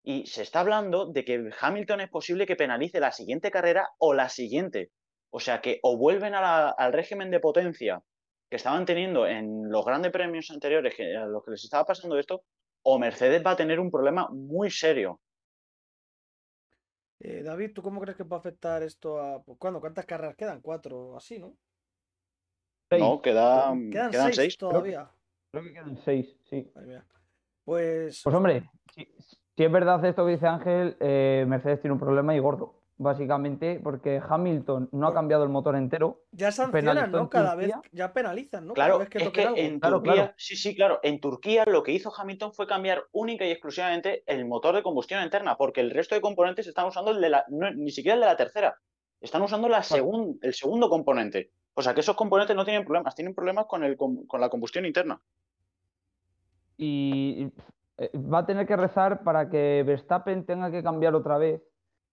Y 0.03 0.27
se 0.27 0.43
está 0.43 0.59
hablando 0.59 1.07
de 1.07 1.23
que 1.23 1.49
Hamilton 1.59 2.01
es 2.01 2.09
posible 2.09 2.45
que 2.45 2.57
penalice 2.57 2.99
la 2.99 3.11
siguiente 3.11 3.49
carrera 3.49 3.89
o 3.97 4.13
la 4.13 4.29
siguiente. 4.29 4.91
O 5.31 5.39
sea 5.39 5.61
que 5.61 5.79
o 5.81 5.97
vuelven 5.97 6.35
al 6.35 6.93
régimen 6.93 7.31
de 7.31 7.39
potencia 7.39 8.03
que 8.49 8.57
estaban 8.57 8.85
teniendo 8.85 9.25
en 9.25 9.69
los 9.69 9.83
grandes 9.83 10.11
premios 10.11 10.51
anteriores 10.51 10.93
que, 10.95 11.15
a 11.15 11.25
los 11.25 11.43
que 11.43 11.51
les 11.51 11.63
estaba 11.63 11.85
pasando 11.85 12.19
esto, 12.19 12.43
o 12.83 12.99
Mercedes 12.99 13.43
va 13.43 13.51
a 13.51 13.55
tener 13.55 13.79
un 13.79 13.89
problema 13.89 14.27
muy 14.29 14.69
serio. 14.69 15.19
Eh, 17.19 17.41
David, 17.41 17.71
¿tú 17.73 17.81
cómo 17.81 17.99
crees 18.01 18.17
que 18.17 18.23
va 18.23 18.37
a 18.37 18.39
afectar 18.39 18.83
esto 18.83 19.19
a... 19.19 19.41
pues. 19.41 19.57
¿Cuántas 19.57 20.05
carreras 20.05 20.35
quedan? 20.35 20.61
Cuatro 20.61 21.17
así, 21.17 21.39
¿no? 21.39 21.57
Seis. 22.89 23.01
No, 23.01 23.21
quedan, 23.21 23.89
Quedan, 23.89 24.11
quedan 24.11 24.25
seis, 24.27 24.35
seis. 24.35 24.57
todavía. 24.57 25.09
Creo 25.51 25.63
que 25.63 25.73
quedan 25.73 25.97
seis, 25.97 26.35
sí. 26.49 26.71
Pues, 27.63 28.21
Pues 28.23 28.35
hombre, 28.35 28.69
si, 28.93 29.07
si 29.57 29.63
es 29.63 29.71
verdad 29.71 30.03
esto 30.05 30.25
que 30.25 30.33
dice 30.33 30.47
Ángel, 30.47 30.95
eh, 30.99 31.45
Mercedes 31.47 31.81
tiene 31.81 31.93
un 31.93 31.99
problema 31.99 32.35
y 32.35 32.39
gordo. 32.39 32.81
Básicamente 32.97 33.81
porque 33.83 34.21
Hamilton 34.25 34.87
no 34.93 35.07
ha 35.07 35.13
cambiado 35.13 35.43
el 35.43 35.49
motor 35.49 35.75
entero. 35.75 36.21
ya 36.31 36.49
sancionan, 36.53 37.11
¿no? 37.11 37.29
Cada 37.29 37.53
vez, 37.55 37.73
ya 37.91 38.13
penalizan, 38.13 38.65
¿no? 38.67 38.73
Cada 38.73 38.87
Claro, 38.87 38.99
vez 38.99 39.09
que 39.09 39.17
es 39.17 39.29
que 39.31 39.41
algo. 39.43 39.57
en 39.57 39.79
Claro, 39.81 39.95
Turquía, 39.97 40.13
claro. 40.13 40.33
sí, 40.37 40.55
sí, 40.55 40.75
claro, 40.75 40.99
en 41.03 41.19
Turquía 41.19 41.65
lo 41.67 41.83
que 41.83 41.91
hizo 41.91 42.13
Hamilton 42.15 42.53
fue 42.53 42.67
cambiar 42.67 43.03
única 43.11 43.45
y 43.45 43.51
exclusivamente 43.51 44.23
el 44.27 44.45
motor 44.45 44.75
de 44.75 44.83
combustión 44.83 45.21
interna, 45.23 45.57
porque 45.57 45.81
el 45.81 45.91
resto 45.91 46.15
de 46.15 46.21
componentes 46.21 46.67
están 46.67 46.85
usando 46.85 47.11
el 47.11 47.19
de 47.19 47.29
la, 47.29 47.43
no, 47.49 47.69
ni 47.71 47.91
siquiera 47.91 48.13
el 48.15 48.21
de 48.21 48.27
la 48.27 48.37
tercera, 48.37 48.77
están 49.19 49.41
usando 49.41 49.67
la 49.67 49.79
segun- 49.83 50.39
el 50.41 50.53
segundo 50.53 50.87
componente. 50.89 51.51
O 51.75 51.81
sea 51.81 51.93
que 51.93 51.99
esos 51.99 52.15
componentes 52.15 52.55
no 52.55 52.63
tienen 52.65 52.83
problemas, 52.85 53.13
tienen 53.15 53.35
problemas 53.35 53.65
con, 53.65 53.83
el, 53.83 53.97
com- 53.97 54.25
con 54.25 54.39
la 54.41 54.49
combustión 54.49 54.85
interna. 54.85 55.21
Y 56.77 57.51
eh, 57.97 58.11
va 58.17 58.39
a 58.39 58.45
tener 58.45 58.65
que 58.65 58.75
rezar 58.75 59.23
para 59.23 59.49
que 59.49 59.83
Verstappen 59.85 60.45
tenga 60.45 60.71
que 60.71 60.83
cambiar 60.83 61.15
otra 61.15 61.37
vez. 61.37 61.61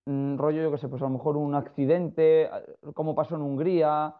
mm, 0.06 0.36
rollo, 0.36 0.62
yo 0.62 0.70
que 0.72 0.78
sé, 0.78 0.88
pues 0.88 1.00
a 1.02 1.04
lo 1.04 1.10
mejor 1.12 1.36
un 1.36 1.54
accidente, 1.54 2.42
eh, 2.44 2.50
como 2.94 3.14
pasó 3.14 3.36
en 3.36 3.42
Hungría. 3.42 4.14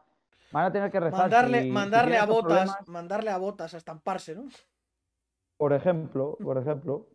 Van 0.53 0.65
a 0.67 0.73
tener 0.73 0.91
que 0.93 1.01
rezar. 1.01 1.21
Mandarle, 1.23 1.63
si- 1.63 1.71
mandarle 1.71 2.19
a 2.19 2.27
botas, 2.27 2.43
problemas, 2.45 2.89
mandarle 2.89 3.31
a 3.31 3.39
botas 3.39 3.75
a 3.75 3.79
estamparse, 3.79 4.35
¿no? 4.37 4.45
por 5.57 5.73
ejemplo, 5.73 6.37
por 6.43 6.59
ejemplo. 6.59 7.07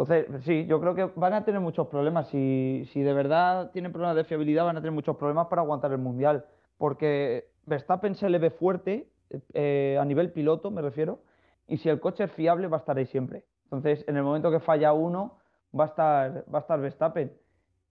Entonces, 0.00 0.44
sí, 0.44 0.64
yo 0.66 0.80
creo 0.80 0.94
que 0.94 1.04
van 1.14 1.34
a 1.34 1.44
tener 1.44 1.60
muchos 1.60 1.88
problemas. 1.88 2.28
Si, 2.28 2.88
si 2.92 3.02
de 3.02 3.12
verdad 3.12 3.70
tienen 3.70 3.92
problemas 3.92 4.16
de 4.16 4.24
fiabilidad, 4.24 4.64
van 4.64 4.78
a 4.78 4.80
tener 4.80 4.92
muchos 4.92 5.16
problemas 5.16 5.48
para 5.48 5.60
aguantar 5.60 5.92
el 5.92 5.98
Mundial. 5.98 6.46
Porque 6.78 7.50
Verstappen 7.66 8.14
se 8.14 8.30
le 8.30 8.38
ve 8.38 8.50
fuerte, 8.50 9.10
eh, 9.52 9.98
a 10.00 10.04
nivel 10.06 10.32
piloto, 10.32 10.70
me 10.70 10.80
refiero, 10.80 11.20
y 11.66 11.76
si 11.76 11.90
el 11.90 12.00
coche 12.00 12.24
es 12.24 12.32
fiable, 12.32 12.66
va 12.66 12.78
a 12.78 12.80
estar 12.80 12.96
ahí 12.96 13.04
siempre. 13.04 13.44
Entonces, 13.64 14.02
en 14.08 14.16
el 14.16 14.22
momento 14.22 14.50
que 14.50 14.60
falla 14.60 14.94
uno, 14.94 15.36
va 15.78 15.84
a 15.84 15.88
estar, 15.88 16.44
va 16.52 16.58
a 16.58 16.62
estar 16.62 16.80
Verstappen. 16.80 17.32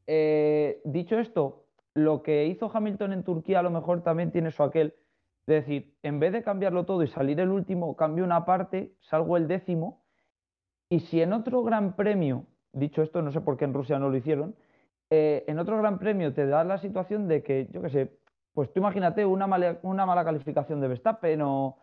Eh, 0.08 0.82
dicho 0.86 1.20
esto, 1.20 1.66
lo 1.94 2.24
que 2.24 2.48
hizo 2.48 2.72
Hamilton 2.74 3.14
en 3.14 3.24
Turquía 3.24 3.60
a 3.60 3.64
lo 3.64 3.70
mejor 3.70 4.02
también 4.02 4.32
tiene 4.32 4.50
su 4.50 4.64
aquel. 4.64 4.96
Es 5.46 5.66
decir, 5.66 5.94
en 6.02 6.20
vez 6.20 6.34
de 6.34 6.42
cambiarlo 6.42 6.86
todo 6.86 7.04
y 7.04 7.08
salir 7.08 7.40
el 7.40 7.50
último, 7.50 7.96
cambio 7.96 8.24
una 8.24 8.46
parte, 8.46 8.94
salgo 9.00 9.38
el 9.38 9.48
décimo. 9.48 9.99
Y 10.90 11.02
si 11.02 11.22
en 11.22 11.34
otro 11.34 11.64
gran 11.64 11.96
premio, 11.96 12.46
dicho 12.74 13.04
esto, 13.04 13.22
no 13.22 13.32
sé 13.32 13.42
por 13.42 13.58
qué 13.58 13.66
en 13.66 13.74
Rusia 13.74 14.00
no 14.00 14.10
lo 14.10 14.18
hicieron, 14.18 14.56
eh, 15.12 15.46
en 15.48 15.60
otro 15.60 15.78
gran 15.78 16.00
premio 16.00 16.34
te 16.34 16.48
da 16.48 16.64
la 16.64 16.80
situación 16.80 17.28
de 17.28 17.44
que, 17.44 17.68
yo 17.72 17.82
qué 17.82 17.90
sé, 17.90 18.20
pues 18.54 18.74
tú 18.74 18.80
imagínate 18.80 19.26
una 19.26 19.48
mala, 19.48 20.26
calificación 20.26 20.82
de 20.82 20.88
Verstappen 20.88 21.42
o 21.44 21.78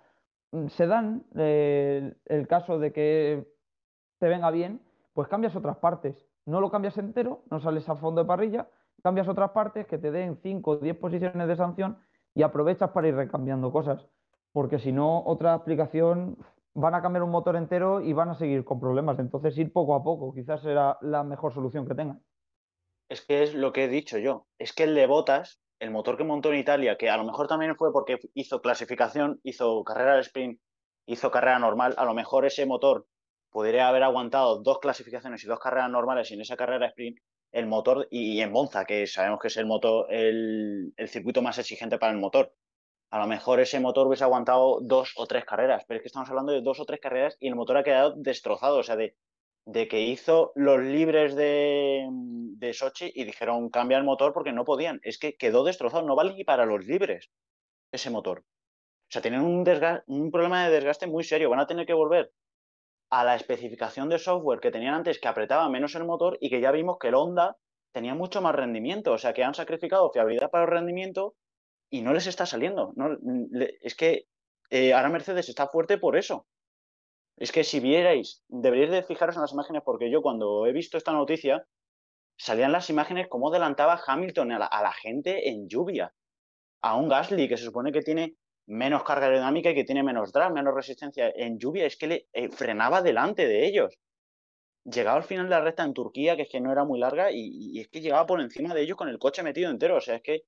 mm, 0.53 0.67
se 0.69 0.87
dan 0.87 1.25
el 1.35 2.47
caso 2.49 2.79
de 2.79 2.93
que 2.93 3.47
te 4.19 4.29
venga 4.29 4.51
bien, 4.51 4.81
pues 5.15 5.29
cambias 5.29 5.55
otras 5.57 5.77
partes. 5.79 6.27
No 6.45 6.61
lo 6.61 6.71
cambias 6.71 6.99
entero, 6.99 7.43
no 7.51 7.61
sales 7.61 7.89
a 7.89 7.97
fondo 7.97 8.23
de 8.23 8.29
parrilla, 8.29 8.69
cambias 9.03 9.29
otras 9.29 9.51
partes 9.51 9.87
que 9.87 9.99
te 9.99 10.11
den 10.11 10.37
5 10.43 10.71
o 10.71 10.77
10 10.77 10.97
posiciones 10.99 11.49
de 11.49 11.57
sanción 11.57 11.99
y 12.35 12.43
aprovechas 12.43 12.91
para 12.91 13.09
ir 13.09 13.15
recambiando 13.15 13.73
cosas. 13.73 14.07
Porque 14.53 14.79
si 14.79 14.93
no, 14.93 15.23
otra 15.25 15.55
aplicación 15.55 16.39
van 16.77 16.95
a 16.95 17.03
cambiar 17.03 17.23
un 17.23 17.31
motor 17.31 17.57
entero 17.57 18.01
y 18.01 18.13
van 18.13 18.29
a 18.29 18.35
seguir 18.35 18.65
con 18.65 18.79
problemas. 18.79 19.19
Entonces, 19.19 19.57
ir 19.59 19.73
poco 19.73 19.95
a 19.95 20.05
poco 20.05 20.33
quizás 20.35 20.63
será 20.63 20.99
la 21.01 21.25
mejor 21.25 21.53
solución 21.53 21.87
que 21.87 21.95
tengan. 21.95 22.23
Es 23.09 23.25
que 23.25 23.43
es 23.43 23.55
lo 23.55 23.73
que 23.73 23.85
he 23.85 23.89
dicho 23.89 24.19
yo. 24.19 24.47
Es 24.59 24.73
que 24.73 24.85
el 24.85 24.95
de 24.95 25.07
Botas, 25.07 25.61
el 25.81 25.91
motor 25.91 26.17
que 26.17 26.25
montó 26.25 26.53
en 26.53 26.59
Italia, 26.59 26.97
que 26.97 27.09
a 27.09 27.17
lo 27.17 27.25
mejor 27.25 27.49
también 27.49 27.77
fue 27.77 27.93
porque 27.93 28.19
hizo 28.35 28.61
clasificación, 28.61 29.41
hizo 29.43 29.83
carrera 29.85 30.15
de 30.15 30.21
sprint, 30.21 30.61
hizo 31.07 31.31
carrera 31.31 31.59
normal, 31.59 31.95
a 31.97 32.05
lo 32.05 32.15
mejor 32.15 32.45
ese 32.45 32.67
motor 32.67 33.07
podría 33.51 33.89
haber 33.89 34.03
aguantado 34.03 34.63
dos 34.63 34.81
clasificaciones 34.81 35.43
y 35.45 35.47
dos 35.47 35.59
carreras 35.61 35.91
normales 35.91 36.31
y 36.31 36.35
en 36.35 36.43
esa 36.43 36.57
carrera 36.57 36.81
de 36.81 36.87
sprint 36.89 37.19
el 37.53 37.67
motor 37.67 38.07
y, 38.11 38.41
en 38.41 38.53
Monza, 38.53 38.85
que 38.85 39.07
sabemos 39.07 39.41
que 39.41 39.49
es 39.49 39.57
el 39.57 39.65
motor, 39.65 40.13
el, 40.13 40.93
circuito 41.09 41.41
más 41.41 41.57
exigente 41.59 41.99
para 41.99 42.13
el 42.13 42.19
motor. 42.19 42.53
A 43.11 43.19
lo 43.19 43.27
mejor 43.27 43.61
ese 43.61 43.81
motor 43.81 44.07
hubiese 44.07 44.25
aguantado 44.25 44.81
dos 44.83 45.13
o 45.17 45.27
tres 45.27 45.45
carreras, 45.45 45.85
pero 45.87 45.99
es 45.99 46.03
que 46.03 46.09
estamos 46.09 46.29
hablando 46.29 46.53
de 46.53 46.61
dos 46.61 46.81
o 46.81 46.85
tres 46.85 47.01
carreras 47.01 47.37
y 47.41 47.49
el 47.49 47.55
motor 47.55 47.77
ha 47.77 47.85
quedado 47.85 48.15
destrozado, 48.17 48.79
o 48.79 48.83
sea, 48.83 48.97
de, 48.97 49.17
de 49.65 49.89
que 49.89 50.01
hizo 50.01 50.53
los 50.55 50.81
libres 50.81 51.35
de, 51.35 52.07
de 52.11 52.73
Sochi 52.73 53.11
y 53.15 53.25
dijeron 53.25 53.71
cambia 53.71 53.99
el 53.99 54.05
motor 54.05 54.33
porque 54.33 54.53
no 54.53 54.65
podían. 54.65 55.01
Es 55.03 55.19
que 55.19 55.37
quedó 55.37 55.65
destrozado, 55.65 56.07
no 56.07 56.17
vale 56.17 56.35
ni 56.35 56.45
para 56.45 56.67
los 56.67 56.85
libres 56.85 57.31
ese 57.93 58.11
motor. 58.11 58.41
O 58.41 59.13
sea, 59.13 59.23
tienen 59.23 59.43
un, 59.43 59.65
un 60.07 60.31
problema 60.31 60.65
de 60.65 60.75
desgaste 60.75 61.07
muy 61.07 61.23
serio. 61.23 61.51
Van 61.51 61.61
a 61.61 61.67
tener 61.67 61.87
que 61.87 61.95
volver 61.95 62.33
a 63.11 63.25
la 63.25 63.37
especificación 63.37 64.09
de 64.09 64.19
software 64.19 64.61
que 64.61 64.73
tenían 64.73 64.95
antes, 64.95 65.21
que 65.21 65.29
apretaba 65.29 65.69
menos 65.69 65.95
el 65.95 66.05
motor 66.05 66.39
y 66.41 66.51
que 66.51 66.61
ya 66.61 66.73
vimos 66.73 66.99
que 66.99 67.09
el 67.09 67.15
Honda 67.15 67.57
tenía 67.93 68.15
mucho 68.15 68.43
más 68.43 68.55
rendimiento. 68.55 69.13
O 69.13 69.19
sea, 69.19 69.33
que 69.33 69.45
han 69.45 69.55
sacrificado 69.55 70.11
fiabilidad 70.11 70.51
para 70.51 70.65
el 70.65 70.71
rendimiento 70.71 71.35
y 71.91 72.03
no 72.03 72.13
les 72.13 72.27
está 72.27 72.47
saliendo. 72.47 72.93
No, 72.97 73.17
es 73.83 73.95
que 73.95 74.27
eh, 74.71 74.93
ahora 74.93 75.09
Mercedes 75.09 75.49
está 75.49 75.69
fuerte 75.69 75.99
por 75.99 76.17
eso. 76.17 76.47
Es 77.37 77.53
que 77.53 77.65
si 77.65 77.81
vierais, 77.81 78.43
deberíais 78.49 78.91
de 78.91 79.03
fijaros 79.03 79.37
en 79.37 79.43
las 79.43 79.53
imágenes, 79.53 79.83
porque 79.85 80.11
yo 80.11 80.23
cuando 80.23 80.67
he 80.67 80.73
visto 80.73 80.97
esta 80.97 81.13
noticia, 81.13 81.67
salían 82.37 82.73
las 82.73 82.89
imágenes 82.91 83.29
cómo 83.29 83.49
adelantaba 83.49 84.01
Hamilton 84.05 84.53
a 84.53 84.59
la, 84.59 84.93
gente 84.93 85.49
en 85.51 85.69
lluvia. 85.69 86.15
A 86.81 86.97
un 86.97 87.09
Gasly 87.09 87.49
que 87.49 87.57
se 87.57 87.65
supone 87.65 87.93
que 87.93 88.03
tiene 88.03 88.37
menos 88.67 89.05
carga 89.05 89.27
aerodinámica 89.27 89.71
y 89.71 89.75
que 89.75 89.85
tiene 89.85 90.03
menos 90.03 90.33
drag, 90.33 90.53
menos 90.53 90.75
resistencia 90.75 91.31
en 91.35 91.59
lluvia, 91.59 91.87
es 91.87 91.97
que 91.97 92.07
le 92.07 92.29
eh, 92.33 92.49
frenaba 92.49 93.03
delante 93.03 93.47
de 93.47 93.67
ellos. 93.67 93.95
Llegaba 94.85 95.17
al 95.17 95.25
final 95.25 95.47
de 95.47 95.51
la 95.51 95.61
recta 95.61 95.85
en 95.85 95.95
Turquía, 95.95 96.37
que 96.37 96.43
es 96.43 96.49
que 96.49 96.61
no 96.61 96.73
era 96.73 96.85
muy 96.85 96.99
larga, 96.99 97.31
y, 97.33 97.81
es 97.81 97.89
que 97.89 98.01
llegaba 98.01 98.27
por 98.27 98.41
encima 98.41 98.73
de 98.73 98.83
ellos 98.83 98.97
con 98.97 99.09
el 99.09 99.19
coche 99.19 99.43
metido 99.43 99.71
entero. 99.71 99.97
O 99.97 100.01
sea, 100.01 100.17
es 100.17 100.23
que 100.23 100.43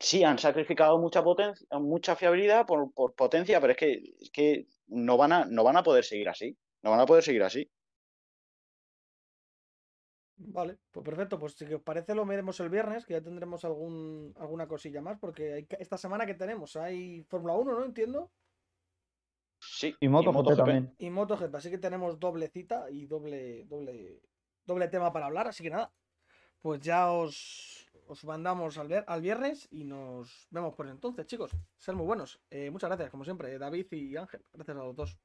sí, 0.00 0.24
han 0.24 0.38
sacrificado 0.38 0.98
mucha 0.98 1.22
potencia, 1.22 1.66
mucha 1.78 2.16
fiabilidad 2.16 2.66
por, 2.66 2.92
potencia, 3.14 3.60
pero 3.60 3.72
es 3.72 3.78
que, 3.78 4.14
es 4.18 4.30
que 4.30 4.66
no, 4.88 5.16
van 5.16 5.32
a, 5.32 5.44
no 5.44 5.62
van 5.62 5.76
a 5.76 5.82
poder 5.82 6.04
seguir 6.04 6.28
así. 6.28 6.56
No 6.82 6.90
van 6.90 7.00
a 7.00 7.06
poder 7.06 7.22
seguir 7.22 7.42
así. 7.42 7.70
Vale, 10.36 10.78
pues 10.90 11.04
perfecto. 11.04 11.38
Pues 11.38 11.52
si 11.52 11.72
os 11.72 11.82
parece 11.82 12.14
lo 12.14 12.24
veremos 12.24 12.58
el 12.60 12.70
viernes, 12.70 13.04
que 13.04 13.12
ya 13.12 13.20
tendremos 13.20 13.62
algún, 13.66 14.34
alguna 14.38 14.66
cosilla 14.66 15.02
más, 15.02 15.18
porque 15.18 15.66
esta 15.78 15.98
semana 15.98 16.24
que 16.24 16.34
tenemos 16.34 16.76
hay 16.76 17.22
Fórmula 17.24 17.54
1, 17.54 17.78
¿no? 17.78 17.84
Entiendo. 17.84 18.30
Sí. 19.60 19.94
Y 20.00 20.08
MotoGP 20.08 20.56
también. 20.56 20.94
Y 20.96 21.10
MotoGP, 21.10 21.54
así 21.54 21.70
que 21.70 21.76
tenemos 21.76 22.18
doble 22.18 22.48
cita 22.48 22.90
y 22.90 23.04
doble, 23.04 23.66
doble, 23.66 24.22
doble 24.64 24.88
tema 24.88 25.12
para 25.12 25.26
hablar, 25.26 25.48
así 25.48 25.62
que 25.62 25.68
nada. 25.68 25.92
Pues 26.62 26.80
ya 26.80 27.12
os, 27.12 27.79
os 28.10 28.24
mandamos 28.24 28.76
al, 28.76 29.04
al 29.06 29.22
viernes 29.22 29.68
y 29.70 29.84
nos 29.84 30.48
vemos 30.50 30.74
por 30.74 30.88
entonces, 30.88 31.26
chicos. 31.26 31.52
Ser 31.78 31.94
muy 31.94 32.06
buenos. 32.06 32.40
Eh, 32.50 32.70
muchas 32.70 32.88
gracias, 32.88 33.10
como 33.10 33.24
siempre, 33.24 33.56
David 33.56 33.86
y 33.92 34.16
Ángel. 34.16 34.44
Gracias 34.52 34.76
a 34.76 34.80
los 34.80 34.96
dos. 34.96 35.18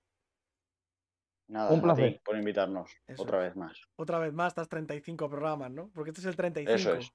Nada, 1.47 1.71
un 1.71 1.81
placer 1.81 2.21
por 2.23 2.37
invitarnos 2.37 2.91
otra 3.17 3.39
vez 3.39 3.55
más. 3.55 3.79
Otra 3.95 4.19
vez 4.19 4.33
más, 4.33 4.49
estás 4.49 4.69
35 4.69 5.29
programas, 5.29 5.71
¿no? 5.71 5.89
Porque 5.93 6.11
este 6.11 6.21
es 6.21 6.27
el 6.27 6.35
35. 6.35 6.71
Eso 6.75 6.93
es. 6.95 7.11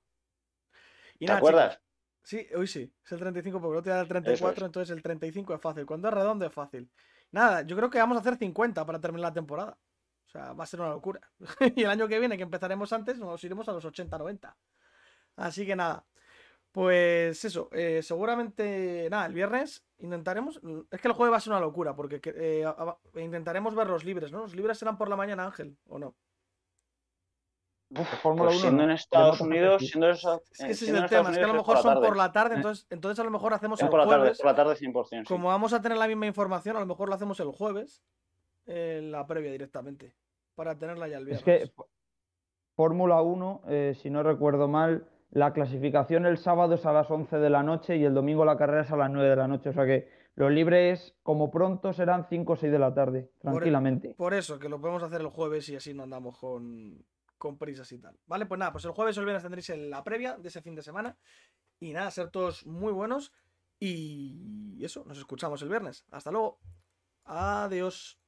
¿Te 1.19 1.33
acuerdas? 1.33 1.81
sí, 2.23 2.47
hoy 2.57 2.67
sí, 2.67 2.93
es 3.05 3.13
el 3.13 3.19
35, 3.19 3.61
porque 3.61 3.79
otro 3.79 3.93
día 3.93 4.01
el 4.01 4.09
34, 4.09 4.67
entonces 4.67 4.97
el 4.97 5.03
35 5.03 5.55
es 5.55 5.61
fácil. 5.61 5.87
Cuando 5.87 6.09
es 6.09 6.15
redondo 6.15 6.47
es 6.47 6.53
fácil. 6.53 6.91
Nada, 7.31 7.63
yo 7.63 7.77
creo 7.77 7.91
que 7.91 7.99
vamos 7.99 8.17
a 8.17 8.21
hacer 8.21 8.37
50 8.37 8.85
para 8.85 9.01
terminar 9.01 9.31
la 9.31 9.35
temporada. 9.35 9.79
O 10.27 10.29
sea, 10.29 10.53
va 10.53 10.65
a 10.65 10.67
ser 10.67 10.81
una 10.81 10.91
locura. 10.91 11.21
y 11.77 11.83
el 11.83 11.91
año 11.91 12.07
que 12.07 12.19
viene, 12.19 12.37
que 12.37 12.45
empezaremos 12.45 12.93
antes, 12.93 13.19
nos 13.19 13.43
iremos 13.45 13.69
a 13.69 13.73
los 13.73 13.85
80-90. 13.85 14.55
Así 15.41 15.67
que 15.67 15.75
nada. 15.75 16.05
Pues 16.71 17.45
eso, 17.45 17.69
eh, 17.73 18.01
seguramente, 18.03 19.09
nada, 19.11 19.27
el 19.27 19.33
viernes 19.33 19.85
intentaremos, 19.99 20.61
es 20.91 21.01
que 21.01 21.09
el 21.09 21.15
jueves 21.15 21.33
va 21.33 21.37
a 21.39 21.41
ser 21.41 21.53
una 21.53 21.61
locura, 21.61 21.97
porque 21.97 22.21
eh, 22.25 22.65
intentaremos 23.17 23.75
ver 23.75 23.89
los 23.89 24.05
libres, 24.05 24.31
¿no? 24.31 24.41
Los 24.41 24.55
libres 24.55 24.79
serán 24.79 24.97
por 24.97 25.09
la 25.09 25.17
mañana, 25.17 25.45
Ángel, 25.45 25.77
¿o 25.89 25.99
no? 25.99 26.15
Fórmula 28.23 28.51
pues 28.51 28.61
siendo 28.61 28.85
en 28.85 28.93
Estados 28.93 29.41
Unidos, 29.41 29.83
siendo 29.85 30.11
Es 30.11 30.23
que 30.23 30.71
ese 30.71 30.85
es 30.85 30.91
el 30.93 31.09
tema, 31.09 31.31
es 31.31 31.39
que 31.39 31.45
a 31.45 31.49
lo 31.49 31.55
mejor 31.55 31.79
son 31.79 32.01
por 32.01 32.17
la 32.17 32.31
tarde, 32.31 32.55
entonces, 32.55 32.87
entonces 32.89 33.19
a 33.19 33.25
lo 33.25 33.33
mejor 33.33 33.53
hacemos 33.53 33.83
el 33.83 33.89
por 33.89 34.05
jueves. 34.05 34.39
por 34.39 34.47
la 34.47 34.55
tarde 34.55 34.75
100%. 34.77 35.27
Como 35.27 35.49
vamos 35.49 35.73
a 35.73 35.83
tener 35.83 35.99
la 35.99 36.07
misma 36.07 36.27
información, 36.27 36.77
a 36.77 36.81
lo 36.81 36.87
mejor 36.87 37.09
lo 37.09 37.17
hacemos 37.17 37.41
el 37.41 37.51
jueves, 37.51 38.01
en 38.67 39.11
la 39.11 39.27
previa 39.27 39.51
directamente, 39.51 40.15
para 40.55 40.79
tenerla 40.79 41.09
ya 41.09 41.19
el 41.19 41.25
viernes. 41.25 41.49
Es 41.49 41.73
que 41.73 41.73
Fórmula 42.77 43.21
1, 43.23 43.63
eh, 43.67 43.97
si 44.01 44.09
no 44.09 44.23
recuerdo 44.23 44.69
mal, 44.69 45.05
la 45.31 45.53
clasificación 45.53 46.27
el 46.27 46.39
sábado 46.39 46.75
es 46.75 46.87
a 46.87 46.93
las 46.93 47.11
11 47.11 47.39
de 47.39 47.51
la 47.51 47.63
noche 47.63 47.97
y 47.97 48.05
el 48.05 48.15
domingo 48.15 48.45
la 48.45 48.57
carrera 48.57 48.83
es 48.83 48.91
a 48.91 48.97
las 48.97 49.11
9 49.11 49.29
de 49.29 49.37
la 49.37 49.49
noche. 49.49 49.71
O 49.71 49.73
sea 49.73 49.87
que 49.87 50.09
los 50.35 50.51
libres, 50.51 51.17
como 51.23 51.51
pronto, 51.51 51.93
serán 51.93 52.27
5 52.29 52.53
o 52.53 52.57
6 52.57 52.73
de 52.73 52.79
la 52.79 52.93
tarde, 52.95 53.19
e- 53.21 53.31
tranquilamente. 53.41 54.15
Por, 54.17 54.35
eso, 54.35 54.59
que 54.59 54.69
lo 54.69 54.81
podemos 54.81 55.03
hacer 55.03 55.21
el 55.21 55.29
jueves 55.29 55.69
y 55.69 55.77
así 55.77 55.95
no 55.95 56.03
andamos 56.03 56.39
con, 56.39 57.05
con 57.39 57.59
prisas 57.59 57.91
y 57.93 57.99
tal. 57.99 58.19
Vale, 58.27 58.47
pues 58.47 58.59
nada, 58.59 58.73
pues 58.73 58.85
el 58.85 58.91
jueves 58.91 59.17
o 59.17 59.21
el 59.21 59.27
viernes 59.27 59.43
tendréis 59.43 59.69
la 59.69 60.03
previa 60.03 60.37
de 60.37 60.49
ese 60.49 60.63
fin 60.63 60.75
de 60.75 60.83
semana. 60.83 61.17
Y 61.79 61.93
nada, 61.93 62.11
ser 62.11 62.31
todos 62.31 62.67
muy 62.67 62.93
buenos. 62.93 63.33
Y 63.79 64.85
eso, 64.85 65.05
nos 65.07 65.17
escuchamos 65.17 65.63
el 65.63 65.69
viernes. 65.69 66.05
Hasta 66.11 66.31
luego. 66.31 66.59
Adiós. 67.25 68.20